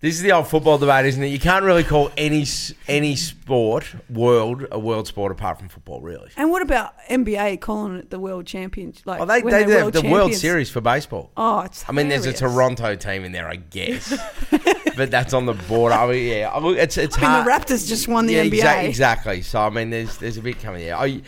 This 0.00 0.16
is 0.16 0.22
the 0.22 0.32
old 0.32 0.48
football 0.48 0.78
debate, 0.78 1.06
isn't 1.06 1.22
it? 1.22 1.28
You 1.28 1.38
can't 1.38 1.64
really 1.64 1.84
call 1.84 2.10
any 2.16 2.44
any 2.88 3.14
sport 3.14 3.86
world 4.10 4.66
a 4.72 4.78
world 4.78 5.06
sport 5.06 5.30
apart 5.30 5.60
from 5.60 5.68
football, 5.68 6.00
really. 6.00 6.28
And 6.36 6.50
what 6.50 6.60
about 6.60 6.92
NBA 7.08 7.60
calling 7.60 7.98
it 7.98 8.10
the 8.10 8.18
World 8.18 8.44
Championship? 8.44 9.06
Like, 9.06 9.20
Oh, 9.20 9.26
they, 9.26 9.42
they 9.42 9.62
have 9.78 9.92
the 9.92 10.02
World? 10.02 10.34
Series 10.34 10.68
for 10.68 10.80
baseball. 10.80 11.30
Oh, 11.36 11.60
it's. 11.60 11.84
I 11.88 11.92
mean, 11.92 12.08
there's 12.08 12.26
a. 12.26 12.32
Toronto 12.32 12.96
team 12.96 13.22
in 13.22 13.30
there, 13.30 13.46
I 13.46 13.54
guess, 13.54 14.12
but 14.96 15.12
that's 15.12 15.32
on 15.34 15.46
the 15.46 15.52
border. 15.52 15.94
I 15.94 16.10
mean, 16.10 16.28
yeah, 16.28 16.50
I 16.52 16.58
mean, 16.58 16.76
it's 16.78 16.98
it's 16.98 17.16
I 17.18 17.20
mean, 17.20 17.30
hard. 17.30 17.46
the 17.46 17.50
Raptors 17.50 17.88
just 17.88 18.08
won 18.08 18.26
the 18.26 18.34
yeah, 18.34 18.44
NBA. 18.44 18.60
exa- 18.60 18.88
exactly. 18.88 19.42
So 19.42 19.60
I 19.60 19.70
mean, 19.70 19.90
there's 19.90 20.18
there's 20.18 20.36
a 20.36 20.42
bit 20.42 20.60
coming 20.60 20.80
there. 20.84 20.96
I, 20.96 21.22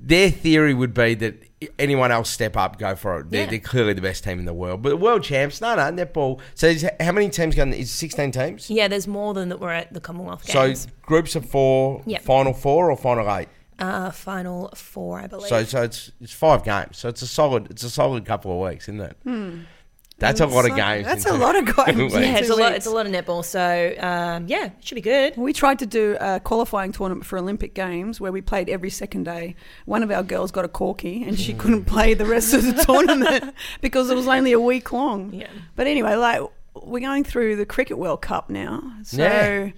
their 0.00 0.30
theory 0.30 0.72
would 0.72 0.94
be 0.94 1.14
that 1.16 1.42
anyone 1.78 2.12
else 2.12 2.30
step 2.30 2.56
up, 2.56 2.78
go 2.78 2.94
for 2.94 3.20
it. 3.20 3.30
They're, 3.30 3.42
Yeah. 3.44 3.50
they're 3.50 3.58
clearly 3.58 3.92
the 3.92 4.00
best 4.02 4.22
team 4.24 4.38
in 4.38 4.44
the 4.44 4.54
world, 4.54 4.82
but 4.82 4.90
the 4.90 4.96
world 4.96 5.22
champs, 5.22 5.60
no, 5.60 5.74
no, 5.74 5.82
netball. 6.04 6.40
So 6.54 6.72
how 7.00 7.12
many 7.12 7.28
teams 7.30 7.54
going? 7.54 7.72
Is 7.72 7.90
16 7.90 8.30
teams? 8.32 8.70
Yeah, 8.70 8.88
there's 8.88 9.08
more 9.08 9.34
than 9.34 9.48
that 9.48 9.58
were 9.60 9.70
at 9.72 9.92
the 9.92 10.00
Commonwealth 10.00 10.46
Games. 10.46 10.82
So 10.82 10.88
groups 11.02 11.34
of 11.36 11.44
four, 11.46 12.02
Yep. 12.06 12.22
final 12.22 12.52
four 12.52 12.90
or 12.90 12.96
final 12.96 13.28
eight. 13.36 13.48
uh, 13.80 14.10
final 14.10 14.70
four, 14.74 15.20
I 15.20 15.26
believe. 15.28 15.48
So 15.48 15.62
so 15.64 15.82
it's 15.82 16.10
it's 16.20 16.32
five 16.32 16.64
games. 16.64 16.98
So 16.98 17.08
it's 17.08 17.22
a 17.22 17.26
solid 17.28 17.70
it's 17.70 17.82
a 17.84 17.90
solid 17.90 18.24
couple 18.24 18.50
of 18.52 18.68
weeks, 18.70 18.88
isn't 18.88 19.00
it? 19.00 19.16
That's 20.18 20.40
a 20.40 20.46
lot 20.46 20.68
of 20.68 20.74
games. 20.74 21.06
That's 21.06 21.26
a 21.26 21.32
lot 21.34 21.54
of 21.56 21.64
games. 21.76 21.96
weeks. 21.96 22.14
yeah, 22.14 22.38
it's 22.38 22.50
a 22.50 22.54
lot. 22.56 22.72
It's 22.72 22.86
a 22.86 22.90
lot 22.90 23.06
of 23.06 23.12
netball. 23.12 23.44
So 23.44 23.94
um, 24.00 24.46
yeah, 24.48 24.66
it 24.66 24.72
should 24.80 24.96
be 24.96 25.00
good. 25.00 25.36
We 25.36 25.52
tried 25.52 25.78
to 25.78 25.86
do 25.86 26.16
a 26.20 26.40
qualifying 26.40 26.90
tournament 26.92 27.24
for 27.24 27.38
Olympic 27.38 27.72
Games 27.74 28.20
where 28.20 28.32
we 28.32 28.40
played 28.40 28.68
every 28.68 28.90
second 28.90 29.24
day. 29.24 29.54
One 29.86 30.02
of 30.02 30.10
our 30.10 30.22
girls 30.24 30.50
got 30.50 30.64
a 30.64 30.68
corky 30.68 31.22
and 31.22 31.38
she 31.38 31.54
couldn't 31.54 31.84
play 31.84 32.14
the 32.14 32.26
rest 32.26 32.52
of 32.52 32.64
the 32.64 32.72
tournament 32.84 33.54
because 33.80 34.10
it 34.10 34.16
was 34.16 34.26
only 34.26 34.52
a 34.52 34.60
week 34.60 34.92
long. 34.92 35.32
Yeah. 35.32 35.46
But 35.76 35.86
anyway, 35.86 36.16
like 36.16 36.40
we're 36.74 37.00
going 37.00 37.22
through 37.24 37.56
the 37.56 37.66
Cricket 37.66 37.98
World 37.98 38.20
Cup 38.22 38.50
now. 38.50 38.82
So 39.04 39.22
Yeah. 39.22 39.70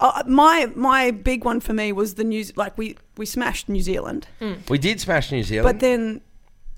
uh, 0.00 0.22
my 0.26 0.70
my 0.74 1.12
big 1.12 1.44
one 1.44 1.60
for 1.60 1.72
me 1.72 1.92
was 1.92 2.14
the 2.14 2.24
news 2.24 2.56
like 2.56 2.76
we 2.76 2.96
we 3.16 3.26
smashed 3.26 3.68
New 3.68 3.82
Zealand. 3.82 4.26
We 4.68 4.78
did 4.78 5.00
smash 5.00 5.30
New 5.30 5.44
Zealand. 5.44 5.72
But 5.72 5.78
then 5.80 6.20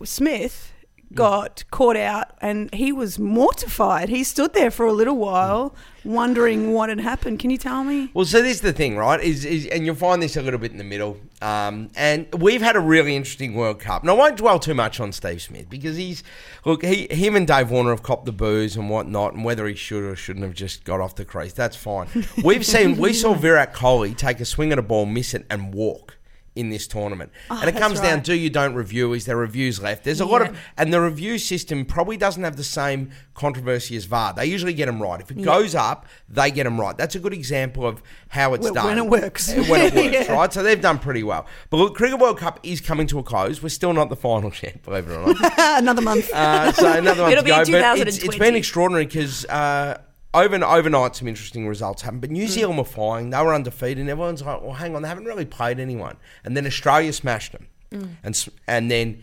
Smith 0.04 0.72
got 1.14 1.64
caught 1.70 1.96
out 1.96 2.32
and 2.40 2.72
he 2.74 2.92
was 2.92 3.18
mortified. 3.18 4.08
He 4.08 4.24
stood 4.24 4.54
there 4.54 4.70
for 4.70 4.86
a 4.86 4.92
little 4.92 5.16
while 5.16 5.74
wondering 6.04 6.72
what 6.72 6.88
had 6.88 7.00
happened. 7.00 7.38
Can 7.38 7.50
you 7.50 7.58
tell 7.58 7.84
me? 7.84 8.10
Well, 8.14 8.24
so 8.24 8.42
this 8.42 8.56
is 8.56 8.60
the 8.60 8.72
thing, 8.72 8.96
right? 8.96 9.20
Is, 9.20 9.44
is 9.44 9.66
and 9.66 9.84
you'll 9.84 9.94
find 9.94 10.22
this 10.22 10.36
a 10.36 10.42
little 10.42 10.58
bit 10.58 10.72
in 10.72 10.78
the 10.78 10.84
middle. 10.84 11.18
Um, 11.42 11.90
and 11.96 12.26
we've 12.34 12.62
had 12.62 12.76
a 12.76 12.80
really 12.80 13.16
interesting 13.16 13.54
World 13.54 13.80
Cup. 13.80 14.02
And 14.02 14.10
I 14.10 14.14
won't 14.14 14.36
dwell 14.36 14.58
too 14.58 14.74
much 14.74 15.00
on 15.00 15.12
Steve 15.12 15.42
Smith 15.42 15.68
because 15.68 15.96
he's 15.96 16.22
look, 16.64 16.84
he, 16.84 17.06
him 17.10 17.36
and 17.36 17.46
Dave 17.46 17.70
Warner 17.70 17.90
have 17.90 18.02
copped 18.02 18.26
the 18.26 18.32
boos 18.32 18.76
and 18.76 18.88
whatnot, 18.88 19.34
and 19.34 19.44
whether 19.44 19.66
he 19.66 19.74
should 19.74 20.04
or 20.04 20.16
shouldn't 20.16 20.44
have 20.44 20.54
just 20.54 20.84
got 20.84 21.00
off 21.00 21.14
the 21.14 21.24
crease, 21.24 21.52
that's 21.52 21.76
fine. 21.76 22.08
We've 22.44 22.64
seen 22.64 22.96
we 22.96 23.12
saw 23.12 23.34
Virat 23.34 23.74
Kohli 23.74 24.16
take 24.16 24.40
a 24.40 24.44
swing 24.44 24.72
at 24.72 24.78
a 24.78 24.82
ball, 24.82 25.06
miss 25.06 25.34
it, 25.34 25.46
and 25.50 25.74
walk. 25.74 26.16
In 26.56 26.70
this 26.70 26.86
tournament, 26.86 27.30
and 27.50 27.68
it 27.68 27.76
comes 27.76 28.00
down 28.00 28.14
right. 28.16 28.24
do 28.24 28.34
you 28.34 28.48
don't 28.48 28.74
review? 28.74 29.12
Is 29.12 29.26
there 29.26 29.36
reviews 29.36 29.80
left? 29.82 30.04
There's 30.04 30.20
a 30.22 30.24
lot 30.26 30.40
of, 30.40 30.58
and 30.78 30.90
the 30.92 31.00
review 31.02 31.36
system 31.38 31.84
probably 31.84 32.16
doesn't 32.16 32.42
have 32.42 32.56
the 32.56 32.64
same 32.64 33.10
controversy 33.34 33.94
as 33.96 34.06
VAR. 34.06 34.32
They 34.32 34.46
usually 34.46 34.72
get 34.72 34.86
them 34.86 35.02
right. 35.02 35.20
If 35.20 35.30
it 35.30 35.42
goes 35.42 35.74
up, 35.74 36.06
they 36.30 36.50
get 36.50 36.64
them 36.64 36.80
right. 36.80 36.96
That's 36.96 37.14
a 37.14 37.18
good 37.18 37.34
example 37.34 37.86
of 37.86 38.02
how 38.28 38.54
it's 38.54 38.64
When- 38.64 38.72
done 38.72 38.86
when 38.86 38.98
it 38.98 39.06
works. 39.06 39.52
when 39.52 39.80
it 39.82 39.94
works, 39.94 40.12
Yeah. 40.28 40.32
right? 40.32 40.50
So 40.52 40.62
they've 40.62 40.80
done 40.80 40.98
pretty 40.98 41.22
well. 41.22 41.46
But 41.68 41.76
look, 41.76 41.94
Cricket 41.94 42.18
World 42.18 42.38
Cup 42.38 42.58
is 42.62 42.80
coming 42.80 43.06
to 43.08 43.18
a 43.18 43.22
close. 43.22 43.62
We're 43.62 43.68
still 43.68 43.92
not 43.92 44.08
the 44.08 44.16
final 44.16 44.50
yet, 44.62 44.82
believe 44.82 45.08
it 45.08 45.12
or 45.14 45.34
not. 45.34 45.52
Another 45.78 46.00
month. 46.00 46.32
Uh, 46.32 46.72
so 46.72 46.90
another 46.90 47.22
one 47.24 47.32
It'll 47.32 47.42
to 47.44 47.66
be 47.66 47.72
go. 47.72 47.80
But 47.96 47.98
it's, 48.08 48.16
it's 48.16 48.24
2020. 48.24 48.38
been 48.38 48.56
extraordinary 48.56 49.04
because 49.04 49.44
uh, 49.44 49.98
over 50.36 50.62
overnight 50.64 51.16
some 51.16 51.26
interesting 51.28 51.66
results 51.66 52.02
happened. 52.02 52.20
But 52.20 52.30
Hmm. 52.30 52.34
New 52.34 52.46
Zealand 52.48 52.78
were 52.78 52.84
flying; 52.84 53.30
they 53.30 53.42
were 53.42 53.54
undefeated, 53.54 53.98
and 53.98 54.10
everyone's 54.10 54.42
like, 54.42 54.60
"Well, 54.62 54.74
hang 54.74 54.94
on, 54.94 55.02
they 55.02 55.08
haven't 55.08 55.24
really 55.24 55.44
played 55.46 55.80
anyone." 55.80 56.16
And 56.44 56.56
then 56.56 56.66
Australia 56.66 57.12
smashed 57.12 57.52
them, 57.52 57.66
Hmm. 57.90 58.04
and 58.22 58.48
and 58.68 58.90
then 58.90 59.22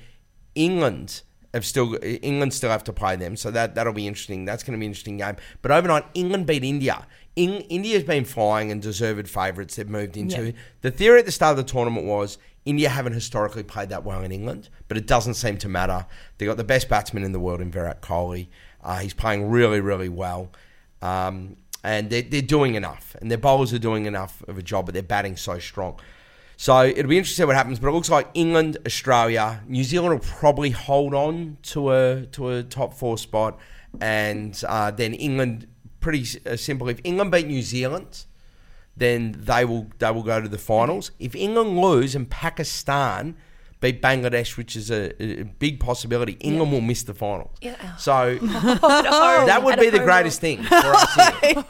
England. 0.56 1.22
Have 1.54 1.68
still 1.68 1.96
England 2.02 2.52
still 2.52 2.72
have 2.72 2.84
to 2.86 2.92
play 2.94 3.16
them, 3.16 3.36
so 3.36 3.52
that 3.52 3.76
that'll 3.76 3.94
be 3.94 4.08
interesting. 4.08 4.44
That's 4.44 4.64
going 4.64 4.74
to 4.74 4.80
be 4.80 4.88
an 4.88 4.90
interesting 4.90 5.18
game. 5.18 5.36
But 5.62 5.70
overnight, 5.70 6.04
England 6.16 6.48
beat 6.48 6.64
India. 6.64 7.06
In, 7.36 7.62
India's 7.70 8.02
been 8.04 8.26
flying 8.26 8.72
and 8.72 8.82
deserved 8.82 9.30
favourites. 9.30 9.76
They've 9.76 9.88
moved 9.88 10.18
into. 10.18 10.48
Yeah. 10.48 10.52
The 10.82 10.90
theory 10.90 11.20
at 11.20 11.28
the 11.28 11.32
start 11.32 11.52
of 11.52 11.58
the 11.64 11.72
tournament 11.72 12.08
was 12.08 12.40
India 12.66 12.90
haven't 12.90 13.14
historically 13.14 13.62
played 13.62 13.90
that 13.90 14.04
well 14.04 14.24
in 14.24 14.32
England, 14.32 14.70
but 14.88 14.98
it 14.98 15.06
doesn't 15.06 15.36
seem 15.36 15.58
to 15.60 15.70
matter. 15.70 16.08
They've 16.40 16.48
got 16.50 16.58
the 16.58 16.64
best 16.64 16.90
batsman 16.90 17.24
in 17.24 17.34
the 17.34 17.40
world 17.40 17.62
in 17.62 17.70
Virat 17.72 18.02
Kohli. 18.02 18.48
Uh, 18.84 18.98
he's 18.98 19.14
playing 19.14 19.52
really, 19.52 19.80
really 19.80 20.10
well. 20.10 20.50
Um, 21.04 21.58
and 21.84 22.10
they're, 22.10 22.22
they're 22.22 22.42
doing 22.42 22.76
enough. 22.76 23.16
And 23.20 23.30
their 23.30 23.38
bowlers 23.38 23.74
are 23.74 23.80
doing 23.80 24.06
enough 24.06 24.42
of 24.48 24.58
a 24.58 24.64
job, 24.64 24.86
but 24.86 24.94
they're 24.94 25.04
batting 25.04 25.36
so 25.36 25.60
strong. 25.60 26.00
So 26.56 26.86
it'll 26.86 27.10
be 27.10 27.18
interesting 27.18 27.46
what 27.46 27.58
happens. 27.58 27.80
But 27.80 27.90
it 27.90 27.92
looks 27.92 28.10
like 28.10 28.30
England, 28.34 28.78
Australia, 28.86 29.62
New 29.68 29.84
Zealand 29.84 30.14
will 30.14 30.28
probably 30.28 30.70
hold 30.70 31.14
on 31.14 31.58
to 31.64 31.92
a 31.92 32.26
to 32.28 32.50
a 32.52 32.64
top 32.64 32.94
four 32.94 33.18
spot, 33.18 33.60
and 34.00 34.62
uh, 34.68 34.92
then 34.92 35.14
England. 35.14 35.68
Pretty 36.00 36.26
uh, 36.46 36.58
simple. 36.58 36.90
If 36.90 37.00
England 37.06 37.32
beat 37.32 37.48
New 37.48 37.62
Zealand, 37.62 38.26
then 38.96 39.36
they 39.38 39.64
will 39.64 39.88
they 40.00 40.12
will 40.12 40.24
go 40.24 40.42
to 40.42 40.50
the 40.50 40.58
finals. 40.58 41.12
If 41.18 41.34
England 41.34 41.80
lose 41.80 42.14
and 42.14 42.30
Pakistan 42.30 43.36
beat 43.84 44.02
Bangladesh, 44.02 44.56
which 44.56 44.76
is 44.78 44.90
a, 44.90 45.12
a 45.22 45.44
big 45.44 45.80
possibility, 45.80 46.34
England 46.40 46.72
will 46.72 46.82
miss 46.82 47.04
the 47.04 47.14
finals. 47.14 47.52
Yeah. 47.62 47.96
So 47.98 48.40
Oh, 48.42 49.44
that 49.46 49.62
would 49.64 49.74
at 49.76 49.80
be 49.82 49.90
the 49.90 50.00
greatest 50.00 50.42
run. 50.42 50.58
thing 50.58 50.64
for 50.64 50.76
us 50.76 51.14
here. 51.42 51.66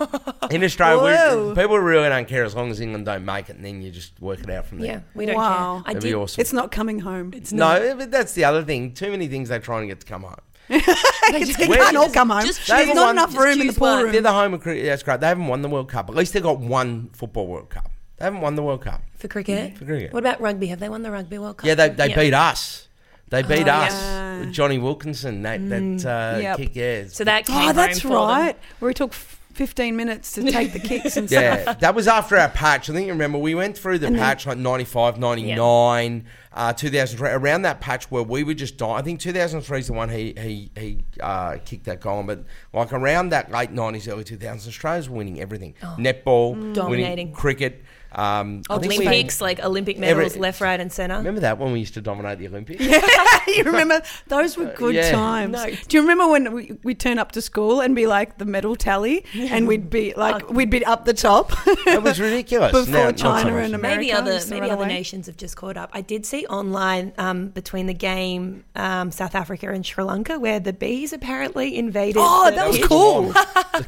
in 0.51 0.63
Australia. 0.63 1.47
We, 1.49 1.55
people 1.55 1.79
really 1.79 2.07
don't 2.09 2.27
care 2.27 2.43
as 2.43 2.55
long 2.55 2.69
as 2.69 2.79
England 2.79 3.05
don't 3.07 3.25
make 3.25 3.49
it, 3.49 3.55
and 3.55 3.65
then 3.65 3.81
you 3.81 3.89
just 3.91 4.19
work 4.21 4.39
it 4.41 4.49
out 4.51 4.65
from 4.67 4.77
there. 4.79 4.87
Yeah, 4.87 4.99
we 5.15 5.25
don't 5.25 5.35
Wow. 5.35 5.81
care. 5.81 5.83
I 5.89 5.93
That'd 5.93 6.01
did. 6.03 6.07
be 6.09 6.15
awesome. 6.15 6.39
It's 6.41 6.53
not 6.53 6.71
coming 6.71 6.99
home. 6.99 7.31
It's 7.33 7.51
no, 7.51 7.95
but 7.97 8.11
that's 8.11 8.33
the 8.33 8.45
other 8.45 8.63
thing. 8.63 8.93
Too 8.93 9.09
many 9.11 9.27
things 9.27 9.49
they're 9.49 9.59
trying 9.59 9.81
to 9.81 9.87
get 9.87 9.99
to 10.01 10.05
come 10.05 10.21
home. 10.23 10.35
It's, 10.69 11.59
it 11.59 11.67
Where- 11.67 11.79
can't 11.79 11.97
all 11.97 12.09
come 12.11 12.29
home. 12.29 12.45
Just 12.45 12.67
There's 12.67 12.87
not 12.87 12.95
one- 13.07 13.15
enough 13.15 13.35
room 13.35 13.59
in 13.59 13.67
the 13.67 13.73
pool 13.73 13.87
one. 14.03 14.11
They're 14.11 14.21
the 14.21 14.31
home 14.31 14.53
of 14.53 14.61
cricket. 14.61 14.85
That's 14.85 15.03
great. 15.03 15.19
They 15.19 15.27
haven't 15.27 15.47
won 15.47 15.61
the 15.61 15.67
World 15.69 15.89
Cup. 15.89 16.09
At 16.09 16.15
least 16.15 16.33
they 16.33 16.39
got 16.41 16.59
one 16.59 17.09
football 17.13 17.47
World 17.47 17.69
Cup. 17.69 17.89
They 18.17 18.25
haven't 18.25 18.41
won 18.41 18.55
the 18.55 18.63
World 18.63 18.81
Cup. 18.81 19.01
for 19.17 19.27
cricket. 19.27 19.77
For 19.77 19.85
cricket. 19.85 20.13
What 20.13 20.19
about 20.19 20.39
rugby? 20.41 20.67
Have 20.67 20.79
they 20.79 20.89
won 20.89 21.01
the 21.01 21.11
rugby 21.11 21.37
World 21.37 21.57
Cup? 21.57 21.65
Yeah, 21.67 21.75
they, 21.75 21.89
they 21.89 22.09
Yeah. 22.09 22.15
beat 22.15 22.33
us. 22.33 22.87
They 23.29 23.41
beat 23.41 23.67
Oh, 23.67 23.71
us. 23.71 23.93
yeah. 23.93 24.39
with 24.41 24.51
Jonny 24.53 24.77
Wilkinson. 24.77 25.41
That 25.41 25.67
that 25.69 26.05
uh, 26.05 26.39
Yep. 26.39 26.57
kick. 26.57 26.75
Yeah. 26.75 27.03
So 27.07 27.23
that 27.23 27.45
came 27.47 27.69
Oh, 27.69 27.73
that's 27.73 27.99
home 28.01 28.11
for 28.11 28.17
them. 28.17 28.27
right. 28.27 28.57
Where 28.79 28.91
it 28.91 28.97
took 28.97 29.11
f- 29.11 29.39
15 29.53 29.95
minutes 29.95 30.31
to 30.33 30.43
take 30.51 30.73
the 30.73 30.79
kicks 30.79 31.15
and 31.17 31.27
stuff. 31.29 31.41
Yeah, 31.41 31.73
that 31.73 31.95
was 31.95 32.07
after 32.07 32.37
our 32.37 32.49
patch. 32.49 32.89
I 32.89 32.93
think 32.93 33.07
you 33.07 33.13
remember 33.13 33.37
we 33.39 33.55
went 33.55 33.77
through 33.77 33.99
the 33.99 34.07
And 34.07 34.15
then- 34.15 34.21
patch 34.23 34.45
like 34.45 34.57
95, 34.57 35.17
99, 35.19 36.25
uh, 36.53 36.71
2003, 36.73 37.29
around 37.29 37.63
that 37.63 37.81
patch 37.81 38.11
where 38.11 38.23
we 38.23 38.43
were 38.43 38.53
just 38.53 38.77
dying. 38.77 38.95
I 38.95 39.01
think 39.01 39.19
2003 39.19 39.79
is 39.79 39.87
the 39.87 39.93
one 39.93 40.09
he 40.09 40.33
he, 40.37 40.69
he 40.77 41.03
uh, 41.19 41.57
kicked 41.65 41.85
that 41.85 41.99
goal 42.01 42.19
on, 42.19 42.25
but 42.27 42.43
like 42.73 42.93
around 42.93 43.29
that 43.29 43.51
late 43.51 43.71
90s, 43.73 44.11
early 44.11 44.23
2000s, 44.23 44.67
Australia's 44.67 45.09
winning 45.09 45.39
everything. 45.41 45.73
Netball, 45.97 46.51
winning 46.55 46.73
Dominating. 46.73 47.31
cricket. 47.33 47.83
Um, 48.15 48.61
we- 48.69 48.75
Olympics, 48.75 49.41
like 49.41 49.59
Olympic 49.63 49.97
Every- 49.97 50.25
medals, 50.25 50.37
left, 50.37 50.61
right, 50.61 50.79
and 50.79 50.91
centre. 50.91 51.17
Remember 51.17 51.41
that 51.41 51.57
when 51.57 51.71
we 51.71 51.79
used 51.79 51.95
to 51.95 52.01
dominate 52.01 52.37
the 52.37 52.47
Olympics? 52.47 52.83
Yeah, 52.93 53.39
you 53.47 53.63
remember 53.63 54.01
those 54.27 54.55
were 54.55 54.67
good 54.67 54.93
yeah. 54.93 55.09
times. 55.11 55.53
No. 55.53 55.65
Do 55.65 55.97
you 55.97 56.01
remember 56.01 56.27
when 56.27 56.53
we 56.53 56.77
we 56.83 56.93
turn 56.93 57.17
up 57.17 57.31
to 57.31 57.41
school 57.41 57.81
and 57.81 57.95
be 57.95 58.05
like 58.05 58.37
the 58.37 58.45
medal 58.45 58.75
tally, 58.75 59.25
and 59.33 59.67
we'd 59.67 59.89
be 59.89 60.13
like 60.15 60.47
we'd 60.51 60.69
be 60.69 60.85
up 60.85 61.05
the 61.05 61.13
top 61.13 61.51
It 61.87 62.03
was 62.03 62.19
ridiculous. 62.19 62.71
before 62.85 62.93
Now, 62.93 63.05
not 63.09 63.19
so 63.19 63.23
China 63.25 63.57
and 63.57 63.73
America. 63.73 63.77
maybe 63.81 64.11
other 64.13 64.39
maybe 64.47 64.69
other 64.69 64.85
nations 64.85 65.25
have 65.25 65.35
just 65.37 65.55
caught 65.57 65.75
up. 65.75 65.89
I 65.91 66.01
did 66.01 66.25
see 66.27 66.42
actually 66.43 66.57
online 66.57 67.13
um, 67.17 67.47
between 67.49 67.87
the 67.87 67.93
game 67.93 68.63
um, 68.75 69.11
South 69.11 69.35
Africa 69.35 69.69
and 69.71 69.85
Sri 69.85 70.03
Lanka, 70.03 70.39
where 70.39 70.59
the 70.59 70.73
bees 70.73 71.13
apparently 71.13 71.77
invaded. 71.77 72.17
Oh, 72.19 72.49
the 72.49 72.55
that 72.55 72.67
was 72.67 72.77
pitch. 72.77 72.85
cool. 72.87 73.33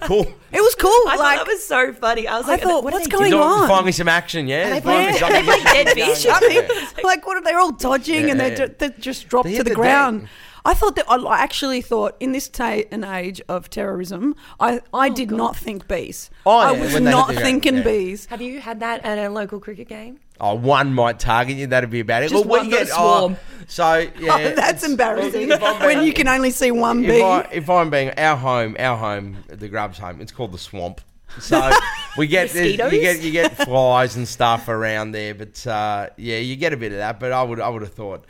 Cool. 0.01 0.25
It 0.51 0.61
was 0.61 0.75
cool. 0.75 0.89
I 1.07 1.15
like 1.17 1.37
thought 1.39 1.45
that 1.45 1.47
was 1.47 1.65
so 1.65 1.93
funny. 1.93 2.27
I 2.27 2.37
was 2.37 2.45
I 2.47 2.51
like, 2.53 2.61
thought, 2.61 2.83
what 2.83 2.93
what's 2.93 3.07
going 3.07 3.31
doing? 3.31 3.43
on? 3.43 3.67
Finally, 3.67 3.91
some 3.91 4.07
action, 4.07 4.47
yeah. 4.47 4.69
They 4.69 4.81
Finally 4.81 5.17
play- 5.19 5.31
they 5.31 5.43
play 5.43 5.63
dead 5.63 5.95
going 5.95 6.15
fish. 6.15 6.25
on, 6.25 6.41
yeah. 6.51 6.67
like 7.03 7.25
what 7.27 7.37
are 7.37 7.43
they 7.43 7.53
all 7.53 7.71
dodging 7.71 8.29
and 8.29 8.39
they 8.39 8.49
Yeah. 8.51 8.67
ju- 8.67 8.75
they 8.77 8.89
just 8.99 9.27
dropped 9.27 9.47
They 9.49 9.57
to 9.57 9.63
the, 9.63 9.69
the 9.71 9.75
ground. 9.75 10.21
deck. 10.21 10.29
I 10.65 10.73
thought 10.73 10.95
that 10.95 11.05
I 11.07 11.37
actually 11.43 11.81
thought 11.81 12.15
in 12.19 12.31
this 12.31 12.49
day 12.49 12.87
and 12.91 13.05
age 13.05 13.39
of 13.47 13.69
terrorism, 13.69 14.35
I, 14.59 14.81
I 14.93 15.09
did 15.09 15.29
God. 15.29 15.37
not 15.37 15.55
think 15.55 15.87
bees. 15.87 16.31
Oh, 16.45 16.57
I 16.57 16.71
yeah, 16.71 16.81
was 16.81 16.93
when 16.93 17.03
they 17.03 17.11
hit 17.11 17.15
not 17.17 17.27
the 17.27 17.33
ground, 17.33 17.45
thinking 17.45 17.77
yeah. 17.77 17.83
bees. 17.83 18.25
Have 18.25 18.41
you 18.41 18.59
had 18.59 18.79
that 18.79 19.05
at 19.05 19.19
a 19.19 19.29
local 19.29 19.59
cricket 19.59 19.87
game? 19.87 20.19
Oh, 20.41 20.55
one 20.55 20.93
might 20.93 21.19
target 21.19 21.55
you. 21.55 21.67
That'd 21.67 21.91
be 21.91 21.99
about 22.01 22.23
it. 22.23 22.29
Just 22.29 22.45
Well, 22.45 22.57
one 22.57 22.65
we 22.65 22.71
get 22.71 22.87
little 22.87 22.97
swarm. 22.97 23.37
Oh, 23.39 23.65
so 23.67 23.97
yeah, 24.19 24.35
Oh, 24.35 24.55
that's 24.55 24.83
embarrassing 24.83 25.51
if 25.51 25.63
I'm 25.63 25.79
when 25.85 26.03
you 26.03 26.13
can 26.13 26.27
only 26.27 26.49
see 26.51 26.71
one 26.71 27.05
if 27.05 27.11
bee. 27.11 27.21
I 27.21 27.41
if 27.51 27.69
I'm 27.69 27.89
being 27.89 28.09
our 28.17 28.35
home, 28.35 28.75
our 28.79 28.97
home, 28.97 29.37
the 29.47 29.69
Grubs 29.69 29.99
home, 29.99 30.19
it's 30.19 30.31
called 30.31 30.51
the 30.51 30.57
swamp. 30.57 30.99
So 31.39 31.71
we 32.17 32.27
get 32.27 32.53
you 32.55 32.75
get 32.77 33.21
you 33.21 33.31
get 33.31 33.55
flies 33.55 34.15
and 34.15 34.27
stuff 34.27 34.67
around 34.67 35.11
there, 35.11 35.33
but 35.35 35.65
uh, 35.67 36.09
yeah, 36.17 36.37
you 36.37 36.55
get 36.55 36.73
a 36.73 36.77
bit 36.77 36.91
of 36.91 36.97
that. 36.97 37.19
But 37.19 37.31
I 37.31 37.43
would 37.43 37.59
I 37.59 37.69
would 37.69 37.81
have 37.81 37.93
thought 37.93 38.25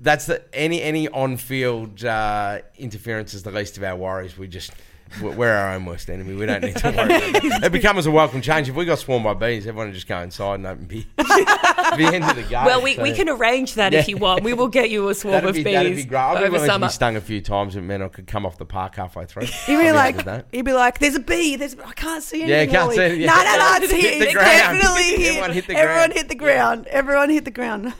that's 0.00 0.26
the 0.26 0.42
any 0.54 0.82
any 0.82 1.08
on 1.08 1.36
field 1.36 2.04
uh, 2.04 2.60
interference 2.78 3.34
is 3.34 3.42
the 3.42 3.50
least 3.50 3.76
of 3.76 3.84
our 3.84 3.96
worries. 3.96 4.38
We 4.38 4.48
just 4.48 4.72
we're 5.20 5.32
we're 5.32 5.52
our 5.52 5.74
own 5.74 5.84
worst 5.84 6.08
enemy. 6.10 6.34
We 6.34 6.46
don't 6.46 6.62
need 6.62 6.76
to 6.76 6.90
worry. 6.96 7.04
about 7.30 7.44
it. 7.44 7.64
It 7.64 7.72
becomes 7.72 8.06
a 8.06 8.10
welcome 8.10 8.40
change. 8.40 8.68
If 8.68 8.74
we 8.74 8.84
got 8.84 8.98
swarmed 8.98 9.24
by 9.24 9.34
bees, 9.34 9.66
everyone 9.66 9.88
would 9.88 9.94
just 9.94 10.06
go 10.08 10.18
inside 10.20 10.54
and 10.56 10.66
open 10.66 10.84
beer. 10.86 11.04
the 11.18 12.10
end 12.14 12.24
of 12.24 12.36
the 12.36 12.42
game. 12.42 12.64
Well, 12.64 12.82
we, 12.82 12.94
so- 12.94 13.02
we 13.02 13.12
can 13.12 13.28
arrange 13.28 13.74
that 13.74 13.92
if 13.94 14.08
you 14.08 14.16
want. 14.16 14.44
We 14.44 14.52
will 14.54 14.68
get 14.68 14.90
you 14.90 15.08
a 15.08 15.14
swarm 15.14 15.32
That'd 15.34 15.50
of 15.50 15.54
be, 15.56 15.64
bees 15.64 15.74
that'd 15.74 15.96
be 15.96 16.04
great. 16.04 16.18
I'd 16.20 16.38
be 16.38 16.44
over 16.44 16.52
willing 16.52 16.66
to 16.68 16.72
summer. 16.72 16.86
be 16.86 16.92
stung 16.92 17.16
a 17.16 17.20
few 17.20 17.40
times, 17.40 17.76
and 17.76 17.86
man, 17.88 18.02
I 18.02 18.08
could 18.08 18.26
come 18.26 18.46
off 18.46 18.58
the 18.58 18.64
park 18.66 18.94
halfway 18.96 19.24
through. 19.26 19.44
You'd 19.66 19.80
I'd 19.80 19.82
be 19.84 19.92
like, 19.92 20.24
that. 20.24 20.46
you'd 20.52 20.64
be 20.64 20.72
like, 20.72 20.98
"There's 20.98 21.16
a 21.16 21.20
bee. 21.20 21.56
There's, 21.56 21.76
I 21.84 21.92
can't 21.92 22.22
see 22.22 22.40
Yeah, 22.46 22.56
anything." 22.56 22.74
can't 22.74 22.84
Ollie." 22.86 22.96
see 22.96 23.02
it, 23.02 23.18
yeah. 23.18 23.26
No, 23.26 23.36
no, 23.42 23.56
no, 23.58 23.76
it's 23.82 23.92
Hit 23.92 24.00
here. 24.00 24.18
the 24.20 24.24
It's 24.26 24.34
ground. 24.34 24.80
definitely 24.80 25.02
here. 25.16 25.30
Everyone 25.32 25.52
hit 25.52 25.66
the 25.66 25.74
ground. 25.74 25.88
Everyone 25.88 26.10
hit 26.10 26.28
the 26.28 26.34
ground. 26.34 26.86
Everyone 26.86 27.30
hit 27.30 27.44
the 27.44 27.50
ground. 27.50 27.94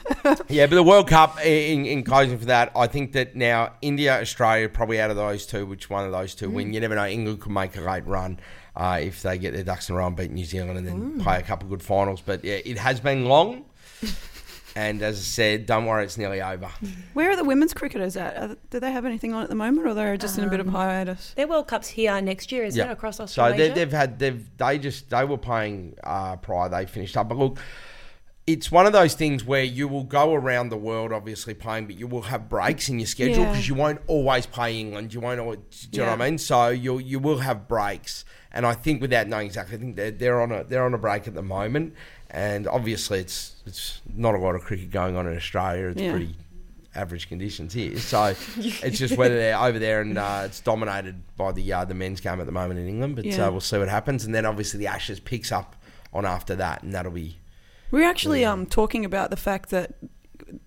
Yeah, 0.48 0.66
but 0.66 0.76
the 0.76 0.82
World 0.82 1.08
Cup, 1.08 1.44
in, 1.44 1.86
in 1.86 2.02
closing 2.04 2.38
for 2.38 2.46
that, 2.46 2.70
I 2.76 2.86
think 2.86 3.12
that 3.12 3.34
now 3.36 3.72
India, 3.82 4.20
Australia, 4.20 4.68
probably 4.68 5.00
out 5.00 5.10
of 5.10 5.16
those 5.16 5.46
two, 5.46 5.66
which 5.66 5.90
one 5.90 6.04
of 6.04 6.12
those 6.12 6.34
two 6.34 6.48
Mm. 6.48 6.52
win. 6.52 6.72
You 6.72 6.80
never 6.80 6.94
know. 6.94 6.99
England 7.06 7.40
could 7.40 7.52
make 7.52 7.76
a 7.76 7.80
late 7.80 8.06
run 8.06 8.38
uh, 8.76 8.98
if 9.02 9.22
they 9.22 9.38
get 9.38 9.52
their 9.54 9.64
ducks 9.64 9.88
in 9.88 9.94
a 9.94 9.98
row 9.98 10.06
and 10.06 10.16
beat 10.16 10.30
New 10.30 10.44
Zealand 10.44 10.78
and 10.78 10.86
then 10.86 11.12
Mm. 11.18 11.22
play 11.22 11.38
a 11.38 11.42
couple 11.42 11.66
of 11.66 11.70
good 11.70 11.82
finals. 11.82 12.20
But 12.24 12.44
yeah, 12.44 12.58
it 12.64 12.78
has 12.78 13.00
been 13.00 13.24
long. 13.26 13.64
and 14.76 15.02
as 15.02 15.16
I 15.18 15.22
said, 15.22 15.66
don't 15.66 15.84
worry, 15.86 16.04
it's 16.04 16.16
nearly 16.16 16.40
over. 16.40 16.68
Where 17.14 17.30
are 17.30 17.36
the 17.36 17.44
women's 17.44 17.74
cricketers 17.74 18.16
at? 18.16 18.36
Are, 18.36 18.56
do 18.70 18.78
they 18.80 18.92
have 18.92 19.04
anything 19.04 19.34
on 19.34 19.42
at 19.42 19.48
the 19.48 19.54
moment, 19.56 19.86
or 19.86 19.94
they're 19.94 20.16
just 20.16 20.38
in 20.38 20.44
a 20.44 20.48
bit 20.50 20.60
of 20.60 20.68
Um, 20.68 20.74
hiatus? 20.74 21.32
Their 21.34 21.48
World 21.48 21.66
Cup's 21.66 21.88
here 21.88 22.20
next 22.22 22.52
year, 22.52 22.64
isn't 22.64 22.78
Yeah. 22.78 22.90
it, 22.90 22.92
across 22.92 23.16
So 23.16 23.24
Australia? 23.24 23.56
they, 23.56 23.70
they've 23.74 23.92
had 23.92 24.18
they've 24.20 24.44
they 24.56 24.78
just 24.78 25.10
they 25.10 25.24
were 25.24 25.38
playing 25.38 25.96
uh, 26.04 26.36
prior 26.36 26.68
they 26.68 26.86
finished 26.86 27.16
up. 27.16 27.28
But 27.28 27.38
look, 27.38 27.58
it's 28.52 28.70
one 28.70 28.86
of 28.86 28.92
those 28.92 29.14
things 29.14 29.44
where 29.44 29.62
you 29.62 29.86
will 29.88 30.04
go 30.04 30.34
around 30.34 30.68
the 30.70 30.76
world 30.76 31.12
obviously 31.12 31.54
playing, 31.54 31.86
but 31.86 31.96
you 31.96 32.06
will 32.06 32.22
have 32.22 32.48
breaks 32.48 32.88
in 32.88 32.98
your 32.98 33.06
schedule 33.06 33.44
Yeah. 33.44 33.50
because 33.50 33.68
you 33.68 33.74
won't 33.74 34.00
always 34.06 34.46
play 34.46 34.78
England. 34.78 35.12
You 35.14 35.20
won't 35.20 35.40
always, 35.40 35.58
do 35.90 35.98
you 36.00 36.04
know 36.04 36.10
what 36.12 36.20
I 36.20 36.28
mean? 36.30 36.38
So 36.38 36.68
you 36.68 36.98
you 36.98 37.18
will 37.18 37.38
have 37.38 37.68
breaks, 37.68 38.24
and 38.52 38.66
I 38.66 38.74
think 38.74 39.00
without 39.00 39.26
knowing 39.28 39.46
exactly, 39.46 39.76
I 39.76 39.80
think 39.80 39.96
they're, 39.96 40.10
they're 40.10 40.40
on 40.40 40.52
a 40.52 40.64
they're 40.64 40.84
on 40.84 40.94
a 40.94 40.98
break 40.98 41.26
at 41.28 41.34
the 41.34 41.42
moment, 41.42 41.94
and 42.30 42.66
obviously 42.68 43.18
it's 43.20 43.56
it's 43.66 44.00
not 44.14 44.34
a 44.34 44.38
lot 44.38 44.54
of 44.54 44.62
cricket 44.62 44.90
going 44.90 45.16
on 45.16 45.26
in 45.26 45.36
Australia. 45.36 45.88
It's 45.88 46.00
Yeah. 46.00 46.10
pretty 46.12 46.34
average 46.94 47.28
conditions 47.28 47.72
here. 47.72 47.96
So 47.98 48.34
it's 48.58 48.98
just 48.98 49.16
whether 49.16 49.36
they're 49.36 49.56
over 49.56 49.78
there 49.78 50.00
and 50.00 50.18
uh, 50.18 50.42
it's 50.46 50.58
dominated 50.58 51.22
by 51.36 51.52
the 51.52 51.72
uh, 51.72 51.84
the 51.84 51.94
men's 51.94 52.20
game 52.20 52.40
at 52.40 52.46
the 52.46 52.52
moment 52.52 52.80
in 52.80 52.88
England. 52.88 53.14
But 53.16 53.26
Yeah. 53.26 53.46
uh, 53.46 53.50
we'll 53.52 53.60
see 53.60 53.78
what 53.78 53.88
happens. 53.88 54.24
And 54.24 54.34
then 54.34 54.44
obviously 54.44 54.78
the 54.80 54.88
Ashes 54.88 55.20
picks 55.20 55.52
up 55.52 55.76
on 56.12 56.26
after 56.26 56.56
that, 56.56 56.82
and 56.82 56.92
that'll 56.92 57.12
be 57.12 57.36
We 57.90 58.00
were 58.00 58.06
actually 58.06 58.44
um, 58.44 58.66
talking 58.66 59.04
about 59.04 59.30
the 59.30 59.36
fact 59.36 59.70
that, 59.70 59.94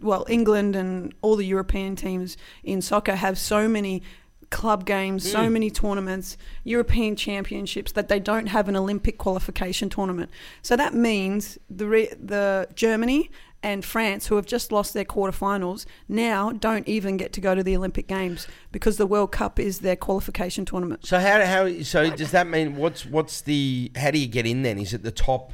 well, 0.01 0.25
England 0.29 0.75
and 0.75 1.13
all 1.21 1.35
the 1.35 1.45
European 1.45 1.95
teams 1.95 2.37
in 2.63 2.81
soccer 2.81 3.15
have 3.15 3.37
so 3.37 3.67
many 3.67 4.01
club 4.49 4.85
games, 4.85 5.29
so 5.31 5.39
Mm. 5.39 5.51
many 5.53 5.69
tournaments, 5.71 6.37
European 6.63 7.15
championships 7.15 7.91
that 7.93 8.07
they 8.07 8.19
don't 8.19 8.47
have 8.47 8.69
an 8.69 8.75
Olympic 8.75 9.17
qualification 9.17 9.89
tournament. 9.89 10.29
So 10.61 10.75
that 10.75 10.93
means 10.93 11.57
the 11.69 11.87
re- 11.87 12.13
the 12.21 12.67
Germany 12.75 13.31
and 13.63 13.83
France, 13.83 14.27
who 14.27 14.35
have 14.35 14.45
just 14.45 14.71
lost 14.71 14.93
their 14.93 15.05
quarterfinals, 15.05 15.85
now 16.09 16.51
don't 16.51 16.85
even 16.87 17.15
get 17.17 17.31
to 17.33 17.41
go 17.41 17.55
to 17.55 17.63
the 17.63 17.75
Olympic 17.75 18.07
Games 18.07 18.45
because 18.73 18.97
the 18.97 19.07
World 19.07 19.31
Cup 19.31 19.57
is 19.57 19.79
their 19.79 19.95
qualification 19.95 20.65
tournament. 20.65 21.03
so 21.05 21.17
how 21.19 21.43
how 21.45 21.81
so 21.81 22.09
does 22.11 22.31
that 22.31 22.45
mean 22.45 22.75
what's 22.75 23.05
what's 23.07 23.41
the 23.41 23.89
how 23.95 24.11
do 24.11 24.19
you 24.19 24.27
get 24.27 24.45
in 24.45 24.61
then? 24.61 24.77
Is 24.77 24.93
it 24.93 25.01
the 25.01 25.11
top 25.11 25.53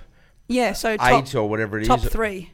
Yeah, 0.49 0.73
so 0.73 0.97
top, 0.97 1.11
eight 1.23 1.35
or 1.35 1.47
whatever 1.47 1.77
it 1.77 1.83
is 1.83 1.87
top 1.87 2.01
three 2.01 2.51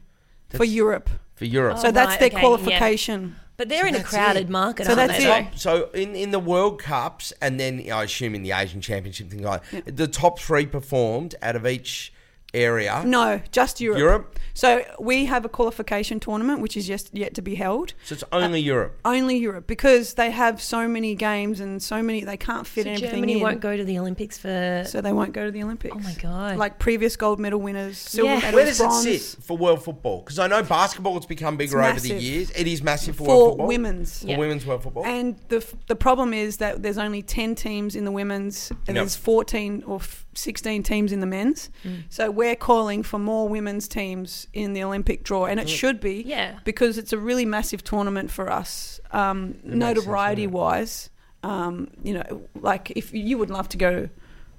for 0.50 0.58
That's- 0.58 0.70
Europe. 0.70 1.10
for 1.34 1.44
Europe? 1.46 1.78
So 1.78 1.88
Oh, 1.88 1.90
that's 1.90 2.10
right, 2.10 2.20
their 2.20 2.26
okay, 2.28 2.36
yeah. 2.36 2.40
qualification. 2.40 3.36
but 3.56 3.68
they're 3.70 3.86
in 3.86 3.94
a 3.94 3.98
that's 3.98 4.10
crowded 4.10 4.40
it. 4.42 4.48
market, 4.50 4.84
So 4.86 4.92
aren't 4.94 5.08
that's 5.08 5.24
they? 5.24 5.30
it. 5.40 5.44
though? 5.52 5.56
So 5.56 5.90
in, 5.92 6.14
in 6.14 6.30
the 6.30 6.38
World 6.38 6.78
Cups 6.80 7.32
and 7.40 7.58
then 7.58 7.90
I 7.90 8.04
assume 8.04 8.34
in 8.34 8.42
the 8.42 8.52
Asian 8.52 8.80
Championship 8.82 9.30
thing, 9.30 9.42
like 9.42 9.62
Yeah. 9.72 9.80
the 9.86 10.06
top 10.06 10.38
three 10.38 10.66
performed 10.66 11.34
out 11.42 11.56
of 11.56 11.66
each 11.66 12.12
area. 12.56 13.02
No, 13.04 13.40
just 13.52 13.80
Europe. 13.80 13.98
Europe. 13.98 14.38
So 14.54 14.82
we 14.98 15.26
have 15.26 15.44
a 15.44 15.48
qualification 15.50 16.18
tournament 16.18 16.60
which 16.60 16.76
is 16.78 16.86
just 16.86 17.14
yet 17.14 17.34
to 17.34 17.42
be 17.42 17.54
held. 17.56 17.92
So 18.04 18.14
it's 18.14 18.24
only 18.32 18.60
uh, 18.60 18.72
Europe. 18.74 18.98
Only 19.04 19.36
Europe 19.36 19.66
because 19.66 20.14
they 20.14 20.30
have 20.30 20.62
so 20.62 20.88
many 20.88 21.14
games 21.14 21.60
and 21.60 21.82
so 21.82 22.02
many 22.02 22.24
they 22.24 22.38
can't 22.38 22.66
fit 22.66 22.84
So 22.84 22.90
everything 22.90 23.10
Germany 23.10 23.32
in. 23.34 23.40
won't 23.40 23.60
go 23.60 23.76
to 23.76 23.84
the 23.84 23.98
Olympics 23.98 24.38
for. 24.38 24.84
so 24.86 25.00
they 25.02 25.12
won't 25.12 25.32
go 25.34 25.44
to 25.44 25.50
the 25.50 25.62
Olympics. 25.62 25.94
oh 25.96 26.00
my 26.00 26.14
god! 26.14 26.56
Like 26.56 26.78
previous 26.78 27.16
gold 27.16 27.38
medal 27.38 27.60
winners, 27.60 27.98
silver 27.98 28.32
Yeah. 28.32 28.36
medals, 28.36 28.54
Where 28.54 28.64
does 28.64 28.78
bronze. 28.78 29.06
it 29.06 29.20
sit 29.20 29.44
for 29.44 29.58
world 29.58 29.84
football? 29.84 30.20
Because 30.20 30.38
I 30.38 30.46
know 30.46 30.62
basketball 30.62 31.14
has 31.14 31.26
become 31.26 31.56
bigger 31.58 31.82
over 31.82 32.00
the 32.00 32.14
years. 32.14 32.50
It 32.52 32.66
is 32.66 32.82
massive 32.82 33.16
for, 33.16 33.24
for 33.26 33.36
world 33.36 33.50
football. 33.52 33.66
women's. 33.66 34.20
For 34.22 34.26
Yeah. 34.28 34.38
women's 34.38 34.64
world 34.66 34.82
football. 34.82 35.04
And 35.04 35.36
the 35.48 35.58
f- 35.58 35.74
the 35.86 35.96
problem 35.96 36.32
is 36.32 36.56
that 36.58 36.82
there's 36.82 36.98
only 36.98 37.22
ten 37.22 37.54
teams 37.54 37.94
in 37.94 38.04
the 38.06 38.12
women's, 38.12 38.70
and 38.70 38.96
Yep. 38.96 38.96
there's 38.96 39.16
fourteen 39.16 39.82
or 39.86 39.96
f- 39.96 40.25
sixteen 40.36 40.82
teams 40.82 41.12
in 41.12 41.20
the 41.20 41.26
men's. 41.26 41.70
Mm. 41.84 42.04
So 42.08 42.30
we're 42.30 42.56
calling 42.56 43.02
for 43.02 43.18
more 43.18 43.48
women's 43.48 43.88
teams 43.88 44.46
in 44.52 44.72
the 44.72 44.82
Olympic 44.82 45.24
draw, 45.24 45.46
and 45.46 45.58
it 45.60 45.68
should 45.68 46.00
be 46.00 46.22
yeah, 46.26 46.58
because 46.64 46.98
it's 46.98 47.12
a 47.12 47.18
really 47.18 47.44
massive 47.44 47.82
tournament 47.82 48.30
for 48.30 48.50
us, 48.50 49.00
um, 49.12 49.48
makes 49.48 49.62
sense, 49.62 49.74
notoriety-wise. 49.74 51.10
Um, 51.42 51.88
you 52.02 52.14
know, 52.14 52.42
like 52.60 52.90
if 52.92 53.12
you 53.12 53.38
would 53.38 53.50
love 53.50 53.68
to 53.70 53.76
go 53.76 54.08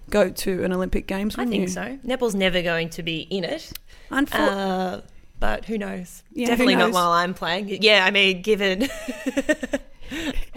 go 0.10 0.30
to 0.30 0.64
an 0.64 0.72
Olympic 0.72 1.08
Games, 1.08 1.36
I 1.38 1.46
think 1.46 1.64
you? 1.64 1.68
so. 1.68 1.98
Netball's 2.06 2.36
never 2.36 2.62
going 2.62 2.90
to 2.92 3.04
be 3.04 3.22
in 3.22 3.44
it, 3.44 3.72
Unfor- 4.10 4.30
uh, 4.34 5.02
but 5.40 5.66
who 5.66 5.78
knows? 5.78 6.24
Yeah, 6.32 6.46
who 6.46 6.52
Definitely 6.52 6.76
knows? 6.76 6.94
not 6.94 7.00
while 7.00 7.12
I'm 7.12 7.34
playing. 7.34 7.68
Yeah, 7.82 8.06
I 8.06 8.12
mean, 8.12 8.42
given 8.42 8.90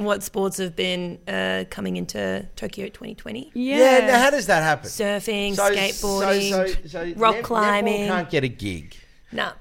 what 0.04 0.22
sports 0.22 0.58
have 0.58 0.74
been 0.76 1.18
uh, 1.28 1.64
coming 1.70 1.96
into 1.96 2.46
Tokyo 2.56 2.86
2020, 2.86 3.50
yeah. 3.54 3.76
yeah. 3.98 4.06
now 4.06 4.18
how 4.18 4.30
does 4.30 4.46
that 4.46 4.62
happen? 4.62 4.88
surfing, 4.88 5.54
So- 5.54 5.70
skateboarding, 5.70 6.50
so, 6.50 6.66
so, 6.66 6.88
so 6.88 7.12
rock 7.16 7.36
net- 7.36 7.44
climbing. 7.44 8.02
netball 8.02 8.08
can't 8.08 8.30
get 8.30 8.44
a 8.44 8.48
gig. 8.48 8.96
nah. 9.32 9.52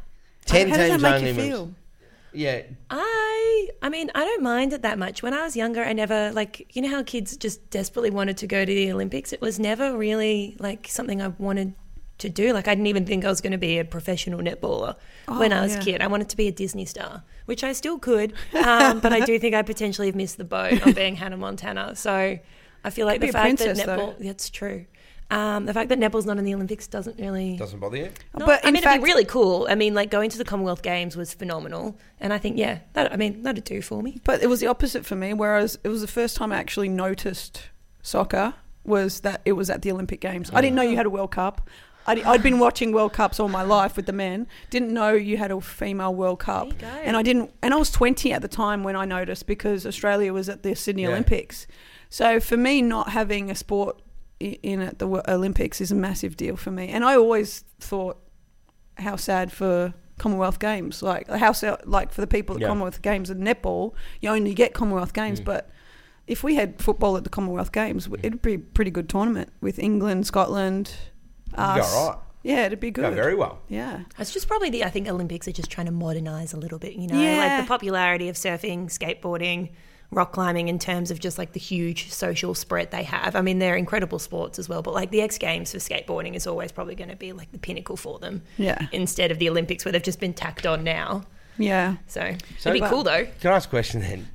Ten 0.45 0.69
How 0.69 0.77
does 0.77 0.89
teams 0.89 1.01
that 1.03 1.11
make 1.11 1.15
only. 1.15 1.29
you 1.31 1.35
wins. 1.37 1.49
feel? 1.49 1.75
Yeah, 2.31 2.61
I 2.89 3.69
I 3.81 3.89
mean, 3.89 4.11
I 4.15 4.23
don't 4.25 4.43
mind 4.43 4.73
it 4.73 4.81
that 4.83 4.97
much. 4.99 5.21
When 5.23 5.33
I 5.33 5.43
was 5.43 5.55
younger, 5.55 5.83
I 5.83 5.93
never 5.93 6.31
like 6.31 6.75
you 6.75 6.81
know 6.83 6.89
how 6.89 7.01
kids 7.03 7.35
just 7.37 7.69
desperately 7.71 8.09
wanted 8.11 8.37
to 8.37 8.47
go 8.47 8.65
to 8.65 8.71
the 8.71 8.91
Olympics. 8.91 9.33
It 9.33 9.41
was 9.41 9.59
never 9.59 9.97
really 9.97 10.55
like 10.59 10.87
something 10.87 11.21
I 11.21 11.29
wanted 11.39 11.73
to 12.19 12.29
do. 12.29 12.53
Like 12.53 12.67
I 12.67 12.75
didn't 12.75 12.87
even 12.87 13.05
think 13.05 13.25
I 13.25 13.29
was 13.29 13.41
going 13.41 13.51
to 13.51 13.57
be 13.57 13.79
a 13.79 13.85
professional 13.85 14.39
netballer 14.39 14.95
when 15.27 15.51
Oh, 15.51 15.57
I 15.57 15.61
was 15.61 15.73
yeah. 15.73 15.81
a 15.81 15.83
kid. 15.83 16.01
I 16.01 16.07
wanted 16.07 16.29
to 16.29 16.37
be 16.37 16.47
a 16.47 16.51
Disney 16.51 16.85
star, 16.85 17.23
which 17.45 17.63
I 17.63 17.73
still 17.73 17.97
could, 17.99 18.33
um, 18.53 18.99
but 18.99 19.11
I 19.13 19.19
do 19.21 19.37
think 19.39 19.55
I 19.55 19.61
potentially 19.63 20.07
have 20.07 20.15
missed 20.15 20.37
the 20.37 20.43
boat 20.45 20.85
on 20.85 20.93
being 20.93 21.15
Hannah 21.15 21.37
Montana. 21.37 21.95
So 21.95 22.37
I 22.83 22.89
feel 22.91 23.05
like 23.05 23.19
Could 23.19 23.29
the 23.29 23.33
fact 23.33 23.43
princess, 23.43 23.77
that 23.79 23.85
though. 23.87 23.97
netball 24.13 24.17
that's 24.19 24.49
true. 24.49 24.85
Um, 25.31 25.67
the 25.67 25.75
fact 25.75 25.89
that 25.89 25.99
netball's 25.99 26.25
not 26.25 26.39
in 26.39 26.43
the 26.43 26.55
Olympics 26.55 26.87
doesn't 26.87 27.19
really 27.19 27.55
doesn't 27.55 27.79
bother 27.79 27.97
you. 27.97 28.09
no, 28.37 28.47
But 28.47 28.65
I 28.65 28.71
mean, 28.71 28.81
fact- 28.81 28.95
it'd 28.95 29.05
be 29.05 29.11
really 29.11 29.25
cool. 29.25 29.67
I 29.69 29.75
mean, 29.75 29.93
like 29.93 30.09
going 30.09 30.31
to 30.31 30.37
the 30.39 30.43
Commonwealth 30.43 30.81
Games 30.81 31.15
was 31.15 31.35
phenomenal, 31.35 31.99
and 32.19 32.33
I 32.33 32.39
think, 32.39 32.57
yeah, 32.57 32.79
that 32.93 33.13
I 33.13 33.15
mean, 33.15 33.43
that'd 33.43 33.63
do 33.63 33.81
for 33.83 34.01
me. 34.01 34.19
But 34.23 34.41
it 34.41 34.47
was 34.47 34.59
the 34.59 34.65
opposite 34.67 35.05
for 35.05 35.15
me. 35.15 35.33
Whereas 35.33 35.77
it 35.83 35.89
was 35.89 36.01
the 36.01 36.07
first 36.07 36.35
time 36.35 36.51
I 36.51 36.57
actually 36.57 36.89
noticed 36.89 37.69
soccer 38.01 38.55
was 38.83 39.19
that 39.19 39.41
it 39.45 39.51
was 39.53 39.69
at 39.69 39.83
the 39.83 39.91
Olympic 39.91 40.19
Games. 40.19 40.49
I 40.51 40.61
didn't 40.61 40.75
know 40.75 40.81
you 40.81 40.95
had 40.97 41.05
a 41.05 41.09
World 41.11 41.29
Cup. 41.31 41.69
I'd, 42.09 42.23
I'd 42.23 42.43
been 42.43 42.59
watching 42.59 42.91
World 42.91 43.13
Cups 43.13 43.39
all 43.39 43.49
my 43.49 43.61
life 43.63 43.95
with 43.95 44.05
the 44.05 44.13
men. 44.13 44.47
Didn't 44.69 44.93
know 44.93 45.13
you 45.13 45.37
had 45.37 45.51
a 45.51 45.61
female 45.61 46.13
World 46.13 46.39
Cup. 46.39 46.69
There 46.77 46.89
you 46.89 46.95
go. 46.97 47.01
And 47.03 47.15
I 47.17 47.21
didn't. 47.23 47.51
And 47.61 47.73
I 47.73 47.77
was 47.77 47.91
20 47.91 48.33
at 48.33 48.41
the 48.41 48.47
time 48.47 48.83
when 48.83 48.95
I 48.95 49.05
noticed 49.05 49.45
because 49.47 49.85
Australia 49.85 50.33
was 50.33 50.49
at 50.49 50.63
the 50.63 50.75
Sydney 50.75 51.03
Yeah. 51.03 51.09
Olympics. 51.09 51.67
So 52.09 52.39
for 52.39 52.57
me, 52.57 52.81
not 52.81 53.09
having 53.09 53.51
a 53.51 53.55
sport 53.55 54.01
in 54.39 54.81
at 54.81 54.99
the 54.99 55.07
Olympics 55.31 55.81
is 55.81 55.91
a 55.91 55.95
massive 55.95 56.35
deal 56.37 56.55
for 56.55 56.71
me. 56.71 56.87
And 56.89 57.03
I 57.03 57.15
always 57.15 57.63
thought 57.79 58.17
how 58.97 59.15
sad 59.15 59.51
for 59.51 59.93
Commonwealth 60.17 60.59
Games. 60.59 61.01
Like 61.03 61.27
how 61.29 61.51
so- 61.51 61.77
like 61.85 62.11
for 62.11 62.21
the 62.21 62.27
people 62.27 62.55
at 62.55 62.61
Yeah. 62.61 62.67
Commonwealth 62.67 63.01
Games 63.01 63.29
and 63.29 63.41
netball, 63.45 63.93
you 64.21 64.29
only 64.29 64.53
get 64.53 64.73
Commonwealth 64.73 65.11
Mm. 65.13 65.15
Games, 65.15 65.39
but 65.41 65.69
if 66.27 66.43
we 66.43 66.55
had 66.55 66.79
football 66.81 67.17
at 67.17 67.23
the 67.23 67.29
Commonwealth 67.29 67.71
Games, 67.71 68.07
Mm. 68.07 68.19
it'd 68.23 68.41
be 68.41 68.53
a 68.55 68.59
pretty 68.59 68.91
good 68.91 69.09
tournament 69.09 69.49
with 69.61 69.79
England, 69.79 70.25
Scotland, 70.27 70.91
go 71.55 71.61
us. 71.61 71.95
right. 71.95 72.17
Yeah, 72.41 72.65
it'd 72.67 72.79
be 72.79 72.89
Go 72.91 73.03
good. 73.09 73.15
very 73.15 73.35
well. 73.35 73.59
yeah. 73.67 74.03
It's 74.17 74.31
just 74.31 74.47
probably 74.47 74.69
the 74.69 74.85
I 74.85 74.89
think 74.89 75.09
Olympics 75.09 75.47
are 75.47 75.51
just 75.51 75.69
trying 75.69 75.87
to 75.87 75.91
modernize 75.91 76.53
a 76.53 76.57
little 76.57 76.79
bit, 76.79 76.93
you 76.93 77.07
know, 77.07 77.19
Yeah. 77.21 77.37
like 77.37 77.63
the 77.65 77.67
popularity 77.67 78.29
of 78.29 78.37
surfing, 78.37 78.85
skateboarding, 78.85 79.71
rock 80.11 80.31
climbing 80.31 80.69
in 80.69 80.79
terms 80.79 81.11
of 81.11 81.19
just 81.19 81.37
like 81.37 81.51
the 81.51 81.59
huge 81.59 82.11
social 82.13 82.55
spread 82.55 82.91
they 82.91 83.03
have. 83.03 83.35
I 83.35 83.41
mean, 83.41 83.59
they're 83.59 83.75
incredible 83.75 84.19
sports 84.19 84.57
as 84.57 84.69
well, 84.69 84.81
but 84.81 84.93
like 84.93 85.11
the 85.11 85.21
X 85.21 85.37
Games 85.37 85.73
for 85.73 85.79
skateboarding 85.79 86.33
is 86.33 86.47
always 86.47 86.71
probably 86.71 86.95
going 86.95 87.09
to 87.09 87.15
be 87.17 87.33
like 87.33 87.51
the 87.51 87.59
pinnacle 87.59 87.97
for 87.97 88.19
them. 88.19 88.41
Yeah. 88.57 88.87
Instead 88.93 89.31
of 89.31 89.39
the 89.39 89.49
Olympics 89.49 89.83
where 89.83 89.91
they've 89.91 90.01
just 90.01 90.19
been 90.21 90.33
tacked 90.33 90.65
on 90.65 90.83
now. 90.83 91.23
Yeah. 91.57 91.97
So, 92.07 92.35
So- 92.57 92.69
it'd 92.69 92.81
be 92.81 92.87
cool 92.87 93.03
though. 93.03 93.25
Can 93.41 93.51
I 93.51 93.55
ask 93.57 93.67
a 93.67 93.69
question 93.69 93.99
then? 93.99 94.29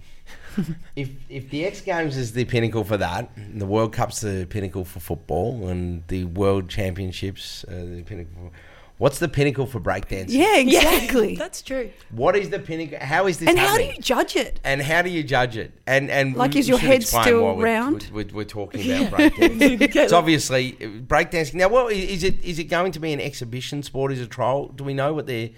if 0.96 1.08
if 1.28 1.50
the 1.50 1.64
X 1.64 1.80
Games 1.80 2.16
is 2.16 2.32
the 2.32 2.44
pinnacle 2.44 2.84
for 2.84 2.96
that, 2.96 3.30
the 3.54 3.66
World 3.66 3.92
Cup's 3.92 4.20
the 4.20 4.46
pinnacle 4.48 4.84
for 4.84 5.00
football, 5.00 5.68
and 5.68 6.02
the 6.08 6.24
World 6.24 6.68
Championships 6.68 7.64
uh, 7.68 7.72
the 7.96 8.02
pinnacle. 8.04 8.32
For, 8.36 8.50
what's 8.98 9.18
the 9.18 9.28
pinnacle 9.28 9.66
for 9.66 9.80
breakdancing? 9.80 10.26
Yeah, 10.28 10.58
exactly. 10.58 11.34
That's 11.44 11.62
true. 11.62 11.90
What 12.10 12.36
is 12.36 12.50
the 12.50 12.58
pinnacle? 12.60 12.98
How 13.00 13.26
is 13.26 13.38
this 13.38 13.48
and 13.48 13.58
how 13.58 13.76
do 13.76 13.82
you 13.82 13.96
judge 14.00 14.36
it? 14.36 14.60
and 14.64 14.80
how 14.80 15.02
do 15.02 15.10
you 15.10 15.22
judge 15.24 15.56
it? 15.56 15.72
And 15.86 16.10
and 16.10 16.36
Like, 16.36 16.54
is 16.56 16.68
your 16.68 16.78
head 16.78 17.02
still 17.02 17.42
why 17.44 17.52
we're- 17.52 17.64
round? 17.72 18.08
We're, 18.12 18.24
we're, 18.24 18.34
we're 18.34 18.44
talking 18.44 18.80
about 19.06 19.12
breakdancing. 19.32 19.96
it's 19.96 20.12
obviously 20.12 20.76
uh, 20.80 20.84
breakdancing. 21.06 21.54
Now, 21.54 21.68
what 21.68 21.92
is 21.92 22.22
it? 22.22 22.42
Is 22.44 22.58
it 22.58 22.64
going 22.64 22.92
to 22.92 23.00
be 23.00 23.12
an 23.12 23.20
exhibition 23.20 23.82
sport? 23.82 24.12
Is 24.12 24.20
it 24.20 24.24
a 24.24 24.28
trial? 24.28 24.68
Do 24.68 24.84
we 24.84 24.94
know 24.94 25.12
what 25.14 25.26
they're? 25.26 25.50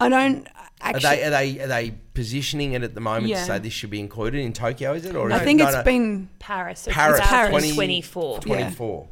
I 0.00 0.08
don't 0.08 0.48
Are 0.82 0.98
they, 0.98 1.22
are 1.24 1.30
they 1.30 1.60
are 1.60 1.66
they 1.66 1.94
positioning 2.14 2.72
it 2.72 2.82
at 2.82 2.94
the 2.94 3.00
moment 3.00 3.26
Yeah. 3.28 3.40
to 3.40 3.44
say 3.44 3.58
this 3.58 3.72
should 3.72 3.90
be 3.90 4.00
included 4.00 4.40
in 4.40 4.52
Tokyo? 4.52 4.94
Is 4.94 5.04
it 5.04 5.14
or 5.14 5.28
is 5.28 5.34
I 5.34 5.38
it- 5.40 5.44
think 5.44 5.60
it, 5.60 5.64
it's 5.64 5.74
no, 5.74 5.82
been. 5.82 6.28
Paris, 6.38 6.80
so 6.80 6.90
Paris, 6.90 7.20
2024. 7.20 8.40
24. 8.40 9.08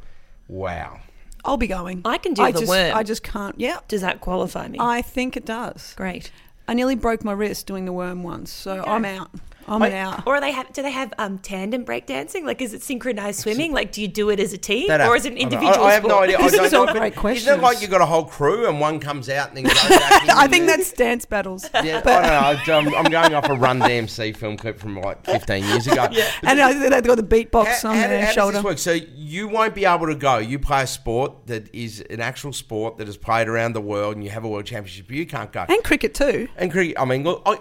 Wow. 0.47 0.99
I'll 1.43 1.57
be 1.57 1.67
going. 1.67 2.01
I 2.05 2.17
can 2.17 2.33
do 2.33 2.43
I 2.43 2.51
the 2.51 2.59
just, 2.59 2.69
worm. 2.69 2.95
I 2.95 3.03
just 3.03 3.23
can't. 3.23 3.59
Yeah, 3.59 3.79
Does 3.87 4.01
that 4.01 4.21
qualify 4.21 4.67
me? 4.67 4.77
I 4.79 5.01
think 5.01 5.35
it 5.35 5.45
does. 5.45 5.93
Great. 5.95 6.31
I 6.67 6.73
nearly 6.73 6.95
broke 6.95 7.23
my 7.23 7.31
wrist 7.31 7.65
doing 7.67 7.85
the 7.85 7.93
worm 7.93 8.21
once, 8.21 8.51
so 8.51 8.79
Okay. 8.81 8.89
I'm 8.91 9.05
out. 9.05 9.31
I'm 9.67 9.79
Wait, 9.81 9.93
out. 9.93 10.25
Or 10.27 10.39
they 10.41 10.51
have? 10.51 10.71
Do 10.73 10.81
they 10.81 10.91
have 10.91 11.13
um, 11.17 11.37
tandem 11.39 11.85
breakdancing? 11.85 12.43
Like, 12.45 12.61
is 12.61 12.73
it 12.73 12.81
synchronized 12.81 13.39
swimming? 13.39 13.71
Like, 13.73 13.91
do 13.91 14.01
you 14.01 14.07
do 14.07 14.29
it 14.29 14.39
as 14.39 14.53
a 14.53 14.57
team, 14.57 14.87
That 14.87 15.01
or 15.01 15.15
it 15.15 15.25
an 15.25 15.33
I 15.33 15.35
don't 15.41 15.51
know. 15.51 15.57
individual 15.57 15.85
I, 15.85 15.89
I 15.89 15.93
have 15.93 16.03
no 16.05 16.19
idea. 16.19 16.37
I 16.39 16.41
This 16.43 16.51
don't 16.53 16.65
is 16.65 16.71
know, 16.73 16.85
but 16.85 17.15
great 17.15 17.37
Isn't 17.37 17.59
it 17.59 17.61
like 17.61 17.81
you've 17.81 17.91
got 17.91 18.01
a 18.01 18.05
whole 18.05 18.25
crew 18.25 18.67
and 18.67 18.79
one 18.79 18.99
comes 18.99 19.29
out 19.29 19.49
and 19.49 19.57
then 19.57 19.63
goes 19.65 19.73
back 19.89 20.23
in? 20.23 20.29
I 20.31 20.47
think 20.47 20.65
that's 20.65 20.91
dance 20.91 21.25
battles. 21.25 21.69
Yeah, 21.73 22.01
I 22.05 22.61
don't 22.65 22.85
know. 22.85 22.97
I'm, 22.97 23.05
I'm 23.05 23.11
going 23.11 23.33
off 23.33 23.49
a 23.49 23.53
Run 23.55 23.79
DMC 23.79 24.35
film 24.35 24.57
clip 24.57 24.79
from 24.79 24.99
like 24.99 25.23
15 25.25 25.63
years 25.65 25.87
ago. 25.87 26.07
yeah. 26.11 26.31
And 26.43 26.59
I 26.61 26.73
think 26.73 26.91
they've 26.91 27.03
got 27.03 27.15
the 27.15 27.23
beatbox 27.23 27.81
How, 27.83 27.89
on 27.91 27.95
how, 27.97 28.07
their 28.07 28.25
how 28.25 28.31
shoulder. 28.31 28.51
does 28.53 28.63
this 28.63 28.65
work? 28.65 28.77
So 28.79 28.91
you 29.15 29.47
won't 29.47 29.75
be 29.75 29.85
able 29.85 30.07
to 30.07 30.15
go. 30.15 30.37
You 30.37 30.59
play 30.59 30.83
a 30.83 30.87
sport 30.87 31.47
that 31.47 31.73
is 31.73 32.01
an 32.09 32.19
actual 32.21 32.53
sport 32.53 32.97
that 32.97 33.07
is 33.07 33.17
played 33.17 33.47
around 33.47 33.73
the 33.73 33.81
world, 33.81 34.15
and 34.15 34.23
you 34.23 34.29
have 34.31 34.43
a 34.43 34.47
world 34.49 34.65
championship. 34.65 35.07
but 35.07 35.15
You 35.15 35.25
can't 35.25 35.51
go. 35.51 35.65
And 35.69 35.83
cricket 35.83 36.13
too. 36.13 36.47
And 36.57 36.71
cricket, 36.71 36.99
I 36.99 37.05
mean, 37.05 37.23
look, 37.23 37.41
I, 37.45 37.57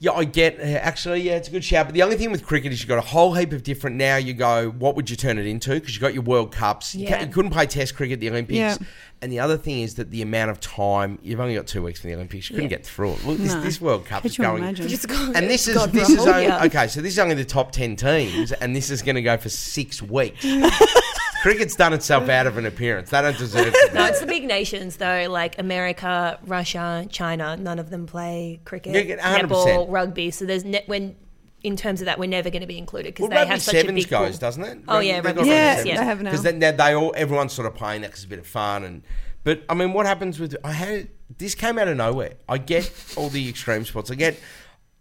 yeah, 0.00 0.12
I 0.12 0.24
get. 0.24 0.58
uh, 0.58 0.62
Actually, 0.64 1.20
yeah, 1.20 1.36
it's 1.36 1.46
a 1.48 1.50
good 1.50 1.62
shout. 1.64 1.86
But 1.86 1.94
the 1.94 2.02
only 2.02 2.16
thing 2.16 2.32
with 2.32 2.44
cricket 2.44 2.72
is 2.72 2.80
you've 2.80 2.88
got 2.88 2.98
a 2.98 3.02
whole 3.02 3.34
heap 3.34 3.52
of 3.52 3.62
different. 3.62 3.96
Now 3.96 4.16
you 4.16 4.32
go, 4.34 4.70
what 4.70 4.96
would 4.96 5.08
you 5.10 5.14
turn 5.16 5.38
it 5.38 5.46
into? 5.46 5.74
Because 5.74 5.94
you've 5.94 6.00
got 6.02 6.14
your 6.14 6.22
World 6.24 6.50
Cups. 6.52 6.94
You, 6.94 7.06
Yeah. 7.06 7.18
ca- 7.18 7.24
you 7.26 7.30
couldn't 7.32 7.50
play 7.52 7.66
Test 7.66 7.94
cricket 7.94 8.14
at 8.14 8.20
the 8.20 8.30
Olympics. 8.30 8.56
Yeah. 8.56 8.76
And 9.22 9.30
the 9.30 9.38
other 9.40 9.58
thing 9.58 9.80
is 9.82 9.96
that 9.96 10.10
the 10.10 10.22
amount 10.22 10.50
of 10.50 10.60
time 10.60 11.18
you've 11.22 11.40
only 11.40 11.54
got 11.54 11.66
two 11.66 11.82
weeks 11.82 12.00
for 12.00 12.06
the 12.06 12.14
Olympics. 12.14 12.48
You 12.48 12.54
couldn't 12.56 12.70
Yeah. 12.70 12.78
get 12.78 12.86
through 12.86 13.12
it. 13.12 13.26
Look, 13.26 13.36
this, 13.38 13.52
No. 13.52 13.60
this 13.60 13.78
World 13.78 14.06
Cup 14.06 14.22
Could 14.22 14.30
is 14.32 14.38
you 14.38 14.44
going. 14.44 14.62
imagine? 14.62 14.88
Just 14.88 15.06
go- 15.08 15.32
And 15.34 15.50
this 15.50 15.68
is 15.68 15.74
God 15.76 15.92
this 15.92 16.08
is 16.08 16.26
only, 16.26 16.50
okay. 16.50 16.86
So 16.88 17.02
this 17.02 17.12
is 17.12 17.18
only 17.18 17.34
the 17.34 17.44
top 17.44 17.70
ten 17.70 17.96
teams, 17.96 18.52
and 18.52 18.74
this 18.74 18.88
is 18.90 19.02
going 19.02 19.16
to 19.16 19.22
go 19.22 19.36
for 19.36 19.50
six 19.50 20.00
weeks. 20.02 20.42
Cricket's 21.42 21.74
done 21.76 21.92
itself 21.92 22.28
out 22.28 22.46
of 22.46 22.56
an 22.58 22.66
appearance. 22.66 23.10
They 23.10 23.20
don't 23.22 23.36
deserve 23.38 23.72
to. 23.72 23.90
No, 23.94 24.06
it's 24.06 24.20
the 24.20 24.26
big 24.26 24.44
nations 24.44 24.96
though, 24.96 25.26
like 25.30 25.58
America, 25.58 26.38
Russia, 26.46 27.06
China. 27.10 27.56
None 27.56 27.78
of 27.78 27.90
them 27.90 28.06
play 28.06 28.60
cricket, 28.64 29.06
Yeah, 29.06 29.16
100%. 29.38 29.48
netball, 29.48 29.86
rugby. 29.88 30.30
So 30.30 30.44
there's 30.44 30.64
ne- 30.64 30.84
when 30.86 31.16
in 31.62 31.76
terms 31.76 32.00
of 32.00 32.06
that, 32.06 32.18
we're 32.18 32.26
never 32.28 32.48
going 32.50 32.62
to 32.62 32.66
be 32.66 32.78
included 32.78 33.08
because 33.14 33.22
Well, 33.24 33.30
they 33.30 33.36
rugby 33.36 33.50
have 33.50 33.62
such 33.62 33.74
a 33.74 33.80
sevens 33.80 34.04
big 34.04 34.10
goes, 34.10 34.30
pool. 34.32 34.38
doesn't 34.38 34.64
it? 34.64 34.78
Oh, 34.88 34.98
yeah, 35.00 35.20
rugby 35.20 35.42
Yeah, 35.44 35.76
sevens, 35.76 35.84
they 35.84 35.90
yeah. 35.92 36.04
have 36.04 36.22
now. 36.22 36.30
Because 36.30 36.42
then 36.42 36.58
they, 36.58 36.72
they 36.72 36.94
all 36.94 37.12
everyone's 37.16 37.52
sort 37.52 37.66
of 37.66 37.74
playing 37.74 38.02
that 38.02 38.08
because 38.08 38.20
it's 38.20 38.26
a 38.26 38.30
bit 38.30 38.38
of 38.38 38.46
fun 38.46 38.84
and. 38.84 39.02
But 39.42 39.62
I 39.70 39.74
mean, 39.74 39.94
what 39.94 40.04
happens 40.04 40.38
with 40.38 40.54
I 40.62 40.72
had 40.72 41.08
this 41.38 41.54
came 41.54 41.78
out 41.78 41.88
of 41.88 41.96
nowhere. 41.96 42.34
I 42.46 42.58
get 42.58 42.92
all 43.16 43.30
the 43.30 43.48
extreme 43.48 43.86
sports. 43.86 44.10
I 44.10 44.14
get. 44.14 44.38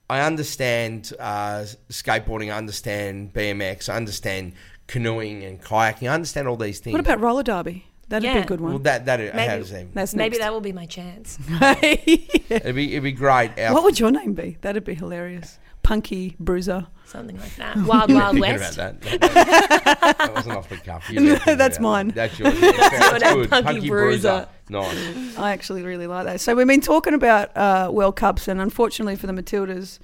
I 0.10 0.22
understand 0.22 1.12
uh, 1.20 1.66
skateboarding. 1.90 2.52
I 2.52 2.58
understand 2.58 3.34
BMX. 3.34 3.90
I 3.90 3.96
understand 3.98 4.54
canoeing 4.90 5.44
and 5.44 5.62
kayaking. 5.62 6.10
I 6.10 6.14
understand 6.14 6.48
all 6.48 6.58
these 6.58 6.80
things. 6.80 6.94
What 6.94 7.00
about 7.00 7.20
roller 7.22 7.44
derby? 7.44 7.86
That'd 8.10 8.34
be 8.34 8.40
a 8.40 8.44
good 8.44 8.60
well, 8.60 8.74
one. 8.74 8.84
that 8.84 9.06
that 9.06 9.20
Maybe- 9.20 9.38
has 9.38 9.70
them. 9.72 9.92
That's 9.94 10.16
Maybe 10.16 10.38
next. 10.38 10.40
that 10.46 10.52
will 10.52 10.62
be 10.62 10.74
my 10.74 10.88
chance. 10.88 11.38
It'd 11.84 12.76
be 12.76 12.92
it'd 12.94 13.04
be 13.04 13.12
great. 13.12 13.52
Our- 13.60 13.74
what 13.74 13.84
would 13.84 14.00
your 14.00 14.10
name 14.12 14.34
be? 14.34 14.58
That'd 14.62 14.84
be 14.84 14.96
hilarious. 14.96 15.60
Punky 15.84 16.36
Bruiser. 16.40 16.88
Something 17.06 17.38
like 17.40 17.56
that. 17.58 17.76
Wild 17.86 18.12
Wild 18.12 18.34
Thinking 18.36 18.42
West. 18.42 18.78
about 18.78 19.00
that. 19.02 19.20
That, 20.00 20.18
that 20.18 20.34
wasn't 20.36 20.58
off 20.58 20.70
the 20.70 20.78
cuff. 20.78 21.10
You 21.10 21.20
No, 21.20 21.26
did 21.34 21.42
think 21.44 21.58
that's 21.58 21.78
about 21.78 21.84
mine. 21.90 22.08
That's 22.10 22.38
yours. 22.40 22.60
Yeah, 22.62 22.72
that's 22.72 23.24
name, 23.24 23.34
good. 23.36 23.50
Punky 23.50 23.66
Punky 23.74 23.90
Bruiser. 23.90 24.48
Bruiser. 24.70 24.94
Nice. 25.16 25.38
I 25.38 25.52
actually 25.52 25.84
really 25.84 26.08
like 26.08 26.26
that. 26.26 26.42
So 26.42 26.56
we've 26.56 26.68
been 26.68 26.82
talking 26.82 27.14
about 27.14 27.56
uh, 27.58 27.90
World 27.92 28.16
Cups, 28.16 28.48
and 28.48 28.62
unfortunately 28.62 29.16
for 29.16 29.28
the 29.28 29.34
Matildas, 29.34 30.00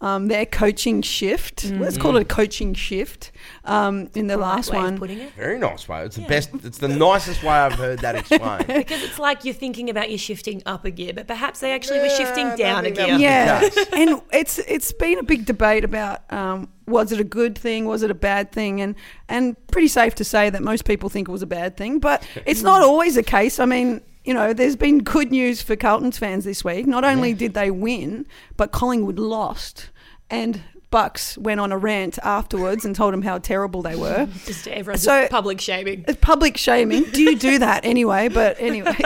um, 0.00 0.28
their 0.28 0.46
coaching 0.46 1.02
shift. 1.02 1.64
Let's 1.72 1.98
call 1.98 2.16
it 2.16 2.22
a 2.22 2.24
coaching 2.24 2.72
shift. 2.74 3.32
Um, 3.64 4.10
in 4.14 4.26
the 4.28 4.36
last 4.36 4.70
Way 4.70 4.78
one, 4.78 4.98
putting 4.98 5.18
it. 5.18 5.32
Very 5.34 5.58
nice 5.58 5.88
way. 5.88 6.04
It's 6.04 6.16
the 6.16 6.22
best. 6.22 6.50
It's 6.64 6.78
the 6.78 6.88
nicest 6.88 7.42
way 7.42 7.50
I've 7.50 7.74
heard 7.74 7.98
that 8.00 8.14
explained. 8.14 8.66
Because 8.88 9.02
it's 9.02 9.18
like 9.18 9.44
you're 9.44 9.54
thinking 9.54 9.90
about 9.90 10.10
you 10.10 10.16
shifting 10.18 10.62
up 10.66 10.84
a 10.84 10.90
gear, 10.90 11.12
but 11.12 11.26
perhaps 11.26 11.60
they 11.60 11.72
actually 11.72 11.98
were 11.98 12.06
Yeah, 12.06 12.12
I 12.12 12.16
shifting 12.16 12.56
down 12.56 12.84
a 12.86 12.90
gear. 12.90 13.16
yeah, 13.18 13.68
and 13.92 14.20
it's 14.32 14.58
it's 14.60 14.92
been 14.92 15.18
a 15.18 15.22
big 15.22 15.44
debate 15.46 15.84
about 15.84 16.30
um, 16.32 16.68
was 16.86 17.12
it 17.12 17.20
a 17.20 17.24
good 17.24 17.58
thing, 17.58 17.84
was 17.86 18.02
it 18.02 18.10
a 18.10 18.14
bad 18.14 18.52
thing, 18.52 18.80
and 18.80 18.94
and 19.28 19.56
pretty 19.68 19.88
safe 19.88 20.14
to 20.16 20.24
say 20.24 20.48
that 20.50 20.62
most 20.62 20.84
people 20.84 21.08
think 21.08 21.28
it 21.28 21.32
was 21.32 21.42
a 21.42 21.46
bad 21.46 21.76
thing, 21.76 21.98
but 21.98 22.22
it's 22.46 22.62
not 22.62 22.82
always 22.90 23.16
the 23.16 23.22
case. 23.22 23.58
I 23.58 23.64
mean. 23.64 24.00
You 24.28 24.34
know, 24.34 24.52
there's 24.52 24.76
been 24.76 24.98
good 24.98 25.30
news 25.30 25.62
for 25.62 25.74
Carlton's 25.74 26.18
fans 26.18 26.44
this 26.44 26.62
week. 26.62 26.86
Not 26.86 27.02
only 27.02 27.32
did 27.32 27.54
they 27.54 27.70
win, 27.70 28.26
but 28.58 28.72
Collingwood 28.72 29.18
lost, 29.18 29.88
and 30.28 30.60
Bucks 30.90 31.38
went 31.38 31.60
on 31.60 31.72
a 31.72 31.78
rant 31.78 32.18
afterwards 32.22 32.84
and 32.84 32.94
told 32.94 33.14
them 33.14 33.22
how 33.22 33.38
terrible 33.38 33.80
they 33.80 33.96
were. 33.96 34.28
Just 34.44 34.68
everyone's 34.68 35.02
So- 35.02 35.22
just 35.22 35.30
public 35.32 35.62
shaming. 35.62 36.04
It's 36.06 36.18
public 36.20 36.58
shaming. 36.58 37.04
Do 37.04 37.22
you 37.22 37.36
do 37.38 37.58
that 37.60 37.86
anyway? 37.86 38.28
But 38.28 38.56
anyway, 38.60 38.96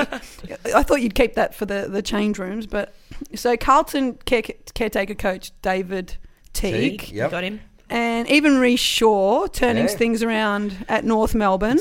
I 0.74 0.82
thought 0.82 1.02
you'd 1.02 1.14
keep 1.14 1.34
that 1.34 1.54
for 1.54 1.66
the, 1.66 1.86
the 1.88 2.02
change 2.02 2.40
rooms. 2.40 2.66
But 2.66 2.92
so 3.36 3.56
Carlton 3.56 4.14
care, 4.24 4.42
caretaker 4.74 5.14
coach 5.14 5.52
David 5.62 6.16
Teague, 6.52 7.00
Teague. 7.02 7.12
Yep. 7.12 7.30
Got 7.30 7.44
him. 7.44 7.60
and 7.90 8.28
even 8.28 8.54
Rhyce 8.54 8.80
Shaw 8.80 9.46
turning 9.46 9.84
Yeah. 9.84 9.94
things 9.96 10.24
around 10.24 10.84
at 10.88 11.04
North 11.04 11.36
Melbourne. 11.36 11.78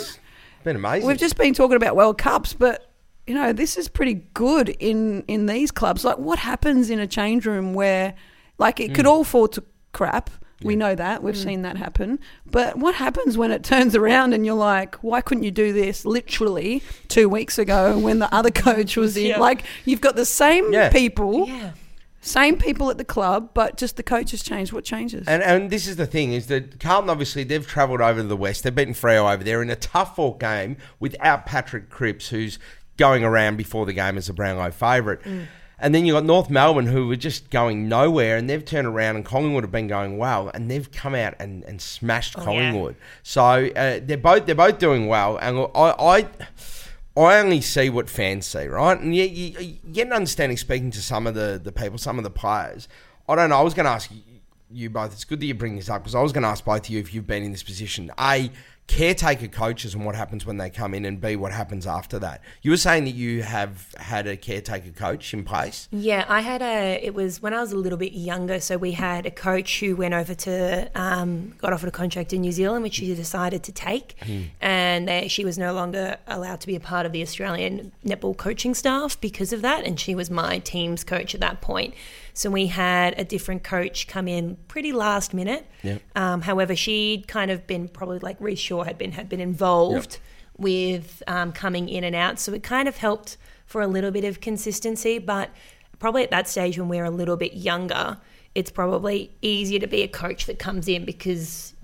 Been 0.63 0.75
amazing. 0.75 1.07
We've 1.07 1.17
just 1.17 1.37
been 1.37 1.55
talking 1.55 1.75
about 1.75 1.95
World 1.95 2.19
Cups, 2.19 2.53
but 2.53 2.90
you 3.31 3.37
know 3.37 3.53
this 3.53 3.77
is 3.77 3.87
pretty 3.87 4.15
good 4.33 4.67
in 4.79 5.23
in 5.29 5.45
these 5.45 5.71
clubs. 5.71 6.03
Like, 6.03 6.17
what 6.17 6.37
happens 6.39 6.89
in 6.89 6.99
a 6.99 7.07
change 7.07 7.45
room 7.45 7.73
where, 7.73 8.13
like, 8.57 8.81
it 8.81 8.91
Mm. 8.91 8.95
could 8.95 9.05
all 9.05 9.23
fall 9.23 9.47
to 9.47 9.63
crap. 9.93 10.29
We 10.63 10.75
know 10.75 10.93
that 10.95 11.23
we've 11.23 11.37
seen 11.37 11.61
that 11.63 11.77
happen. 11.77 12.19
But 12.45 12.77
what 12.77 12.93
happens 12.95 13.35
when 13.37 13.49
it 13.51 13.63
turns 13.63 13.95
around 13.95 14.33
and 14.33 14.45
you're 14.45 14.53
like, 14.75 14.95
why 14.95 15.21
couldn't 15.21 15.43
you 15.43 15.49
do 15.49 15.71
this 15.73 16.05
literally 16.05 16.83
two 17.07 17.27
weeks 17.29 17.57
ago 17.57 17.97
when 17.97 18.19
the 18.19 18.31
other 18.35 18.51
coach 18.51 18.95
was 18.97 19.15
in? 19.17 19.25
Yeah. 19.31 19.39
Like, 19.39 19.63
you've 19.85 20.01
got 20.01 20.15
the 20.17 20.25
same 20.25 20.71
Yeah. 20.73 20.89
people, 20.89 21.47
Yeah. 21.47 21.71
same 22.21 22.57
people 22.57 22.91
at 22.91 22.99
the 22.99 23.03
club, 23.03 23.49
but 23.55 23.75
just 23.77 23.95
the 23.97 24.03
coach 24.03 24.29
has 24.31 24.43
changed. 24.43 24.71
What 24.71 24.83
changes? 24.83 25.27
And 25.27 25.41
and 25.41 25.71
this 25.71 25.87
is 25.87 25.95
the 25.95 26.05
thing 26.05 26.31
is 26.33 26.45
that 26.47 26.79
Carlton 26.79 27.09
obviously 27.09 27.43
they've 27.43 27.65
travelled 27.65 28.01
over 28.01 28.21
to 28.21 28.27
the 28.27 28.37
west. 28.37 28.63
They've 28.63 28.75
beaten 28.75 28.93
Freo 28.93 29.33
over 29.33 29.43
there 29.43 29.63
in 29.63 29.71
a 29.71 29.75
tough 29.75 30.15
fought 30.17 30.39
game 30.39 30.77
without 30.99 31.47
Patrick 31.47 31.89
Cripps, 31.89 32.29
who's 32.29 32.59
going 32.97 33.23
around 33.23 33.57
before 33.57 33.85
the 33.85 33.93
game 33.93 34.17
as 34.17 34.29
a 34.29 34.33
brown 34.33 34.55
Brownlow 34.55 34.71
favourite. 34.71 35.19
And 35.83 35.95
then 35.95 36.05
you 36.05 36.13
got 36.13 36.25
North 36.25 36.51
Melbourne, 36.51 36.85
who 36.85 37.07
were 37.07 37.15
just 37.15 37.49
going 37.49 37.89
nowhere, 37.89 38.37
and 38.37 38.47
they've 38.47 38.63
turned 38.63 38.85
around, 38.85 39.15
and 39.15 39.25
Collingwood 39.25 39.63
have 39.63 39.71
been 39.71 39.87
going 39.87 40.19
well, 40.19 40.49
and 40.53 40.69
they've 40.69 40.91
come 40.91 41.15
out 41.15 41.33
and, 41.39 41.63
and 41.63 41.81
smashed 41.81 42.37
Oh, 42.37 42.41
yeah. 42.41 42.45
Collingwood. 42.45 42.95
So 43.23 43.41
uh, 43.41 43.99
they're 44.03 44.17
both 44.17 44.45
they're 44.45 44.53
both 44.53 44.77
doing 44.77 45.07
well, 45.07 45.37
and 45.37 45.67
I. 45.73 45.95
I 45.99 46.27
I 47.17 47.39
only 47.39 47.59
see 47.59 47.89
what 47.89 48.09
fans 48.09 48.45
see, 48.45 48.67
right? 48.67 48.97
And 48.97 49.13
you, 49.13 49.25
you, 49.25 49.59
you 49.59 49.77
get 49.91 50.07
an 50.07 50.13
understanding 50.13 50.55
speaking 50.55 50.91
to 50.91 51.01
some 51.01 51.27
of 51.27 51.35
the, 51.35 51.59
the 51.61 51.73
people, 51.73 51.97
some 51.97 52.17
of 52.17 52.23
the 52.23 52.29
players. 52.29 52.87
I 53.27 53.35
don't 53.35 53.49
know. 53.49 53.57
I 53.57 53.61
was 53.63 53.73
going 53.73 53.83
to 53.85 53.91
ask 53.91 54.09
you, 54.11 54.21
you 54.71 54.89
both. 54.89 55.11
It's 55.11 55.25
good 55.25 55.41
that 55.41 55.45
you 55.45 55.53
bring 55.53 55.75
this 55.75 55.89
up 55.89 56.03
because 56.03 56.15
I 56.15 56.21
was 56.21 56.31
going 56.31 56.43
to 56.43 56.47
ask 56.47 56.63
both 56.63 56.85
of 56.85 56.89
you 56.89 56.99
if 56.99 57.13
you've 57.13 57.27
been 57.27 57.43
in 57.43 57.51
this 57.51 57.63
position. 57.63 58.11
A, 58.17 58.49
caretaker 58.91 59.47
coaches 59.47 59.93
and 59.95 60.05
what 60.05 60.15
happens 60.15 60.45
when 60.45 60.57
they 60.57 60.69
come 60.69 60.93
in, 60.93 61.05
and 61.05 61.21
B, 61.21 61.37
what 61.37 61.53
happens 61.53 61.87
after 61.87 62.19
that. 62.19 62.41
You 62.61 62.71
were 62.71 62.77
saying 62.77 63.05
that 63.05 63.15
you 63.15 63.41
have 63.43 63.87
had 63.97 64.27
a 64.27 64.35
caretaker 64.35 64.91
coach 64.91 65.33
in 65.33 65.45
place. 65.45 65.87
Yeah, 65.91 66.25
I 66.27 66.41
had 66.41 66.61
a. 66.61 66.99
It 67.01 67.13
was 67.13 67.41
when 67.41 67.53
I 67.53 67.61
was 67.61 67.71
a 67.71 67.77
little 67.77 67.97
bit 67.97 68.11
younger. 68.13 68.59
So 68.59 68.77
we 68.77 68.91
had 68.91 69.25
a 69.25 69.31
coach 69.31 69.79
who 69.79 69.95
went 69.95 70.13
over 70.13 70.33
to, 70.33 70.91
um, 70.93 71.53
got 71.57 71.71
offered 71.71 71.87
a 71.87 71.91
contract 71.91 72.33
in 72.33 72.41
New 72.41 72.51
Zealand, 72.51 72.83
which 72.83 72.95
she 72.95 73.15
decided 73.15 73.63
to 73.63 73.71
take, 73.71 74.15
Hmm. 74.25 74.41
and 74.59 75.07
they, 75.07 75.27
she 75.29 75.45
was 75.45 75.57
no 75.57 75.73
longer 75.73 76.17
allowed 76.27 76.59
to 76.61 76.67
be 76.67 76.75
a 76.75 76.79
part 76.79 77.05
of 77.05 77.13
the 77.13 77.21
Australian 77.21 77.93
netball 78.05 78.35
coaching 78.35 78.73
staff 78.75 79.19
because 79.21 79.53
of 79.53 79.61
that. 79.61 79.85
And 79.85 79.99
she 79.99 80.13
was 80.15 80.29
my 80.29 80.59
team's 80.59 81.03
coach 81.03 81.33
at 81.33 81.39
that 81.39 81.61
point. 81.61 81.93
So 82.41 82.49
we 82.49 82.65
had 82.65 83.13
a 83.19 83.23
different 83.23 83.63
coach 83.63 84.07
come 84.07 84.27
in 84.27 84.57
pretty 84.67 84.93
last 84.93 85.31
minute. 85.31 85.63
Yep. 85.83 86.01
Um, 86.15 86.41
however, 86.41 86.75
she'd 86.75 87.27
kind 87.27 87.51
of 87.51 87.67
been 87.67 87.87
probably 87.87 88.17
like 88.17 88.39
Rhyce 88.39 88.57
Shaw 88.57 88.83
had 88.83 88.97
been 88.97 89.11
had 89.11 89.29
been 89.29 89.39
involved 89.39 90.17
with 90.57 91.21
um, 91.27 91.51
coming 91.51 91.87
in 91.87 92.03
and 92.03 92.15
out, 92.15 92.39
so 92.39 92.51
it 92.53 92.63
kind 92.63 92.87
of 92.87 92.97
helped 92.97 93.37
for 93.67 93.79
a 93.83 93.87
little 93.87 94.09
bit 94.09 94.23
of 94.23 94.41
consistency. 94.41 95.19
But 95.19 95.51
probably 95.99 96.23
at 96.23 96.31
that 96.31 96.47
stage 96.47 96.79
when 96.79 96.89
we're 96.89 97.05
a 97.05 97.11
little 97.11 97.37
bit 97.37 97.53
younger, 97.53 98.17
it's 98.55 98.71
probably 98.71 99.29
easier 99.43 99.77
to 99.79 99.87
be 99.87 100.01
a 100.01 100.07
coach 100.07 100.47
that 100.47 100.57
comes 100.57 100.87
in 100.87 101.05
because 101.05 101.75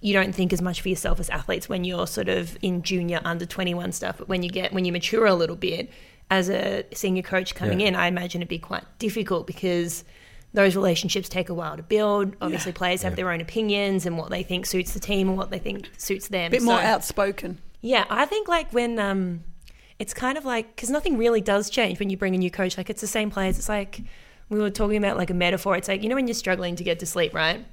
you 0.00 0.12
don't 0.12 0.32
think 0.32 0.52
as 0.52 0.62
much 0.62 0.80
for 0.80 0.90
yourself 0.90 1.18
as 1.18 1.28
athletes 1.28 1.68
when 1.68 1.82
you're 1.82 2.06
sort 2.06 2.28
of 2.28 2.56
in 2.62 2.82
junior 2.82 3.20
under 3.24 3.46
21 3.46 3.90
stuff 3.90 4.18
but 4.18 4.28
when 4.28 4.42
you 4.42 4.50
get 4.50 4.70
when 4.70 4.84
you 4.84 4.92
mature 4.92 5.24
a 5.24 5.34
little 5.34 5.56
bit 5.56 5.90
as 6.30 6.48
a 6.50 6.84
senior 6.92 7.22
coach 7.22 7.54
coming 7.54 7.80
Yeah. 7.80 7.88
in 7.88 7.94
i 7.96 8.06
imagine 8.06 8.40
it'd 8.42 8.48
be 8.48 8.58
quite 8.58 8.84
difficult 8.98 9.46
because 9.46 10.04
those 10.52 10.74
relationships 10.76 11.28
take 11.28 11.48
a 11.48 11.54
while 11.54 11.76
to 11.76 11.82
build 11.82 12.34
obviously 12.40 12.72
players 12.72 13.02
have 13.02 13.16
their 13.16 13.30
own 13.30 13.40
opinions 13.40 14.06
and 14.06 14.16
what 14.16 14.30
they 14.30 14.42
think 14.42 14.66
suits 14.66 14.92
the 14.94 15.00
team 15.00 15.28
and 15.28 15.36
what 15.36 15.50
they 15.50 15.58
think 15.58 15.90
suits 15.98 16.28
them 16.28 16.46
A 16.46 16.50
bit 16.50 16.62
more 16.62 16.80
outspoken. 16.80 17.58
yeah, 17.80 18.04
I 18.08 18.24
think 18.26 18.48
like 18.48 18.72
when 18.72 18.98
um, 18.98 19.44
it's 19.98 20.14
kind 20.14 20.38
of 20.38 20.44
like 20.44 20.74
because 20.74 20.90
nothing 20.90 21.18
really 21.18 21.40
does 21.40 21.68
change 21.70 21.98
when 21.98 22.08
you 22.10 22.16
bring 22.16 22.34
a 22.34 22.38
new 22.38 22.50
coach. 22.50 22.76
Like 22.76 22.88
it's 22.88 23.00
the 23.00 23.06
same 23.06 23.30
players. 23.30 23.58
It's 23.58 23.68
like 23.68 24.00
we 24.48 24.58
were 24.60 24.70
talking 24.70 24.96
about 24.96 25.16
like 25.16 25.30
a 25.30 25.34
metaphor. 25.34 25.76
It's 25.76 25.88
like 25.88 26.02
you 26.02 26.08
know 26.08 26.14
when 26.14 26.26
you're 26.26 26.34
struggling 26.34 26.76
to 26.76 26.84
get 26.84 26.98
to 27.00 27.06
sleep, 27.06 27.34
right? 27.34 27.64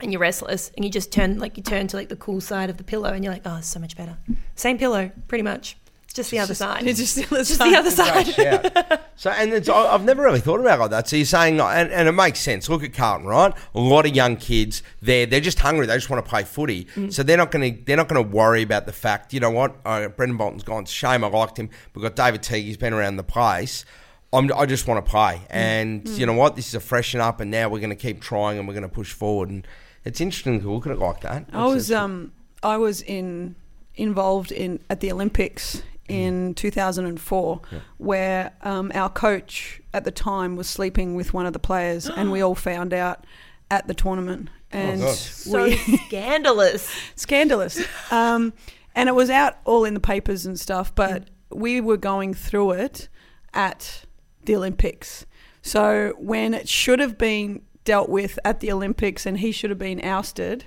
And 0.00 0.12
you're 0.12 0.20
restless, 0.20 0.70
and 0.76 0.84
you 0.84 0.90
just 0.90 1.10
turn 1.12 1.38
like 1.38 1.56
you 1.56 1.62
turn 1.62 1.86
to 1.88 1.96
like 1.96 2.08
the 2.10 2.16
cool 2.16 2.40
side 2.40 2.68
of 2.70 2.76
the 2.76 2.84
pillow, 2.84 3.10
and 3.12 3.22
you're 3.24 3.32
like, 3.32 3.42
oh, 3.46 3.56
it's 3.56 3.68
so 3.68 3.80
much 3.80 3.96
better. 3.96 4.18
Same 4.54 4.76
pillow, 4.78 5.10
pretty 5.28 5.42
much. 5.42 5.76
It's 6.18 6.30
just 6.30 6.30
the 6.30 6.38
other 6.38 6.54
side. 6.54 6.86
It's 6.86 6.98
just 6.98 7.16
the 7.16 7.26
other 7.26 7.44
just 7.44 7.56
side. 7.56 7.72
the 7.72 7.78
other 7.78 7.90
side. 7.90 8.38
yeah. 8.38 8.96
So, 9.18 9.30
and 9.30 9.50
it's, 9.54 9.66
I've 9.66 10.04
never 10.04 10.22
really 10.22 10.40
thought 10.40 10.60
about 10.60 10.78
it 10.78 10.82
like 10.82 10.90
that. 10.90 11.08
So 11.08 11.16
you're 11.16 11.24
saying, 11.24 11.58
and, 11.58 11.90
and 11.90 12.06
it 12.06 12.12
makes 12.12 12.38
sense. 12.38 12.68
Look 12.68 12.84
at 12.84 12.92
Carlton, 12.92 13.26
right? 13.26 13.50
A 13.74 13.80
lot 13.80 14.04
of 14.04 14.14
young 14.14 14.36
kids, 14.36 14.82
they're 15.00 15.24
they're 15.24 15.40
just 15.40 15.58
hungry. 15.58 15.86
They 15.86 15.94
just 15.94 16.10
want 16.10 16.22
to 16.22 16.28
play 16.28 16.42
footy. 16.44 16.84
Mm. 16.94 17.10
So 17.10 17.22
they're 17.22 17.38
not 17.38 17.50
going 17.50 17.76
to 17.76 17.82
they're 17.82 17.96
not 17.96 18.08
going 18.08 18.22
to 18.22 18.30
worry 18.30 18.60
about 18.60 18.84
the 18.84 18.92
fact. 18.92 19.32
You 19.32 19.40
know 19.40 19.50
what? 19.50 19.76
Uh, 19.86 20.08
Brendon 20.08 20.36
Bolton's 20.36 20.64
gone. 20.64 20.84
Shame. 20.84 21.24
I 21.24 21.28
liked 21.28 21.58
him. 21.58 21.70
We've 21.94 22.02
got 22.02 22.14
David 22.14 22.42
Teague. 22.42 22.66
He's 22.66 22.76
been 22.76 22.92
around 22.92 23.16
the 23.16 23.24
place. 23.24 23.86
I'm, 24.34 24.52
I 24.54 24.66
just 24.66 24.86
want 24.86 25.02
to 25.02 25.10
play. 25.10 25.40
Mm. 25.44 25.46
And 25.50 26.08
you 26.08 26.26
know 26.26 26.34
what? 26.34 26.54
This 26.54 26.68
is 26.68 26.74
a 26.74 26.80
freshen 26.80 27.20
up, 27.20 27.40
and 27.40 27.50
now 27.50 27.70
we're 27.70 27.80
going 27.80 27.88
to 27.88 27.96
keep 27.96 28.20
trying, 28.20 28.58
and 28.58 28.68
we're 28.68 28.74
going 28.74 28.82
to 28.82 28.88
push 28.90 29.14
forward. 29.14 29.48
And 29.48 29.66
it's 30.04 30.20
interesting 30.20 30.60
to 30.60 30.70
look 30.70 30.86
at 30.86 30.92
it 30.92 30.98
like 30.98 31.22
that. 31.22 31.46
I 31.54 31.64
was 31.64 31.90
um 31.90 32.32
I 32.62 32.76
was 32.76 33.00
in 33.00 33.56
involved 33.94 34.52
in 34.52 34.80
at 34.90 35.00
the 35.00 35.10
Olympics 35.10 35.82
in 36.08 36.54
2004 36.54 37.60
where 37.98 38.52
um, 38.62 38.92
our 38.94 39.08
coach 39.08 39.80
at 39.92 40.04
the 40.04 40.10
time 40.10 40.56
was 40.56 40.68
sleeping 40.68 41.14
with 41.14 41.34
one 41.34 41.46
of 41.46 41.52
the 41.52 41.58
players 41.58 42.08
and 42.16 42.30
we 42.30 42.40
all 42.40 42.54
found 42.54 42.92
out 42.94 43.24
at 43.70 43.86
the 43.88 43.94
tournament. 43.94 44.48
And 44.70 45.00
God. 45.00 45.14
So 45.14 45.70
scandalous. 46.06 46.94
scandalous. 47.14 47.80
Um, 48.10 48.52
and 48.94 49.08
it 49.08 49.14
was 49.14 49.30
out 49.30 49.58
all 49.64 49.84
in 49.84 49.94
the 49.94 50.00
papers 50.00 50.46
and 50.46 50.58
stuff 50.58 50.94
but 50.94 51.28
we 51.50 51.80
were 51.80 51.96
going 51.96 52.34
through 52.34 52.72
it 52.72 53.08
at 53.54 54.04
the 54.44 54.56
Olympics. 54.56 55.26
So 55.62 56.14
when 56.18 56.54
it 56.54 56.68
should 56.68 57.00
have 57.00 57.18
been 57.18 57.62
dealt 57.84 58.08
with 58.08 58.38
at 58.44 58.60
the 58.60 58.70
Olympics 58.70 59.24
and 59.24 59.38
he 59.38 59.52
should 59.52 59.70
have 59.70 59.78
been 59.78 60.04
ousted 60.04 60.66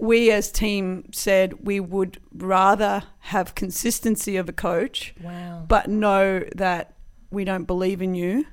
we 0.00 0.30
as 0.30 0.50
team 0.52 1.04
said 1.12 1.66
we 1.66 1.80
would 1.80 2.20
rather 2.34 3.02
have 3.20 3.54
consistency 3.54 4.36
of 4.36 4.48
a 4.48 4.52
coach 4.52 5.14
Wow. 5.22 5.64
but 5.66 5.88
know 5.88 6.44
that 6.54 6.94
we 7.30 7.44
don't 7.44 7.64
believe 7.64 8.00
in 8.00 8.14
you 8.14 8.46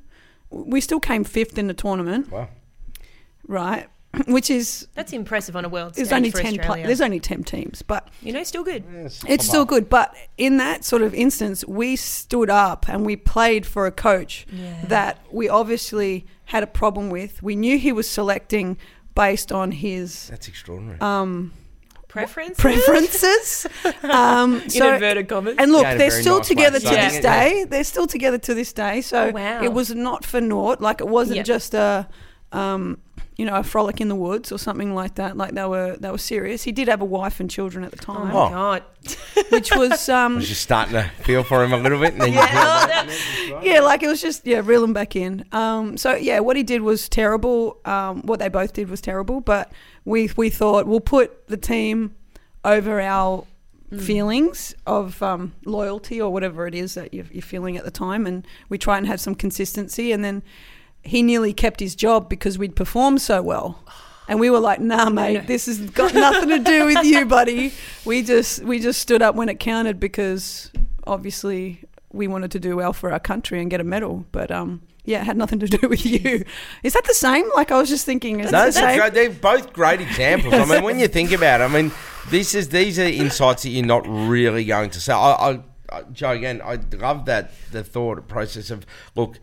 we 0.50 0.82
still 0.82 1.00
came 1.00 1.24
fifth 1.24 1.58
in 1.58 1.68
the 1.68 1.74
tournament 1.74 2.32
Wow. 2.32 2.50
right 3.48 3.88
which 4.28 4.50
is 4.50 4.88
That's 4.96 5.14
impressive 5.14 5.56
on 5.56 5.66
a 5.66 5.70
world 5.70 5.94
there's 5.96 6.08
stage 6.08 6.18
only 6.18 6.32
for 6.32 6.38
10 6.40 6.54
pla- 6.54 6.60
Australia. 6.62 6.86
there's 6.88 7.02
only 7.02 7.20
10 7.20 7.44
teams 7.44 7.82
but 7.82 8.10
you 8.22 8.32
know, 8.34 8.44
still 8.44 8.64
good. 8.64 8.84
it's 9.28 9.46
still 9.46 9.66
good 9.66 9.90
but 9.90 10.16
in 10.38 10.58
that 10.58 10.84
sort 10.84 11.02
of 11.02 11.14
instance 11.14 11.66
we 11.68 11.96
stood 11.96 12.50
up 12.50 12.88
and 12.90 13.06
we 13.06 13.16
played 13.16 13.66
for 13.66 13.86
a 13.86 13.92
coach 13.92 14.46
Yeah. 14.52 14.86
that 14.88 15.20
we 15.32 15.48
obviously 15.50 16.26
had 16.46 16.64
a 16.64 16.68
problem 16.68 17.10
with 17.10 17.42
we 17.44 17.56
knew 17.56 17.78
he 17.78 17.92
was 17.92 18.08
selecting 18.10 18.78
based 19.16 19.52
on 19.52 19.72
his 19.72 20.28
That's 20.30 20.48
extraordinary. 20.48 21.00
um, 21.02 21.52
Preference. 22.08 22.58
preferences 22.58 23.68
um, 24.04 24.62
In 24.62 24.70
so 24.70 24.94
inverted 24.94 25.28
commas. 25.28 25.56
And 25.58 25.72
look, 25.74 25.82
Yeah, 25.84 25.92
in 25.92 25.96
a 25.96 25.98
they're 26.00 26.10
very 26.12 26.22
still 26.22 26.38
nice 26.38 26.50
way 26.50 26.56
together 26.56 26.78
of 26.78 26.84
to 26.84 26.88
saying 26.88 27.08
this 27.10 27.18
it, 27.18 27.22
day. 27.24 27.66
They're 27.70 27.84
still 27.84 28.08
together 28.08 28.38
to 28.38 28.54
this 28.54 28.72
day. 28.72 29.02
So 29.02 29.26
Oh, 29.28 29.32
wow. 29.32 29.62
it 29.64 29.74
was 29.74 29.94
not 29.94 30.24
for 30.24 30.40
naught. 30.40 30.80
Like 30.80 31.02
it 31.02 31.08
wasn't 31.10 31.38
Yep. 31.38 31.46
just 31.46 31.74
a, 31.74 32.08
um, 32.54 33.00
you 33.38 33.46
know, 33.46 33.56
a 33.56 33.64
frolic 33.64 34.00
in 34.00 34.08
the 34.08 34.16
woods 34.16 34.52
or 34.52 34.58
something 34.58 34.96
like 34.96 35.16
that. 35.16 35.36
Like 35.36 35.52
they 35.54 35.66
were, 35.66 35.98
they 35.98 36.10
were 36.10 36.18
serious. 36.18 36.64
He 36.64 36.72
did 36.72 36.88
have 36.88 37.02
a 37.02 37.06
wife 37.06 37.40
and 37.42 37.50
children 37.50 37.84
at 37.84 37.92
the 37.92 37.98
Oh 38.08 38.14
time, 38.14 38.28
my 38.28 38.34
Oh. 38.34 38.50
god. 38.50 38.84
which 39.50 39.76
was, 39.76 40.08
I 40.10 40.24
um, 40.26 40.36
was 40.36 40.48
just 40.48 40.62
starting 40.62 40.94
to 40.94 41.10
feel 41.24 41.44
for 41.44 41.64
him 41.64 41.74
a 41.74 41.78
little 41.78 42.00
bit, 42.00 42.14
and 42.14 42.22
then 42.22 42.34
Yeah, 42.34 42.46
feel 42.48 42.88
that- 42.88 43.08
that- 43.50 43.64
yeah, 43.66 43.80
like 43.82 44.04
it 44.04 44.08
was 44.08 44.22
just 44.22 44.48
yeah, 44.48 44.62
reel 44.64 44.84
him 44.84 44.94
back 44.94 45.16
in. 45.16 45.44
Um, 45.52 45.98
so 45.98 46.16
yeah, 46.16 46.40
what 46.40 46.56
he 46.56 46.64
did 46.64 46.82
was 46.82 47.10
terrible. 47.10 47.78
Um, 47.86 48.22
what 48.22 48.40
they 48.40 48.48
both 48.50 48.74
did 48.74 48.90
was 48.90 49.02
terrible. 49.02 49.42
But 49.42 49.72
we 50.06 50.30
we 50.38 50.50
thought 50.50 50.88
we'll 50.88 51.00
put 51.02 51.48
the 51.48 51.58
team 51.58 52.16
over 52.64 53.00
our 53.02 53.46
feelings 54.00 54.74
of 54.88 55.22
um, 55.22 55.54
loyalty 55.66 56.20
or 56.22 56.32
whatever 56.34 56.68
it 56.68 56.74
is 56.76 56.96
that 56.96 57.14
you're, 57.14 57.26
you're 57.32 57.42
feeling 57.42 57.78
at 57.78 57.86
the 57.86 57.92
time, 57.92 58.26
and 58.26 58.46
we 58.70 58.78
try 58.78 58.98
and 58.98 59.08
have 59.08 59.20
some 59.20 59.36
consistency. 59.36 60.12
And 60.12 60.24
then 60.24 60.42
he 61.06 61.22
nearly 61.22 61.54
kept 61.54 61.80
his 61.80 61.96
job 61.96 62.30
because 62.30 62.58
we'd 62.58 62.76
performed 62.76 63.22
so 63.22 63.42
well. 63.42 63.80
And 64.28 64.40
we 64.40 64.50
were 64.50 64.60
like, 64.60 64.80
"Nah, 64.80 65.10
mate, 65.10 65.46
this 65.46 65.68
has 65.68 65.80
got 65.92 66.14
nothing 66.16 66.50
to 66.50 66.60
do 66.60 66.86
with 66.88 67.06
you, 67.06 67.26
buddy. 67.26 67.74
We 68.06 68.24
just 68.24 68.64
we 68.64 68.80
just 68.80 69.00
stood 69.00 69.22
up 69.22 69.36
when 69.36 69.50
it 69.50 69.60
counted 69.60 70.00
because 70.00 70.72
obviously 71.06 71.82
we 72.12 72.28
wanted 72.28 72.52
to 72.52 72.60
do 72.60 72.76
well 72.76 72.94
for 72.94 73.12
our 73.12 73.20
country 73.20 73.62
and 73.62 73.70
get 73.70 73.80
a 73.82 73.84
medal. 73.84 74.26
But 74.32 74.50
um, 74.50 74.82
yeah, 75.04 75.22
it 75.22 75.26
had 75.26 75.38
nothing 75.38 75.60
to 75.60 75.68
do 75.68 75.88
with 75.88 76.06
you. 76.06 76.44
Is 76.82 76.94
that 76.94 77.04
the 77.06 77.14
same? 77.14 77.46
Like 77.56 77.72
I 77.72 77.78
was 77.78 77.90
just 77.90 78.06
thinking, 78.06 78.40
is 78.40 78.52
No, 78.52 78.60
that 78.60 78.66
the 78.68 78.72
same? 78.74 78.98
great. 78.98 79.14
They're 79.14 79.30
both 79.30 79.74
great 79.74 80.02
examples. 80.02 80.54
I 80.56 80.66
mean, 80.66 80.84
when 80.84 81.00
you 81.00 81.08
think 81.08 81.32
about 81.32 81.62
it, 81.62 81.66
I 81.66 81.68
mean, 81.68 81.92
this 82.30 82.56
is 82.56 82.70
these 82.70 82.98
are 82.98 83.04
insights 83.04 83.62
that 83.64 83.70
you're 83.70 83.86
not 83.86 84.08
really 84.08 84.66
going 84.66 84.90
to 84.92 85.00
say. 85.00 85.14
I, 85.14 85.52
I, 85.52 85.60
I 85.92 86.02
Jo, 86.12 86.32
again, 86.32 86.62
I 86.64 86.80
love 86.98 87.26
that 87.26 87.52
the 87.72 87.84
thought 87.84 88.28
process 88.28 88.72
of 88.72 88.88
look, 89.16 89.40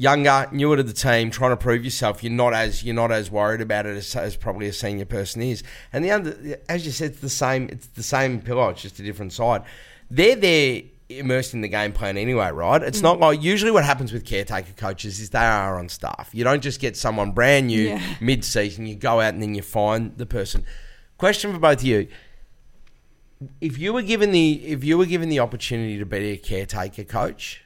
younger, 0.00 0.48
newer 0.50 0.78
to 0.78 0.82
the 0.82 0.94
team, 0.94 1.30
trying 1.30 1.50
to 1.50 1.58
prove 1.58 1.84
yourself. 1.84 2.24
You're 2.24 2.32
not 2.32 2.54
as 2.54 2.82
you're 2.82 2.94
not 2.94 3.12
as 3.12 3.30
worried 3.30 3.60
about 3.60 3.84
it 3.84 3.96
as, 3.96 4.16
as 4.16 4.34
probably 4.34 4.66
a 4.66 4.72
senior 4.72 5.04
person 5.04 5.42
is. 5.42 5.62
And 5.92 6.02
the 6.04 6.10
other, 6.10 6.58
as 6.68 6.86
you 6.86 6.92
said, 6.92 7.10
it's 7.10 7.20
the 7.20 7.28
same. 7.28 7.68
It's 7.70 7.86
the 7.88 8.02
same 8.02 8.40
pillow. 8.40 8.70
It's 8.70 8.80
just 8.80 8.98
a 8.98 9.02
different 9.02 9.34
side. 9.34 9.62
They're 10.10 10.36
there 10.36 10.82
immersed 11.10 11.54
in 11.54 11.60
the 11.60 11.68
game 11.68 11.92
plan 11.92 12.16
anyway, 12.16 12.50
right? 12.50 12.82
It's 12.82 13.00
mm. 13.00 13.02
not 13.02 13.20
like 13.20 13.42
usually 13.42 13.72
what 13.72 13.84
happens 13.84 14.12
with 14.12 14.24
caretaker 14.24 14.72
coaches 14.76 15.20
is 15.20 15.30
they 15.30 15.38
are 15.38 15.78
on 15.78 15.88
staff. 15.88 16.30
You 16.32 16.44
don't 16.44 16.62
just 16.62 16.80
get 16.80 16.96
someone 16.96 17.32
brand 17.32 17.66
new 17.66 17.88
Yeah. 17.88 18.02
mid 18.20 18.44
season. 18.44 18.86
You 18.86 18.94
go 18.94 19.20
out 19.20 19.34
and 19.34 19.42
then 19.42 19.54
you 19.54 19.62
find 19.62 20.16
the 20.16 20.26
person. 20.26 20.64
Question 21.18 21.52
for 21.52 21.58
both 21.58 21.80
of 21.80 21.84
you: 21.84 22.08
If 23.60 23.78
you 23.78 23.92
were 23.92 24.02
given 24.02 24.32
the 24.32 24.52
if 24.64 24.82
you 24.82 24.96
were 24.96 25.06
given 25.06 25.28
the 25.28 25.40
opportunity 25.40 25.98
to 25.98 26.06
be 26.06 26.30
a 26.30 26.36
caretaker 26.38 27.04
coach, 27.04 27.62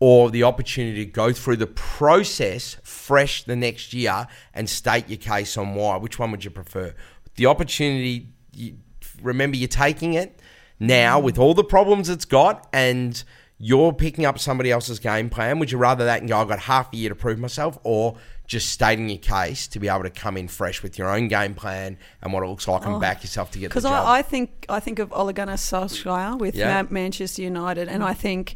or 0.00 0.30
the 0.30 0.44
opportunity 0.44 1.04
to 1.04 1.10
go 1.10 1.32
through 1.32 1.56
the 1.56 1.66
process 1.66 2.76
fresh 2.82 3.42
the 3.44 3.56
next 3.56 3.92
year 3.92 4.26
and 4.54 4.68
state 4.68 5.08
your 5.08 5.18
case 5.18 5.56
on 5.56 5.74
why, 5.74 5.96
which 5.96 6.18
one 6.18 6.30
would 6.30 6.44
you 6.44 6.50
prefer? 6.50 6.94
The 7.36 7.46
opportunity. 7.46 8.28
You, 8.52 8.76
remember, 9.22 9.56
you're 9.56 9.68
taking 9.68 10.14
it 10.14 10.40
now 10.78 11.20
mm. 11.20 11.24
with 11.24 11.38
all 11.38 11.54
the 11.54 11.64
problems 11.64 12.08
it's 12.08 12.24
got, 12.24 12.68
and 12.72 13.22
you're 13.58 13.92
picking 13.92 14.24
up 14.24 14.38
somebody 14.38 14.70
else's 14.70 14.98
game 14.98 15.28
plan. 15.28 15.58
Would 15.58 15.72
you 15.72 15.78
rather 15.78 16.04
that 16.04 16.20
and 16.20 16.28
go, 16.28 16.38
I've 16.38 16.48
got 16.48 16.60
half 16.60 16.92
a 16.92 16.96
year 16.96 17.08
to 17.08 17.14
prove 17.14 17.38
myself, 17.38 17.78
or 17.82 18.16
just 18.46 18.70
stating 18.70 19.08
your 19.08 19.18
case 19.18 19.68
to 19.68 19.78
be 19.78 19.88
able 19.88 20.04
to 20.04 20.10
come 20.10 20.36
in 20.36 20.48
fresh 20.48 20.82
with 20.82 20.98
your 20.98 21.10
own 21.10 21.28
game 21.28 21.54
plan 21.54 21.98
and 22.22 22.32
what 22.32 22.42
it 22.42 22.46
looks 22.46 22.66
like 22.66 22.84
and 22.86 22.94
oh, 22.94 22.98
back 22.98 23.22
yourself 23.22 23.50
to 23.50 23.58
get 23.58 23.66
the 23.66 23.68
Because 23.68 23.82
job? 23.82 24.06
I, 24.06 24.18
I 24.18 24.22
think 24.22 24.64
I 24.68 24.80
think 24.80 24.98
of 24.98 25.12
Ole 25.12 25.32
Gunnar 25.32 25.54
Solskjaer 25.54 26.38
with 26.38 26.54
Yeah. 26.54 26.82
Ma- 26.82 26.88
Manchester 26.90 27.42
United, 27.42 27.88
and 27.88 28.02
I 28.02 28.14
think 28.14 28.54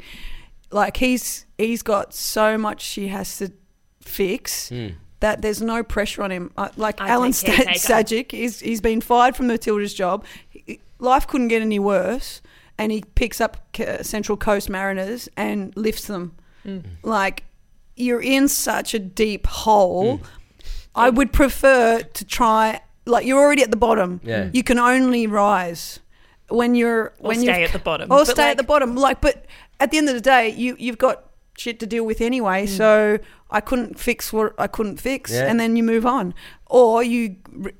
like 0.72 0.96
he's 0.96 1.46
he's 1.58 1.82
got 1.82 2.14
so 2.14 2.58
much 2.58 2.84
he 2.94 3.08
has 3.08 3.36
to 3.38 3.52
fix. 4.00 4.68
Hmm. 4.68 4.88
That 5.20 5.40
there's 5.40 5.62
no 5.62 5.84
pressure 5.84 6.24
on 6.24 6.32
him. 6.32 6.50
Uh, 6.56 6.70
like 6.76 7.00
I 7.00 7.10
Alen 7.10 7.26
take 7.40 7.52
Sta- 7.52 7.64
caretaker. 7.64 7.78
Stajcic, 7.78 8.32
he's, 8.32 8.58
he's 8.58 8.80
been 8.80 9.00
fired 9.00 9.36
from 9.36 9.46
Matilda's 9.46 9.94
job. 9.94 10.24
He- 10.50 10.80
life 10.98 11.28
couldn't 11.28 11.46
get 11.46 11.62
any 11.62 11.78
worse, 11.78 12.42
and 12.76 12.90
he 12.90 13.04
picks 13.14 13.40
up 13.40 13.76
Central 14.00 14.36
Coast 14.36 14.68
Mariners 14.68 15.28
and 15.36 15.72
lifts 15.76 16.08
them. 16.08 16.34
Mm. 16.66 16.82
Like 17.04 17.44
you're 17.94 18.20
in 18.22 18.48
such 18.48 18.94
a 18.94 18.98
deep 18.98 19.46
hole. 19.46 20.18
Mm. 20.18 20.24
I 20.94 21.10
would 21.10 21.32
prefer 21.32 22.00
to 22.00 22.24
try. 22.24 22.80
Like 23.06 23.24
you're 23.24 23.38
already 23.40 23.62
at 23.62 23.70
the 23.70 23.76
bottom. 23.76 24.20
Yeah. 24.24 24.50
You 24.52 24.64
can 24.64 24.78
only 24.78 25.28
rise 25.28 26.00
when 26.48 26.74
you're 26.74 27.04
Or 27.18 27.28
when 27.28 27.40
stay 27.40 27.60
you 27.60 27.64
at 27.66 27.72
the 27.72 27.78
bottom. 27.78 28.06
or 28.12 28.18
But, 28.18 28.28
stay 28.28 28.42
like- 28.42 28.50
at 28.52 28.56
the 28.58 28.62
bottom. 28.64 28.94
Like, 28.96 29.20
but 29.20 29.46
at 29.80 29.90
the 29.90 29.98
end 29.98 30.08
of 30.08 30.14
the 30.14 30.20
day, 30.20 30.48
you 30.50 30.76
you've 30.78 30.98
got 30.98 31.24
shit 31.56 31.78
to 31.80 31.86
deal 31.86 32.04
with 32.04 32.18
Mm. 32.18 32.26
anyway. 32.26 32.66
So 32.66 33.18
I 33.50 33.60
couldn't 33.60 33.98
fix 33.98 34.32
what 34.32 34.54
I 34.58 34.66
couldn't 34.66 34.98
fix, 35.00 35.30
Yeah. 35.32 35.46
and 35.48 35.58
then 35.60 35.76
you 35.76 35.82
move 35.82 36.06
on, 36.06 36.34
or 36.66 37.02
you 37.02 37.36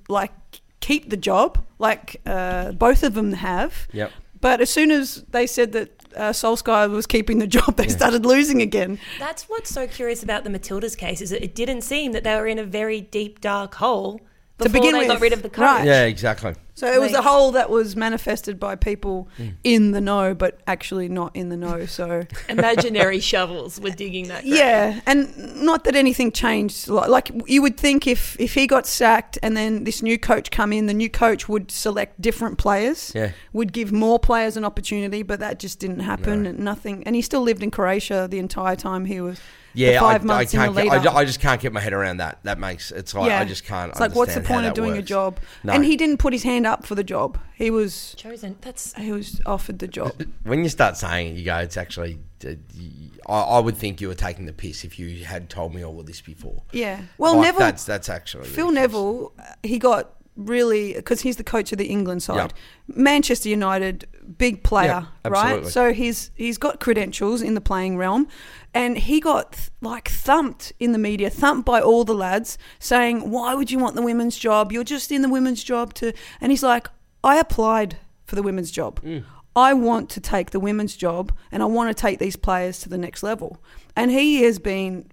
like 0.08 0.32
keep 0.80 1.10
the 1.10 1.16
job, 1.16 1.58
like 1.78 2.20
uh, 2.26 2.72
both 2.72 3.02
of 3.02 3.14
them 3.14 3.32
have. 3.34 3.86
Yep. 3.92 4.10
But 4.40 4.60
as 4.60 4.70
soon 4.70 4.90
as 4.90 5.24
they 5.30 5.46
said 5.46 5.72
that 5.72 5.90
uh, 6.16 6.30
Solskjaer 6.32 6.90
was 6.90 7.06
keeping 7.06 7.38
the 7.38 7.46
job, 7.46 7.76
they 7.80 7.88
started 7.88 8.26
losing 8.26 8.60
again. 8.60 8.98
That's 9.18 9.44
what's 9.44 9.70
so 9.70 9.86
curious 9.86 10.22
about 10.22 10.44
the 10.44 10.50
Matildas 10.50 10.96
case 10.96 11.20
is 11.22 11.30
that 11.30 11.42
it 11.42 11.54
didn't 11.54 11.82
seem 11.82 12.12
that 12.12 12.24
they 12.24 12.34
were 12.34 12.46
in 12.48 12.58
a 12.58 12.64
very 12.64 13.00
deep 13.00 13.40
dark 13.40 13.76
hole 13.76 14.20
To 14.64 14.68
begin 14.70 14.92
they 14.92 15.06
got 15.06 15.14
with, 15.14 15.22
rid 15.22 15.32
of 15.32 15.42
the 15.42 15.48
coach. 15.50 15.62
right. 15.62 15.86
Yeah, 15.86 16.04
exactly. 16.04 16.54
So 16.74 16.90
it 16.90 16.98
was 17.00 17.10
a 17.12 17.16
Like- 17.16 17.24
hole 17.24 17.52
that 17.52 17.68
was 17.68 17.94
manifested 17.96 18.58
by 18.58 18.76
people 18.76 19.28
Mm. 19.38 19.54
in 19.62 19.90
the 19.92 20.00
know, 20.00 20.34
but 20.34 20.58
actually 20.66 21.06
not 21.08 21.36
in 21.36 21.50
the 21.50 21.56
know. 21.56 21.84
So 21.86 22.22
Imaginary 22.48 23.20
shovels 23.20 23.78
were 23.78 23.90
digging 23.90 24.28
that. 24.28 24.42
grave. 24.42 24.54
yeah, 24.56 25.00
and 25.06 25.62
not 25.62 25.84
that 25.84 25.94
anything 25.94 26.32
changed. 26.32 26.88
Like 26.88 27.08
like 27.08 27.30
you 27.46 27.60
would 27.62 27.76
think 27.76 28.06
if 28.06 28.36
if 28.40 28.54
he 28.54 28.66
got 28.66 28.86
sacked 28.86 29.38
and 29.42 29.54
then 29.56 29.84
this 29.84 30.02
new 30.02 30.18
coach 30.18 30.50
come 30.50 30.72
in, 30.72 30.86
the 30.86 30.94
new 30.94 31.10
coach 31.10 31.48
would 31.48 31.70
select 31.70 32.20
different 32.20 32.56
players. 32.58 33.12
Yeah. 33.14 33.32
Would 33.52 33.72
give 33.72 33.92
more 33.92 34.18
players 34.18 34.56
an 34.56 34.64
opportunity, 34.64 35.22
but 35.22 35.40
that 35.40 35.58
just 35.58 35.78
didn't 35.78 36.00
happen. 36.00 36.42
No. 36.44 36.50
And 36.50 36.58
nothing. 36.60 37.02
And 37.06 37.14
he 37.14 37.22
still 37.22 37.42
lived 37.42 37.62
in 37.62 37.70
Croatia 37.70 38.26
the 38.30 38.38
entire 38.38 38.76
time 38.76 39.04
he 39.04 39.20
was. 39.20 39.38
Yeah, 39.74 40.00
five 40.00 40.20
I, 40.20 40.24
I 40.24 40.26
months 40.26 40.54
in 40.54 40.60
can't. 40.60 40.74
the 40.74 40.82
Get, 40.82 40.92
I, 40.92 40.94
lead 40.96 41.02
ju- 41.02 41.08
up. 41.08 41.14
I 41.16 41.24
just 41.24 41.40
can't 41.40 41.60
get 41.60 41.72
my 41.72 41.80
head 41.80 41.92
around 41.92 42.18
that. 42.18 42.38
That 42.42 42.58
makes 42.58 42.90
it's 42.90 43.14
like 43.14 43.32
I 43.32 43.44
just 43.44 43.64
can't. 43.64 43.90
It's 43.90 44.00
like, 44.00 44.14
what's 44.14 44.34
the 44.34 44.40
point 44.40 44.66
of 44.66 44.74
that 44.74 44.74
doing 44.74 44.96
a 44.96 45.02
job? 45.02 45.38
No. 45.64 45.72
And 45.72 45.84
he 45.84 45.96
didn't 45.96 46.18
put 46.18 46.32
his 46.32 46.42
hand 46.42 46.66
up 46.66 46.84
for 46.86 46.94
the 46.94 47.04
job. 47.04 47.38
He 47.54 47.70
was 47.70 48.14
Chosen. 48.16 48.56
That's 48.60 48.92
he 48.94 49.12
was 49.12 49.40
offered 49.46 49.78
the 49.78 49.88
job. 49.88 50.12
When 50.44 50.62
you 50.62 50.68
start 50.68 50.96
saying 50.96 51.28
it, 51.34 51.38
you 51.38 51.44
go, 51.44 51.56
it's 51.58 51.76
actually. 51.76 52.18
I, 52.44 52.58
y- 52.76 52.90
I, 53.28 53.40
I 53.40 53.58
would 53.60 53.76
think 53.76 54.00
you 54.00 54.08
were 54.08 54.16
taking 54.16 54.46
the 54.46 54.52
piss 54.52 54.82
if 54.84 54.98
you 54.98 55.24
had 55.24 55.48
told 55.48 55.72
me 55.74 55.84
all 55.84 56.00
of 56.00 56.06
this 56.06 56.20
before. 56.20 56.62
Yeah. 56.72 57.00
Well, 57.18 57.36
Like, 57.36 57.44
Neville. 57.46 57.60
That's 57.60 57.84
that's 57.84 58.08
actually 58.08 58.48
Phil 58.48 58.66
ridiculous. 58.68 58.74
Neville, 58.74 59.32
he 59.62 59.78
got 59.78 60.10
really 60.37 60.95
because 60.95 61.20
he's 61.20 61.37
the 61.37 61.45
coach 61.45 61.72
of 61.72 61.78
the 61.78 61.87
England 61.87 62.22
side. 62.22 62.53
Yeah. 62.87 62.95
Manchester 62.97 63.49
United, 63.49 64.07
big 64.39 64.62
player, 64.62 65.07
Yeah, 65.24 65.30
right? 65.30 65.66
So 65.66 65.93
he's 65.93 66.30
he's 66.35 66.59
got 66.59 66.80
credentials 66.80 67.43
in 67.43 67.55
the 67.55 67.61
playing 67.61 67.97
realm, 67.97 68.28
and 68.74 68.97
he 68.97 69.20
got 69.20 69.53
th- 69.53 69.70
like 69.80 70.09
thumped 70.09 70.72
in 70.78 70.93
the 70.93 70.99
media, 70.99 71.30
thumped 71.30 71.66
by 71.66 71.80
all 71.80 72.05
the 72.05 72.14
lads, 72.14 72.59
saying, 72.78 73.30
"Why 73.30 73.55
would 73.55 73.70
you 73.70 73.78
want 73.78 73.95
the 73.97 74.03
women's 74.03 74.39
job? 74.39 74.72
You're 74.72 74.85
just 74.85 75.12
in 75.12 75.22
the 75.22 75.28
women's 75.28 75.62
job 75.62 75.95
to." 75.95 76.12
And 76.41 76.51
he's 76.53 76.62
like, 76.62 76.89
"I 77.22 77.39
applied 77.39 77.99
for 78.24 78.37
the 78.37 78.43
women's 78.43 78.70
job." 78.70 79.01
Mm. 79.03 79.24
I 79.55 79.74
want 79.74 80.09
to 80.11 80.20
take 80.20 80.51
the 80.51 80.61
women's 80.61 80.97
job 80.97 81.30
and 81.51 81.62
I 81.62 81.66
want 81.66 81.95
to 81.95 82.01
take 82.01 82.18
these 82.18 82.37
players 82.37 82.78
to 82.80 82.89
the 82.89 82.97
next 82.97 83.22
level. 83.22 83.59
And 83.95 84.11
he 84.11 84.45
has 84.45 84.59
been 84.59 85.11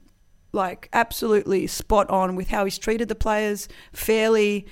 like 0.52 0.90
absolutely 0.94 1.68
spot 1.68 2.10
on 2.10 2.36
with 2.36 2.48
how 2.48 2.64
he's 2.66 2.78
treated 2.78 3.10
the 3.10 3.16
players 3.16 3.68
fairly 3.92 4.66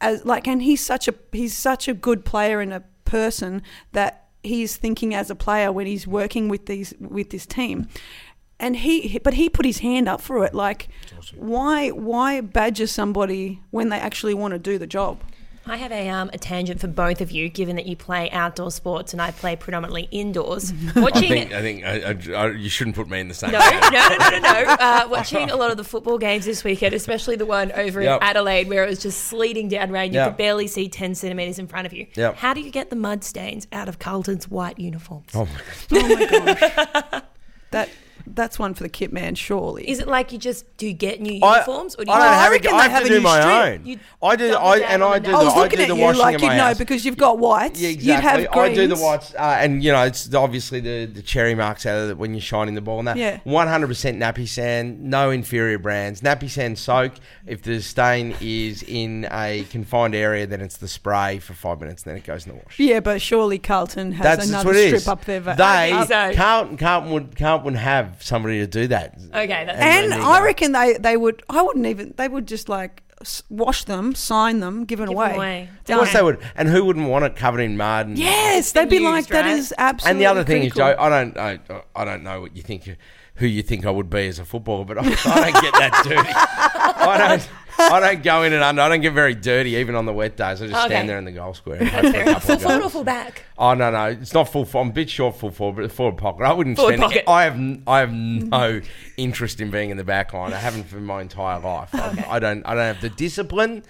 as 0.00 0.24
like 0.24 0.46
and 0.46 0.62
he's 0.62 0.84
such 0.84 1.08
a 1.08 1.14
he's 1.32 1.56
such 1.56 1.88
a 1.88 1.94
good 1.94 2.24
player 2.24 2.60
and 2.60 2.72
a 2.72 2.84
person 3.04 3.62
that 3.92 4.28
he's 4.42 4.76
thinking 4.76 5.14
as 5.14 5.30
a 5.30 5.34
player 5.34 5.72
when 5.72 5.86
he's 5.86 6.06
working 6.06 6.48
with 6.48 6.66
these 6.66 6.94
with 7.00 7.30
this 7.30 7.46
team. 7.46 7.88
And 8.60 8.76
he 8.76 9.18
but 9.22 9.34
he 9.34 9.48
put 9.48 9.64
his 9.64 9.78
hand 9.78 10.08
up 10.08 10.20
for 10.20 10.44
it. 10.44 10.54
Like 10.54 10.88
why 11.34 11.90
why 11.90 12.40
badger 12.40 12.86
somebody 12.86 13.60
when 13.70 13.88
they 13.88 13.98
actually 13.98 14.34
want 14.34 14.52
to 14.52 14.58
do 14.58 14.78
the 14.78 14.86
job 14.86 15.22
I 15.70 15.76
have 15.76 15.92
a 15.92 16.08
um, 16.08 16.30
a 16.32 16.38
tangent 16.38 16.80
for 16.80 16.86
both 16.88 17.20
of 17.20 17.30
you, 17.30 17.48
given 17.48 17.76
that 17.76 17.86
you 17.86 17.96
play 17.96 18.30
outdoor 18.30 18.70
sports 18.70 19.12
and 19.12 19.20
I 19.22 19.30
play 19.30 19.56
predominantly 19.56 20.08
indoors. 20.10 20.72
I 20.96 21.00
Watching 21.00 21.28
think 21.28 21.52
I 21.52 21.60
think 21.60 21.84
I, 21.84 22.00
I, 22.00 22.42
I, 22.46 22.50
you 22.52 22.68
shouldn't 22.68 22.96
put 22.96 23.08
me 23.08 23.20
in 23.20 23.28
the 23.28 23.34
same. 23.34 23.50
No, 23.52 23.58
no, 23.58 23.80
no, 23.90 24.08
no, 24.08 24.28
no, 24.30 24.38
no. 24.40 24.64
Uh, 24.78 25.06
watching 25.10 25.50
a 25.50 25.56
lot 25.56 25.70
of 25.70 25.76
the 25.76 25.84
football 25.84 26.18
games 26.18 26.44
this 26.44 26.62
weekend, 26.64 26.94
especially 26.94 27.36
the 27.36 27.46
one 27.46 27.72
over 27.72 28.00
Yep. 28.00 28.20
in 28.22 28.28
Adelaide 28.28 28.68
where 28.68 28.84
it 28.84 28.88
was 28.90 29.00
just 29.00 29.24
sleeting 29.24 29.68
down 29.68 29.90
rain. 29.90 30.12
You 30.12 30.18
Yep. 30.20 30.28
could 30.30 30.36
barely 30.38 30.66
see 30.66 30.88
10 30.88 31.14
centimetres 31.14 31.58
in 31.58 31.66
front 31.66 31.86
of 31.86 31.92
you. 31.92 32.06
Yep. 32.14 32.36
How 32.36 32.54
do 32.54 32.60
you 32.60 32.70
get 32.70 32.90
the 32.90 32.96
mud 32.96 33.24
stains 33.24 33.66
out 33.72 33.88
of 33.88 33.98
Carlton's 33.98 34.48
white 34.48 34.78
uniforms? 34.78 35.28
Oh 35.34 35.46
my 35.46 35.60
oh 35.92 36.14
my 36.14 36.26
gosh 36.26 37.22
that 37.70 37.88
that's 38.34 38.58
one 38.58 38.74
for 38.74 38.82
the 38.82 38.88
kit 38.88 39.12
man 39.12 39.34
surely 39.34 39.88
Is 39.88 39.98
it 39.98 40.08
like 40.08 40.32
you 40.32 40.38
just 40.38 40.64
do 40.76 40.92
get 40.92 41.20
new 41.20 41.40
I, 41.42 41.54
uniforms? 41.56 41.94
or 41.96 42.04
do 42.04 42.10
you 42.10 42.16
I 42.16 42.18
don't 42.20 42.28
I 42.28 42.34
have 42.34 42.52
reckon 42.52 42.70
it. 42.70 42.72
they 42.76 42.82
have 42.82 42.90
have 42.92 43.00
to 43.02 43.06
a 43.06 43.08
do 43.10 43.14
new 43.16 43.20
my 43.22 43.40
strip. 43.40 43.80
own. 43.80 43.86
You 43.86 43.98
I 44.22 44.36
do. 44.36 44.50
double 44.50 44.66
I 44.68 44.78
down 44.80 44.90
and 44.90 45.02
on 45.02 45.12
I 45.12 45.18
the 45.18 45.26
do. 45.28 45.34
I 45.34 45.38
The, 45.38 45.44
was 45.44 45.54
I 45.54 45.58
looking 45.60 45.76
do 45.78 45.82
at 45.84 45.88
the 45.88 45.96
you 45.96 46.02
washing 46.02 46.20
like 46.20 46.34
in 46.36 46.40
you'd 46.40 46.46
my 46.48 46.56
know 46.56 46.62
house. 46.64 46.78
because 46.78 47.04
you've 47.04 47.16
got 47.16 47.38
whites. 47.38 47.80
Yeah, 47.80 47.88
You'd 47.88 47.94
exactly. 48.00 48.42
have 48.46 48.56
I 48.56 48.74
do 48.74 48.86
the 48.88 48.96
whites, 48.96 49.34
uh, 49.34 49.56
and 49.60 49.82
you 49.82 49.92
know, 49.92 50.02
it's 50.04 50.32
obviously 50.34 50.80
the, 50.80 51.06
the 51.06 51.22
cherry 51.22 51.54
marks 51.54 51.86
out 51.86 51.98
of 52.04 52.10
it 52.10 52.18
when 52.18 52.34
you're 52.34 52.40
shining 52.40 52.74
the 52.74 52.80
ball 52.80 52.98
and 52.98 53.08
that. 53.08 53.16
Yeah. 53.16 53.38
100% 53.46 54.16
Napisan, 54.18 54.98
no 55.00 55.30
inferior 55.30 55.78
brands. 55.78 56.20
Napisan 56.20 56.76
soak. 56.76 57.12
If 57.46 57.62
the 57.62 57.80
stain 57.80 58.34
is 58.40 58.82
in 58.82 59.26
a 59.30 59.64
confined 59.70 60.14
area, 60.14 60.46
then 60.46 60.60
it's 60.60 60.76
the 60.76 60.88
spray 60.88 61.38
for 61.38 61.54
five 61.54 61.80
minutes, 61.80 62.02
and 62.02 62.10
then 62.10 62.16
it 62.18 62.24
goes 62.24 62.46
in 62.46 62.52
the 62.52 62.58
wash. 62.62 62.78
Yeah, 62.78 63.00
but 63.00 63.20
surely 63.22 63.58
Carlton 63.58 64.12
has 64.12 64.22
That's, 64.24 64.36
that's 64.38 64.48
another 64.50 64.66
what 64.68 64.76
it 64.76 64.86
strip 64.88 64.94
is. 64.94 65.08
up 65.08 65.24
there. 65.24 65.40
They. 65.40 66.34
Carlton, 66.36 66.76
Carlton 66.76 67.10
would 67.12 67.36
Carlton 67.36 67.64
would 67.64 67.76
have 67.76 68.17
somebody 68.20 68.58
to 68.60 68.66
do 68.66 68.86
that. 68.88 69.14
Okay, 69.34 69.46
that's 69.64 69.78
and 69.78 70.12
there 70.12 70.18
you 70.20 70.24
I 70.24 70.42
reckon 70.42 70.72
they, 70.72 70.94
they 70.98 71.16
would. 71.16 71.42
I 71.48 71.62
wouldn't 71.62 71.86
even. 71.86 72.14
They 72.16 72.28
would 72.28 72.46
just 72.46 72.68
like 72.68 73.02
s- 73.20 73.42
wash 73.48 73.84
them, 73.84 74.14
sign 74.14 74.60
them, 74.60 74.84
give 74.84 75.00
it 75.00 75.08
Give 75.08 75.14
away. 75.16 75.28
them 75.28 75.36
away. 75.36 75.68
Of 75.88 75.96
course 75.96 76.12
they 76.12 76.22
would. 76.22 76.38
And 76.56 76.68
who 76.68 76.84
wouldn't 76.84 77.08
want 77.08 77.24
it 77.24 77.36
covered 77.36 77.60
in 77.60 77.76
mud? 77.76 78.06
And, 78.08 78.18
Yes, 78.18 78.72
they'd 78.72 78.88
be 78.88 78.98
like 79.00 79.16
used, 79.24 79.30
that 79.30 79.42
right? 79.44 79.56
is 79.58 79.74
absolutely. 79.78 80.10
And 80.10 80.20
the 80.20 80.26
other 80.26 80.44
thing 80.44 80.62
critical. 80.70 80.88
is, 80.88 80.94
Jo, 80.96 81.00
I 81.02 81.08
don't, 81.08 81.36
I, 81.38 81.58
I 81.96 82.04
don't 82.04 82.22
know 82.22 82.40
what 82.42 82.56
you 82.56 82.62
think, 82.62 82.96
who 83.36 83.46
you 83.46 83.62
think 83.62 83.86
I 83.86 83.90
would 83.90 84.10
be 84.10 84.26
as 84.28 84.38
a 84.38 84.44
footballer, 84.44 84.84
but 84.84 84.98
I, 84.98 85.02
I 85.06 85.50
don't 85.50 85.62
get 85.62 85.72
that 85.74 86.02
dirty. 86.04 86.30
I 86.32 87.28
don't, 87.28 87.48
I 87.92 88.00
don't 88.00 88.22
go 88.22 88.42
in 88.42 88.52
and 88.52 88.62
under. 88.62 88.82
I 88.82 88.88
don't 88.88 89.00
get 89.00 89.12
very 89.12 89.34
dirty, 89.34 89.70
even 89.76 89.94
on 89.94 90.04
the 90.06 90.12
wet 90.12 90.36
days. 90.36 90.60
I 90.60 90.66
just 90.66 90.78
Okay. 90.78 90.94
stand 90.94 91.08
there 91.08 91.18
in 91.18 91.24
the 91.24 91.32
goal 91.32 91.54
square. 91.54 91.78
And 91.80 91.88
hope 91.88 92.02
for 92.12 92.20
a 92.20 92.24
couple 92.24 92.40
Full 92.40 92.54
of 92.54 92.62
forward 92.62 92.76
or 92.76 92.80
goals. 92.80 92.92
full 92.92 93.04
back? 93.04 93.42
Oh 93.56 93.74
no, 93.74 93.90
no, 93.90 94.04
it's 94.06 94.34
not 94.34 94.48
full. 94.48 94.68
I'm 94.74 94.88
a 94.88 94.92
bit 94.92 95.08
short, 95.10 95.36
full 95.36 95.50
forward, 95.50 95.82
but 95.82 95.92
forward 95.92 96.16
pocket. 96.18 96.44
I 96.44 96.52
wouldn't 96.52 96.76
Forward 96.76 96.96
spend. 96.96 97.02
pocket. 97.02 97.24
I 97.28 97.44
have, 97.44 97.54
n- 97.54 97.82
I 97.86 98.00
have 98.00 98.12
no 98.12 98.80
interest 99.16 99.60
in 99.60 99.70
being 99.70 99.90
in 99.90 99.96
the 99.96 100.04
back 100.04 100.32
line. 100.32 100.52
I 100.52 100.58
haven't 100.58 100.84
for 100.84 100.96
my 100.96 101.20
entire 101.22 101.58
life. 101.60 101.90
I, 101.94 102.26
I 102.28 102.38
don't, 102.38 102.64
I 102.66 102.74
don't 102.74 102.84
have 102.94 103.00
the 103.00 103.10
discipline, 103.10 103.84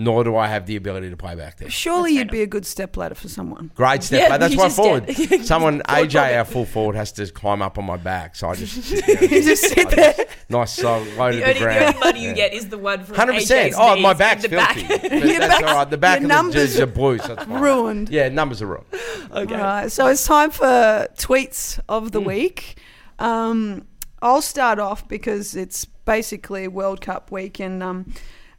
nor 0.00 0.24
do 0.24 0.34
I 0.36 0.46
have 0.48 0.66
the 0.66 0.76
ability 0.76 1.10
to 1.10 1.16
play 1.16 1.34
back 1.34 1.58
there. 1.58 1.68
Surely 1.70 2.12
That's 2.12 2.18
you'd 2.18 2.28
fair 2.28 2.32
be 2.38 2.42
a 2.42 2.46
good 2.46 2.64
step 2.66 2.96
ladder 2.96 3.14
for 3.14 3.28
someone. 3.28 3.70
Great 3.74 4.02
step. 4.02 4.28
Yeah. 4.30 4.38
That's 4.38 4.52
you 4.54 4.58
why 4.58 4.64
just 4.66 4.76
forward. 4.76 5.06
get- 5.14 5.44
Someone 5.44 5.80
AJ, 5.80 6.12
pocket. 6.14 6.36
our 6.36 6.44
full 6.44 6.64
forward, 6.64 6.96
has 6.96 7.12
to 7.12 7.26
climb 7.30 7.60
up 7.62 7.78
on 7.78 7.84
my 7.84 7.96
back. 7.96 8.34
So 8.36 8.48
I 8.48 8.54
just, 8.54 8.90
you, 9.08 9.28
You 9.28 9.42
just 9.42 9.62
sit 9.64 9.90
there. 9.90 10.14
nice, 10.48 10.72
so 10.72 10.98
low 11.18 11.30
to 11.30 11.36
The 11.36 11.42
the, 11.42 11.42
only, 11.42 11.52
the 11.52 11.58
ground. 11.60 11.84
only 11.84 11.98
money 12.00 12.20
you 12.22 12.28
Yeah. 12.30 12.34
get 12.34 12.54
is 12.54 12.68
the 12.68 12.78
one 12.78 13.04
from 13.04 13.16
Hundred 13.16 13.34
percent. 13.34 13.72
AJ's 13.72 13.78
Oh, 13.78 13.94
knees 13.94 14.02
my 14.02 14.10
in 14.12 14.16
back's 14.18 14.42
the 14.42 14.48
back. 14.48 14.76
filthy. 14.76 15.08
But 15.08 15.12
Your 15.12 15.38
that's 15.38 15.46
back's- 15.48 15.62
all 15.64 15.74
right. 15.76 15.90
The 15.90 15.98
back 15.98 16.20
your 16.20 16.24
of 16.24 16.28
the 16.30 16.34
numbers 16.34 16.54
jerseys 16.54 16.80
are 16.80 16.86
blue, 16.86 17.18
so 17.18 17.32
it's 17.34 17.44
fine. 17.44 17.60
Ruined. 17.62 18.08
Yeah, 18.08 18.28
numbers 18.30 18.62
are 18.62 18.66
wrong. 18.66 18.84
Okay. 19.32 19.54
All 19.54 19.60
right, 19.60 19.92
so 19.92 20.06
it's 20.06 20.24
time 20.24 20.50
for 20.50 21.08
tweets 21.16 21.78
of 21.88 22.04
Hmm. 22.04 22.08
the 22.10 22.20
week. 22.20 22.78
Um, 23.18 23.86
I'll 24.22 24.42
start 24.42 24.78
off 24.78 25.06
because 25.08 25.54
it's 25.54 25.84
basically 25.84 26.68
World 26.68 27.00
Cup 27.00 27.30
week, 27.30 27.58
and 27.60 27.82
um, 27.82 28.12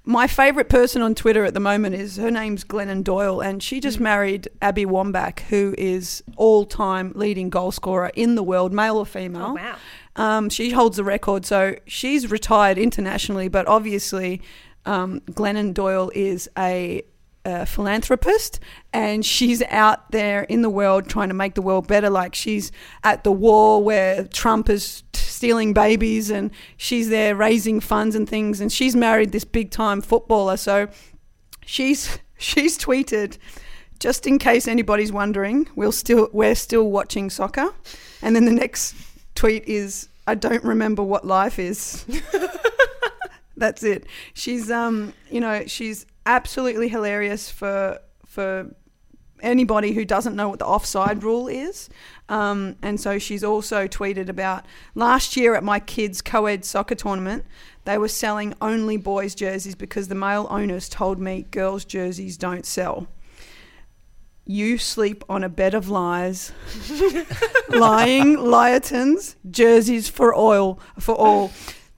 my 0.04 0.26
favourite 0.28 0.68
person 0.68 1.02
on 1.02 1.14
Twitter 1.14 1.45
at 1.45 1.54
the 1.54 1.60
moment 1.60 1.95
is 1.95 2.18
her 2.18 2.32
name's 2.32 2.64
Glennon 2.64 3.04
Doyle, 3.04 3.39
and 3.39 3.62
she 3.62 3.80
just 3.80 3.99
married 3.99 4.47
Abby 4.62 4.86
Wambach, 4.86 5.41
who 5.41 5.76
is 5.78 6.24
all-time 6.38 7.12
leading 7.16 7.49
goal 7.49 7.72
scorer 7.72 8.12
in 8.16 8.36
the 8.36 8.43
world, 8.43 8.74
male 8.74 8.97
or 8.97 9.06
female. 9.06 9.49
Oh, 9.49 9.54
wow. 9.54 9.76
Um, 10.16 10.49
she 10.49 10.72
holds 10.72 10.97
the 10.97 11.04
record, 11.04 11.45
so 11.45 11.76
she's 11.86 12.32
retired 12.32 12.78
internationally, 12.78 13.47
but 13.47 13.68
obviously, 13.68 14.41
um, 14.86 15.22
Glennon 15.32 15.74
Doyle 15.74 16.12
is 16.16 16.49
a, 16.58 17.04
a 17.45 17.66
philanthropist 17.66 18.60
and 18.93 19.26
she's 19.26 19.62
out 19.64 20.12
there 20.12 20.43
in 20.43 20.64
the 20.64 20.70
world 20.70 21.08
trying 21.08 21.30
to 21.30 21.34
make 21.34 21.54
the 21.54 21.62
world 21.62 21.88
better. 21.88 22.10
Like 22.10 22.36
she's 22.36 22.72
at 23.04 23.24
the 23.24 23.32
war 23.32 23.84
where 23.84 24.26
Trump 24.26 24.70
is 24.70 25.04
stealing 25.42 25.74
babies 25.74 26.30
and 26.30 26.52
she's 26.78 27.10
there 27.10 27.36
raising 27.36 27.80
funds 27.80 28.16
and 28.16 28.30
things, 28.30 28.62
and 28.62 28.72
she's 28.72 28.96
married 28.96 29.32
this 29.32 29.44
big 29.44 29.72
time 29.72 30.00
footballer. 30.00 30.56
So 30.56 30.88
she's 31.66 32.20
she's 32.38 32.78
tweeted 32.78 33.39
just 33.98 34.28
in 34.28 34.38
case 34.38 34.68
anybody's 34.68 35.12
wondering 35.12 35.68
we'll 35.76 35.92
still 35.92 36.30
we're 36.32 36.54
still 36.54 36.92
watching 36.92 37.32
soccer. 37.32 37.74
And 38.22 38.36
then 38.36 38.46
the 38.46 38.52
next 38.52 38.94
tweet 39.34 39.64
is 39.66 40.10
i 40.28 40.36
don't 40.36 40.64
remember 40.64 41.02
what 41.02 41.26
life 41.26 41.58
is. 41.58 42.06
That's 43.58 43.84
it. 43.84 44.06
She's 44.36 44.70
um 44.70 45.12
you 45.32 45.39
know 45.39 45.66
she's 45.66 46.06
absolutely 46.28 46.88
hilarious 46.88 47.50
for 47.50 48.00
for 48.28 48.70
anybody 49.42 49.94
who 49.94 50.06
doesn't 50.06 50.36
know 50.36 50.50
what 50.50 50.60
the 50.60 50.66
offside 50.66 51.24
rule 51.24 51.48
is. 51.48 51.89
Um, 52.30 52.76
and 52.82 53.00
so 53.00 53.20
she's 53.20 53.44
also 53.44 53.88
tweeted 53.88 54.30
about 54.30 54.66
last 54.96 55.36
year 55.36 55.56
at 55.56 55.64
my 55.64 55.80
kids' 55.80 56.22
co 56.22 56.46
ed 56.46 56.64
soccer 56.64 56.96
tournament, 56.96 57.46
they 57.86 57.98
were 57.98 58.08
selling 58.08 58.54
only 58.62 58.98
boys' 58.98 59.36
jerseys 59.36 59.76
because 59.76 60.08
the 60.08 60.16
male 60.16 60.48
owners 60.50 60.88
told 60.88 61.20
me 61.20 61.48
girls' 61.52 61.86
jerseys 61.86 62.38
don't 62.38 62.66
sell. 62.66 63.08
You 64.46 64.78
sleep 64.78 65.24
on 65.30 65.44
a 65.44 65.50
bed 65.50 65.74
of 65.74 65.88
lies, 65.88 66.52
lying 67.70 68.38
liatons, 68.38 69.36
jerseys 69.50 70.10
for 70.10 70.36
oil 70.36 70.80
for 71.00 71.16
all 71.16 71.52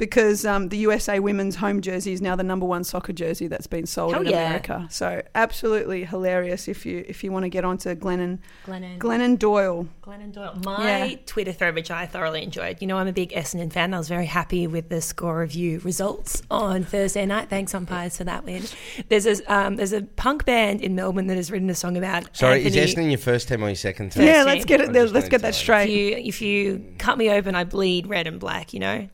because 0.03 0.45
um, 0.45 0.67
the 0.67 0.75
USA 0.79 1.19
women's 1.21 1.55
home 1.55 1.79
jersey 1.79 2.11
is 2.11 2.21
now 2.21 2.35
the 2.35 2.43
number 2.43 2.65
one 2.65 2.83
soccer 2.83 3.13
jersey 3.13 3.47
that's 3.47 3.67
been 3.67 3.85
sold 3.85 4.11
Hell 4.11 4.21
in 4.23 4.27
yeah. 4.27 4.47
America. 4.47 4.85
So 4.89 5.21
absolutely 5.33 6.03
hilarious 6.03 6.67
if 6.67 6.85
you 6.85 7.05
if 7.07 7.23
you 7.23 7.31
want 7.31 7.43
to 7.43 7.49
get 7.49 7.63
onto 7.63 7.95
Glennon 7.95 8.39
Glennon. 8.65 8.97
Glennon 8.97 9.39
Doyle. 9.39 9.87
Glennon 10.01 10.33
Doyle. 10.33 10.59
My 10.65 11.05
Yeah. 11.05 11.15
Twitter 11.25 11.53
thread, 11.53 11.73
which 11.75 11.89
I 11.89 12.05
thoroughly 12.05 12.43
enjoyed. 12.43 12.81
You 12.81 12.87
know, 12.87 12.97
I'm 12.97 13.07
a 13.07 13.13
big 13.13 13.29
Essendon 13.31 13.71
fan. 13.71 13.93
I 13.93 13.97
was 13.97 14.09
very 14.09 14.25
happy 14.25 14.67
with 14.67 14.89
the 14.89 14.99
score 14.99 15.39
review 15.39 15.79
results 15.79 16.41
on 16.51 16.83
Thursday 16.83 17.25
night. 17.25 17.49
Thanks, 17.49 17.73
umpires, 17.73 18.17
for 18.17 18.25
that 18.25 18.43
win. 18.43 18.63
There's 19.07 19.25
a 19.25 19.53
um, 19.53 19.77
there's 19.77 19.93
a 19.93 20.01
punk 20.01 20.43
band 20.43 20.81
in 20.81 20.95
Melbourne 20.95 21.27
that 21.27 21.37
has 21.37 21.49
written 21.49 21.69
a 21.69 21.75
song 21.75 21.95
about. 21.95 22.35
Sorry, 22.35 22.65
Anthony. 22.65 22.77
is 22.83 22.93
Essendon 22.93 23.09
your 23.09 23.17
first 23.19 23.47
team 23.47 23.63
or 23.63 23.67
your 23.67 23.75
second 23.75 24.11
team? 24.11 24.23
Yeah, 24.25 24.43
let's 24.43 24.65
get 24.65 24.81
it. 24.81 24.91
there. 24.91 25.07
Let's 25.07 25.29
get 25.29 25.41
that 25.43 25.47
know. 25.47 25.49
If 25.49 25.55
straight. 25.55 25.89
you 25.89 26.17
if 26.17 26.41
you 26.41 26.83
cut 26.97 27.17
me 27.17 27.29
open, 27.29 27.55
I 27.55 27.63
bleed 27.63 28.07
red 28.07 28.27
and 28.27 28.39
black. 28.39 28.73
You 28.73 28.81
know, 28.81 29.07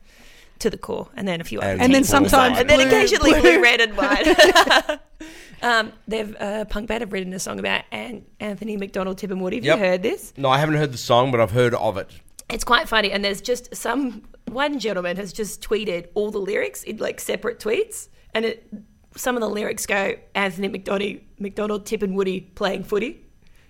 to 0.60 0.70
the 0.70 0.78
core, 0.78 1.08
and 1.16 1.26
then 1.26 1.40
a 1.40 1.44
few 1.44 1.58
other 1.60 1.70
And 1.72 1.82
And 1.82 1.94
then 1.94 2.04
sometimes 2.04 2.58
and 2.58 2.68
then 2.68 2.80
occasionally 2.86 3.32
blue. 3.32 3.40
blue, 3.40 3.62
red, 3.62 3.80
and 3.80 3.96
white. 3.96 5.00
um, 5.62 5.92
they've 6.08 6.34
uh, 6.40 6.64
punk 6.66 6.88
band 6.88 7.00
have 7.02 7.12
written 7.12 7.32
a 7.32 7.38
song 7.38 7.58
about 7.58 7.82
An- 7.92 8.24
Anthony 8.38 8.76
McDonald-Tipungwuti. 8.76 9.56
Have 9.56 9.64
Yep. 9.64 9.78
you 9.78 9.84
heard 9.84 10.02
this? 10.02 10.32
No, 10.36 10.48
I 10.48 10.58
haven't 10.58 10.76
heard 10.76 10.92
the 10.92 10.98
song, 10.98 11.30
but 11.30 11.40
I've 11.40 11.50
heard 11.50 11.74
of 11.74 11.96
it. 11.96 12.10
It's 12.48 12.64
quite 12.64 12.88
funny, 12.88 13.12
and 13.12 13.24
there's 13.24 13.40
just 13.40 13.74
some 13.74 14.22
one 14.50 14.78
gentleman 14.80 15.16
has 15.16 15.32
just 15.32 15.62
tweeted 15.62 16.08
all 16.14 16.30
the 16.30 16.38
lyrics 16.40 16.82
in 16.82 16.96
like 16.96 17.20
separate 17.20 17.60
tweets, 17.60 18.08
and 18.34 18.44
it 18.44 18.68
some 19.16 19.36
of 19.36 19.40
the 19.40 19.48
lyrics 19.48 19.86
go 19.86 20.14
Anthony 20.34 20.68
McDonald, 20.68 21.18
McDonald-Tipungwuti 21.38 22.54
playing 22.54 22.84
footy, 22.84 23.24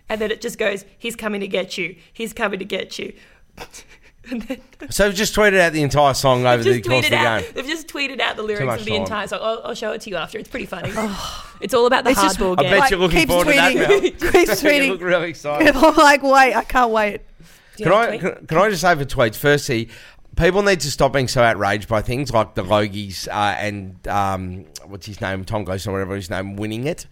and 0.08 0.20
then 0.20 0.30
it 0.30 0.40
just 0.40 0.58
goes 0.58 0.84
He's 0.98 1.16
coming 1.16 1.40
to 1.40 1.48
get 1.48 1.76
you, 1.78 1.96
he's 2.12 2.32
coming 2.32 2.58
to 2.58 2.64
get 2.64 2.98
you. 2.98 3.12
and 4.30 4.42
then 4.42 4.60
So 4.90 5.06
I've 5.06 5.14
just 5.14 5.34
tweeted 5.34 5.58
out 5.60 5.72
the 5.72 5.82
entire 5.82 6.14
song 6.14 6.46
over 6.46 6.62
the 6.62 6.80
course 6.80 7.04
of 7.06 7.10
the 7.10 7.16
out. 7.16 7.42
game. 7.42 7.52
They've 7.54 7.66
just 7.66 7.88
tweeted 7.88 8.20
out 8.20 8.36
the 8.36 8.42
lyrics 8.42 8.80
of 8.80 8.84
the 8.84 8.90
time. 8.92 9.00
entire 9.02 9.26
song. 9.26 9.40
I'll, 9.42 9.60
I'll 9.64 9.74
show 9.74 9.92
it 9.92 10.00
to 10.02 10.10
you 10.10 10.16
after. 10.16 10.38
It's 10.38 10.48
pretty 10.48 10.66
funny. 10.66 10.90
it's 11.60 11.74
all 11.74 11.86
about 11.86 12.04
the 12.04 12.10
It's 12.10 12.20
just- 12.22 12.38
hardball 12.38 12.58
I 12.58 12.62
bet 12.62 12.78
Like, 12.80 12.90
you're 12.90 13.00
looking 13.00 13.18
keeps 13.20 13.30
forward 13.30 13.52
to 13.52 13.56
that, 13.56 13.74
tweeting. 13.74 14.82
You 14.86 14.92
look 14.92 15.00
really 15.02 15.28
excited. 15.30 15.74
I'm 15.76 15.96
like, 15.96 16.22
wait, 16.22 16.54
I 16.54 16.64
can't 16.64 16.90
wait. 16.90 17.22
Can 17.76 17.86
have 17.86 17.94
a 17.94 17.96
I, 17.98 18.06
tweet? 18.18 18.20
can, 18.20 18.46
can 18.46 18.58
I 18.58 18.68
just 18.70 18.82
say 18.82 18.94
for 18.94 19.04
tweets? 19.04 19.36
Firstly, 19.36 19.88
people 20.36 20.62
need 20.62 20.80
to 20.80 20.90
stop 20.90 21.12
being 21.12 21.28
so 21.28 21.42
outraged 21.42 21.88
by 21.88 22.02
things 22.02 22.32
like 22.32 22.54
the 22.54 22.62
Logies 22.62 23.26
uh, 23.28 23.32
and 23.58 24.06
um, 24.08 24.64
what's 24.86 25.06
his 25.06 25.20
name, 25.20 25.44
Tom 25.44 25.64
Gleeson 25.64 25.90
or 25.90 25.94
whatever 25.94 26.14
his 26.16 26.30
name, 26.30 26.56
winning 26.56 26.86
it. 26.86 27.06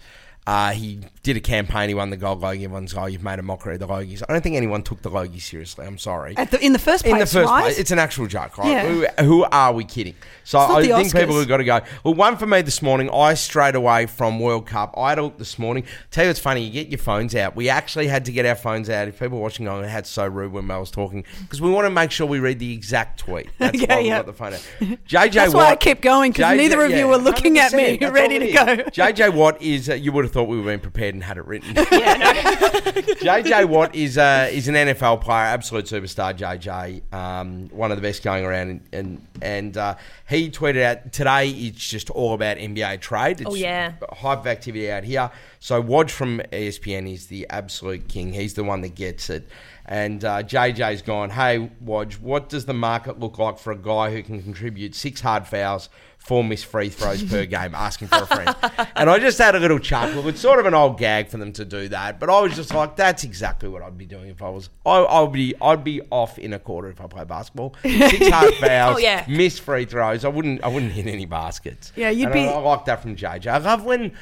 Uh, 0.48 0.70
he 0.70 0.98
did 1.22 1.36
a 1.36 1.40
campaign. 1.40 1.90
He 1.90 1.94
won 1.94 2.08
the 2.08 2.16
gold 2.16 2.40
Logie. 2.40 2.64
Everyone's 2.64 2.94
like, 2.94 3.02
oh, 3.02 3.06
you've 3.06 3.22
made 3.22 3.38
a 3.38 3.42
mockery 3.42 3.74
of 3.74 3.80
the 3.80 3.86
Logies. 3.86 4.22
I 4.26 4.32
don't 4.32 4.40
think 4.40 4.56
anyone 4.56 4.82
took 4.82 5.02
the 5.02 5.10
Logie 5.10 5.40
seriously. 5.40 5.84
I'm 5.84 5.98
sorry. 5.98 6.34
At 6.38 6.50
the, 6.52 6.64
in 6.64 6.72
the 6.72 6.78
first 6.78 7.04
place, 7.04 7.12
in 7.12 7.18
the 7.18 7.26
first 7.26 7.50
right? 7.50 7.64
place, 7.64 7.78
it's 7.78 7.90
an 7.90 7.98
actual 7.98 8.26
joke, 8.26 8.56
right? 8.56 8.70
Yeah. 8.70 8.86
Who, 8.88 9.24
who 9.24 9.44
are 9.44 9.74
we 9.74 9.84
kidding? 9.84 10.14
So 10.44 10.58
I 10.58 10.80
think 10.86 11.12
people 11.12 11.38
have 11.38 11.48
got 11.48 11.58
to 11.58 11.64
go. 11.64 11.80
Well, 12.02 12.14
one 12.14 12.38
for 12.38 12.46
me 12.46 12.62
this 12.62 12.80
morning. 12.80 13.10
I 13.10 13.34
straight 13.34 13.74
away 13.74 14.06
from 14.06 14.40
World 14.40 14.66
Cup. 14.66 14.94
I 14.96 15.10
had 15.10 15.18
a 15.18 15.24
look 15.24 15.36
this 15.36 15.58
morning. 15.58 15.84
Tell 16.10 16.24
you 16.24 16.30
what's 16.30 16.40
funny. 16.40 16.62
You 16.64 16.72
get 16.72 16.88
your 16.88 16.96
phones 16.96 17.34
out. 17.34 17.54
We 17.54 17.68
actually 17.68 18.06
had 18.06 18.24
to 18.24 18.32
get 18.32 18.46
our 18.46 18.54
phones 18.54 18.88
out. 18.88 19.06
If 19.06 19.18
people 19.18 19.36
were 19.36 19.42
watching 19.42 19.68
on, 19.68 19.84
it 19.84 19.88
had 19.88 20.06
so 20.06 20.26
rude 20.26 20.52
when 20.52 20.66
Mel 20.66 20.80
was 20.80 20.90
talking 20.90 21.24
because 21.42 21.60
we 21.60 21.70
want 21.70 21.84
to 21.84 21.90
make 21.90 22.10
sure 22.10 22.26
we 22.26 22.38
read 22.38 22.58
the 22.58 22.72
exact 22.72 23.20
tweet. 23.20 23.50
That's 23.58 23.78
Yeah, 23.78 23.96
why 23.96 24.00
we 24.00 24.08
yeah. 24.08 24.16
got 24.20 24.26
the 24.26 24.32
phone 24.32 24.54
out. 24.54 24.66
JJ 24.80 25.32
That's 25.34 25.52
Watt. 25.52 25.64
why 25.66 25.70
I 25.72 25.76
kept 25.76 26.00
going 26.00 26.32
because 26.32 26.56
neither 26.56 26.82
of 26.82 26.90
you 26.92 27.06
were 27.06 27.18
looking 27.18 27.58
at 27.58 27.74
me 27.74 27.98
100%, 27.98 28.00
that's 28.00 28.12
ready 28.14 28.38
to 28.38 28.52
go. 28.52 28.64
JJ 28.90 29.34
Watt 29.34 29.60
is. 29.60 29.90
Uh, 29.90 29.94
you 29.94 30.10
would 30.12 30.24
have 30.24 30.32
thought 30.32 30.37
we 30.44 30.58
were 30.58 30.64
being 30.66 30.80
prepared 30.80 31.14
and 31.14 31.22
had 31.24 31.36
it 31.38 31.46
written. 31.46 31.74
yeah, 31.92 32.14
no. 32.14 32.32
JJ 32.92 33.66
Watt 33.68 33.94
is 33.94 34.18
uh, 34.18 34.48
is 34.52 34.68
an 34.68 34.74
NFL 34.74 35.20
player, 35.20 35.44
absolute 35.46 35.86
superstar. 35.86 36.36
JJ, 36.36 37.12
um, 37.12 37.68
one 37.70 37.90
of 37.90 37.96
the 37.96 38.02
best 38.02 38.22
going 38.22 38.44
around, 38.44 38.68
and 38.70 38.80
and, 38.92 39.26
and 39.42 39.76
uh, 39.76 39.94
he 40.28 40.50
tweeted 40.50 40.82
out 40.82 41.12
today. 41.12 41.48
It's 41.50 41.88
just 41.88 42.10
all 42.10 42.34
about 42.34 42.56
NBA 42.58 43.00
trade. 43.00 43.40
It's 43.40 43.50
Oh, 43.50 43.54
yeah. 43.54 43.92
hype 44.12 44.40
of 44.40 44.46
activity 44.46 44.90
out 44.90 45.04
here. 45.04 45.30
So 45.60 45.82
Woj 45.82 46.10
from 46.10 46.40
ESPN 46.52 47.12
is 47.12 47.26
the 47.26 47.46
absolute 47.50 48.08
king. 48.08 48.32
He's 48.32 48.54
the 48.54 48.64
one 48.64 48.80
that 48.82 48.94
gets 48.94 49.28
it. 49.30 49.48
And 49.86 50.22
uh, 50.22 50.42
JJ's 50.42 51.00
gone, 51.00 51.30
hey, 51.30 51.70
Woj, 51.82 52.20
what 52.20 52.50
does 52.50 52.66
the 52.66 52.74
market 52.74 53.18
look 53.18 53.38
like 53.38 53.58
for 53.58 53.72
a 53.72 53.76
guy 53.76 54.10
who 54.12 54.22
can 54.22 54.42
contribute 54.42 54.94
six 54.94 55.22
hard 55.22 55.46
fouls, 55.46 55.88
four 56.18 56.44
missed 56.44 56.66
free 56.66 56.90
throws 56.90 57.22
per 57.22 57.46
game, 57.46 57.74
asking 57.74 58.08
for 58.08 58.16
a 58.22 58.26
friend? 58.26 58.54
and 58.96 59.08
I 59.08 59.18
just 59.18 59.38
had 59.38 59.54
a 59.54 59.58
little 59.60 59.78
chuckle. 59.78 60.28
It's 60.28 60.40
sort 60.40 60.58
of 60.60 60.66
an 60.66 60.74
old 60.74 60.98
gag 60.98 61.28
for 61.28 61.38
them 61.38 61.52
to 61.54 61.64
do 61.64 61.88
that, 61.88 62.20
but 62.20 62.28
I 62.28 62.40
was 62.40 62.54
just 62.54 62.74
like, 62.74 62.96
that's 62.96 63.24
exactly 63.24 63.68
what 63.68 63.82
I'd 63.82 63.96
be 63.96 64.04
doing 64.04 64.28
if 64.28 64.42
I 64.42 64.50
was. 64.50 64.68
I, 64.84 65.04
I'd 65.04 65.32
be, 65.32 65.54
I'd 65.62 65.82
be 65.84 66.02
off 66.10 66.38
in 66.38 66.52
a 66.52 66.58
quarter 66.58 66.88
if 66.90 67.00
I 67.00 67.06
play 67.06 67.24
basketball. 67.24 67.74
Six 67.82 68.28
hard 68.28 68.52
oh, 68.52 68.56
fouls, 68.60 68.96
Oh, 68.96 68.98
yeah. 68.98 69.24
missed 69.26 69.62
free 69.62 69.86
throws. 69.86 70.24
I 70.24 70.28
wouldn't, 70.28 70.62
I 70.62 70.68
wouldn't 70.68 70.92
hit 70.92 71.06
any 71.06 71.24
baskets. 71.24 71.92
Yeah, 71.96 72.10
you'd 72.10 72.24
And 72.26 72.34
be- 72.34 72.40
I, 72.46 72.52
I 72.52 72.58
like 72.58 72.84
that 72.84 73.00
from 73.00 73.16
JJ. 73.16 73.46
I 73.46 73.58
love 73.58 73.84
when 73.84 74.12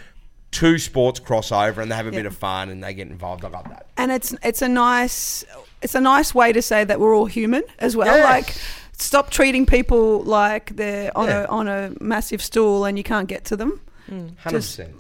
two 0.53 0.79
sports 0.79 1.19
cross 1.21 1.51
over 1.53 1.83
and 1.83 1.91
they 1.91 1.97
have 1.97 2.07
a 2.07 2.11
bit 2.13 2.25
of 2.25 2.35
fun 2.37 2.71
and 2.71 2.83
they 2.83 2.95
get 2.95 3.09
involved. 3.09 3.45
I 3.45 3.49
love 3.49 3.69
that. 3.69 3.87
and 3.97 4.11
it's 4.13 4.35
it's 4.43 4.63
a 4.63 4.69
nice 4.69 5.45
it's 5.83 5.95
a 5.95 6.01
nice 6.01 6.35
way 6.35 6.53
to 6.53 6.63
say 6.63 6.83
that 6.85 6.99
we're 6.99 7.15
all 7.15 7.27
human 7.27 7.63
as 7.79 7.95
well. 7.97 8.17
Yeah. 8.17 8.25
Like 8.25 8.55
stop 8.97 9.31
treating 9.31 9.67
people 9.67 10.23
like 10.23 10.75
they're 10.77 11.17
on 11.17 11.29
Yeah. 11.29 11.43
a 11.45 11.47
on 11.49 11.69
a 11.69 11.93
massive 12.01 12.43
stool 12.43 12.85
and 12.85 12.97
you 12.99 13.05
can't 13.05 13.29
get 13.29 13.45
to 13.47 13.57
them. 13.57 13.81
Hundred 14.09 14.37
Just- 14.61 14.77
percent. 14.79 14.95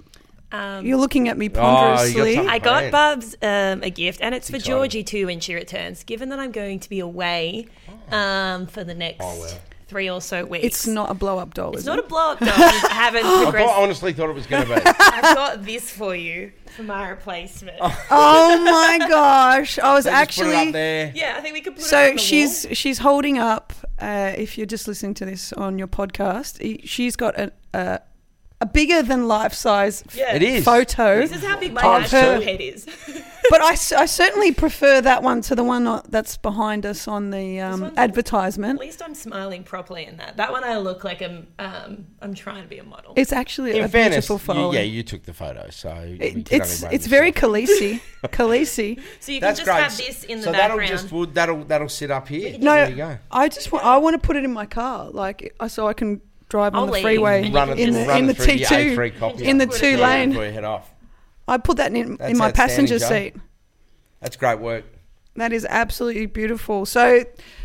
Um, 0.52 0.86
You're 0.86 0.96
looking 0.98 1.28
at 1.28 1.36
me 1.36 1.46
Oh, 1.46 1.48
you 1.48 1.54
got 1.54 1.64
ponderously. 1.96 2.34
something. 2.36 2.48
I 2.50 2.58
got 2.60 2.92
Bubs 2.92 3.34
um, 3.42 3.82
a 3.82 3.90
gift, 3.90 4.20
and 4.22 4.32
it's 4.32 4.48
for 4.48 4.56
exciting. 4.56 4.74
Georgie 4.74 5.02
too 5.02 5.26
when 5.26 5.40
she 5.40 5.54
returns. 5.54 6.04
Given 6.04 6.28
that 6.28 6.38
I'm 6.38 6.52
going 6.52 6.78
to 6.80 6.88
be 6.88 7.00
away 7.00 7.66
um, 8.12 8.66
for 8.68 8.84
the 8.84 8.94
next 8.94 9.18
Oh, 9.20 9.38
well. 9.40 9.58
three 9.88 10.08
or 10.08 10.20
so 10.20 10.44
weeks, 10.44 10.64
it's 10.64 10.86
not 10.86 11.10
a 11.10 11.14
blow 11.14 11.38
up 11.40 11.52
doll. 11.52 11.70
It's 11.72 11.80
is 11.80 11.86
not 11.86 11.98
it? 11.98 12.04
a 12.04 12.08
blow 12.08 12.30
up 12.32 12.38
doll. 12.38 12.48
I 12.50 12.88
haven't 12.90 13.24
I 13.26 13.50
thought, 13.50 13.82
honestly 13.82 14.12
thought 14.12 14.30
it 14.30 14.34
was 14.36 14.46
going 14.46 14.66
to 14.68 14.74
be. 14.76 14.80
I've 15.00 15.34
got 15.34 15.64
this 15.64 15.90
for 15.90 16.14
you 16.14 16.52
for 16.76 16.84
my 16.84 17.08
replacement. 17.08 17.78
oh 17.80 18.98
my 19.00 19.04
gosh! 19.08 19.80
I 19.80 19.94
was 19.94 20.04
So 20.04 20.10
just 20.10 20.38
put 20.38 20.46
it 20.46 20.48
actually 20.52 20.68
up 20.68 20.72
there. 20.72 21.12
Yeah, 21.14 21.34
I 21.36 21.40
think 21.40 21.54
we 21.54 21.60
could 21.60 21.74
put 21.74 21.82
it 21.82 21.86
So 21.88 22.12
the 22.12 22.18
she's 22.18 22.66
she's 22.72 22.98
holding 22.98 23.36
up. 23.38 23.65
Uh, 24.00 24.32
if 24.36 24.58
you're 24.58 24.66
just 24.66 24.86
listening 24.86 25.14
to 25.14 25.24
this 25.24 25.52
on 25.54 25.78
your 25.78 25.88
podcast, 25.88 26.80
she's 26.86 27.16
got 27.16 27.38
a 27.38 27.52
a, 27.72 28.00
a 28.60 28.66
bigger 28.66 29.02
than 29.02 29.28
life 29.28 29.52
size. 29.52 30.02
Yeah. 30.14 30.34
It 30.34 30.42
is. 30.42 30.64
photo. 30.64 31.20
This 31.20 31.32
is 31.32 31.44
how 31.44 31.58
big 31.58 31.72
my 31.72 31.82
actual 31.82 32.40
head 32.40 32.60
is. 32.60 32.86
but 33.50 33.60
I, 33.62 33.70
I 33.70 34.06
certainly 34.06 34.52
prefer 34.52 35.00
that 35.00 35.22
one 35.22 35.40
to 35.42 35.54
the 35.54 35.64
one 35.64 36.00
that's 36.08 36.36
behind 36.36 36.84
us 36.86 37.06
on 37.08 37.30
the 37.30 37.60
um, 37.60 37.92
advertisement. 37.96 38.78
At 38.78 38.80
least 38.86 39.02
I'm 39.02 39.14
smiling 39.14 39.62
properly 39.64 40.04
in 40.06 40.16
that. 40.18 40.36
That 40.36 40.50
one 40.52 40.64
I 40.64 40.78
look 40.78 41.04
like 41.04 41.22
I'm 41.22 41.46
um, 41.58 42.06
I'm 42.20 42.34
trying 42.34 42.62
to 42.62 42.68
be 42.68 42.78
a 42.78 42.84
model. 42.84 43.12
It's 43.16 43.32
actually 43.32 43.76
In 43.76 43.84
a 43.84 43.88
fairness, 43.88 44.26
beautiful 44.28 44.54
you, 44.56 44.60
photo. 44.62 44.72
yeah, 44.72 44.80
you 44.82 45.02
took 45.02 45.22
the 45.24 45.32
photo, 45.32 45.68
so 45.70 45.90
It- 46.20 46.50
it's 46.52 46.82
it's 46.84 47.06
very 47.06 47.28
yourself. 47.28 47.52
Khaleesi. 47.52 48.00
Khaleesi. 48.24 49.00
so 49.20 49.32
you 49.32 49.40
That's 49.40 49.58
just 49.60 49.66
great. 49.70 49.82
have 49.82 49.96
this 49.96 50.24
in 50.24 50.38
the 50.38 50.44
so 50.44 50.52
background. 50.52 50.80
that'll 50.80 50.96
just 50.96 51.12
would 51.12 51.34
that'll 51.34 51.64
that'll 51.64 51.88
sit 51.88 52.10
up 52.10 52.28
here. 52.28 52.58
No, 52.58 52.74
there 52.74 52.90
you 52.90 52.96
go. 52.96 53.18
I 53.30 53.48
just 53.48 53.72
want 53.72 53.84
I 53.84 53.96
want 53.98 54.20
to 54.20 54.26
put 54.26 54.36
it 54.36 54.44
in 54.44 54.52
my 54.52 54.66
car, 54.66 55.10
like 55.10 55.54
uh, 55.60 55.68
so 55.68 55.86
I 55.86 55.92
can 55.92 56.20
drive 56.48 56.74
on 56.74 56.80
I'll 56.80 56.86
the 56.86 56.92
leave 56.92 57.02
freeway 57.02 57.38
and 57.38 57.48
you 57.48 57.54
Run 57.54 57.70
it, 57.70 57.78
in 57.80 57.92
the 57.92 58.16
in 58.16 58.26
the 58.26 58.34
T 58.34 58.58
two 58.64 58.74
A3 58.96 59.40
in 59.40 59.58
the 59.58 59.66
two 59.66 59.96
lane. 59.96 60.30
before 60.30 60.44
head 60.46 60.64
off. 60.64 60.90
I 61.48 61.58
put 61.58 61.76
that 61.78 61.94
in 61.94 62.16
That's 62.16 62.30
in 62.32 62.38
my 62.38 62.52
passenger 62.52 62.98
Jo. 62.98 63.08
seat. 63.08 63.34
That's 64.20 64.36
great 64.36 64.58
work. 64.58 64.84
That 65.36 65.52
is 65.52 65.66
absolutely 65.68 66.24
beautiful. 66.26 66.86
So, 66.86 67.22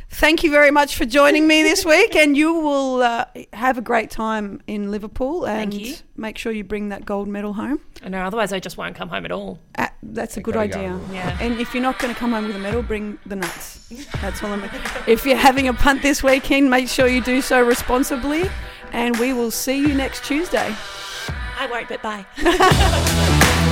thank 0.10 0.44
you 0.44 0.52
very 0.52 0.72
much 0.72 0.98
for 0.98 1.06
joining 1.06 1.48
me 1.48 1.64
this 1.64 1.86
week, 1.86 2.18
and 2.18 2.36
you 2.36 2.54
will 2.54 3.02
uh, 3.02 3.24
have 3.54 3.78
a 3.78 3.82
great 3.82 4.12
time 4.12 4.62
in 4.68 4.92
Liverpool. 4.92 5.46
And 5.48 5.72
Thank 5.72 5.86
you. 5.86 5.96
make 6.18 6.38
sure 6.38 6.52
you 6.52 6.66
bring 6.66 6.90
that 6.90 7.06
gold 7.06 7.30
medal 7.30 7.54
home. 7.54 7.80
I 8.04 8.10
know, 8.10 8.20
otherwise 8.24 8.52
I 8.52 8.60
just 8.60 8.78
won't 8.78 8.94
come 8.98 9.08
home 9.08 9.24
at 9.24 9.32
all. 9.32 9.58
Uh, 9.78 9.88
that's 10.04 10.36
a 10.36 10.42
good 10.42 10.54
gotta 10.56 10.68
go. 10.68 10.80
idea. 10.80 11.00
Yeah. 11.14 11.38
And 11.40 11.62
if 11.62 11.74
you're 11.74 11.82
not 11.82 11.98
going 11.98 12.14
to 12.14 12.20
come 12.20 12.34
home 12.34 12.48
with 12.48 12.58
a 12.58 12.60
medal, 12.60 12.84
bring 12.84 13.18
the 13.26 13.38
nuts. 13.38 13.88
That's 14.22 14.44
all 14.44 14.52
I'm. 14.52 14.70
If 15.08 15.26
you're 15.26 15.38
having 15.38 15.70
a 15.70 15.74
punt 15.74 16.02
this 16.02 16.22
weekend, 16.22 16.70
make 16.70 16.90
sure 16.90 17.08
you 17.08 17.22
do 17.22 17.42
so 17.42 17.62
responsibly. 17.62 18.50
And 18.92 19.16
we 19.18 19.32
will 19.32 19.52
see 19.52 19.78
you 19.78 19.94
next 19.94 20.26
Tuesday. 20.26 20.76
I 21.58 21.68
won't, 21.72 21.88
but 21.88 22.02
bye. 22.02 22.26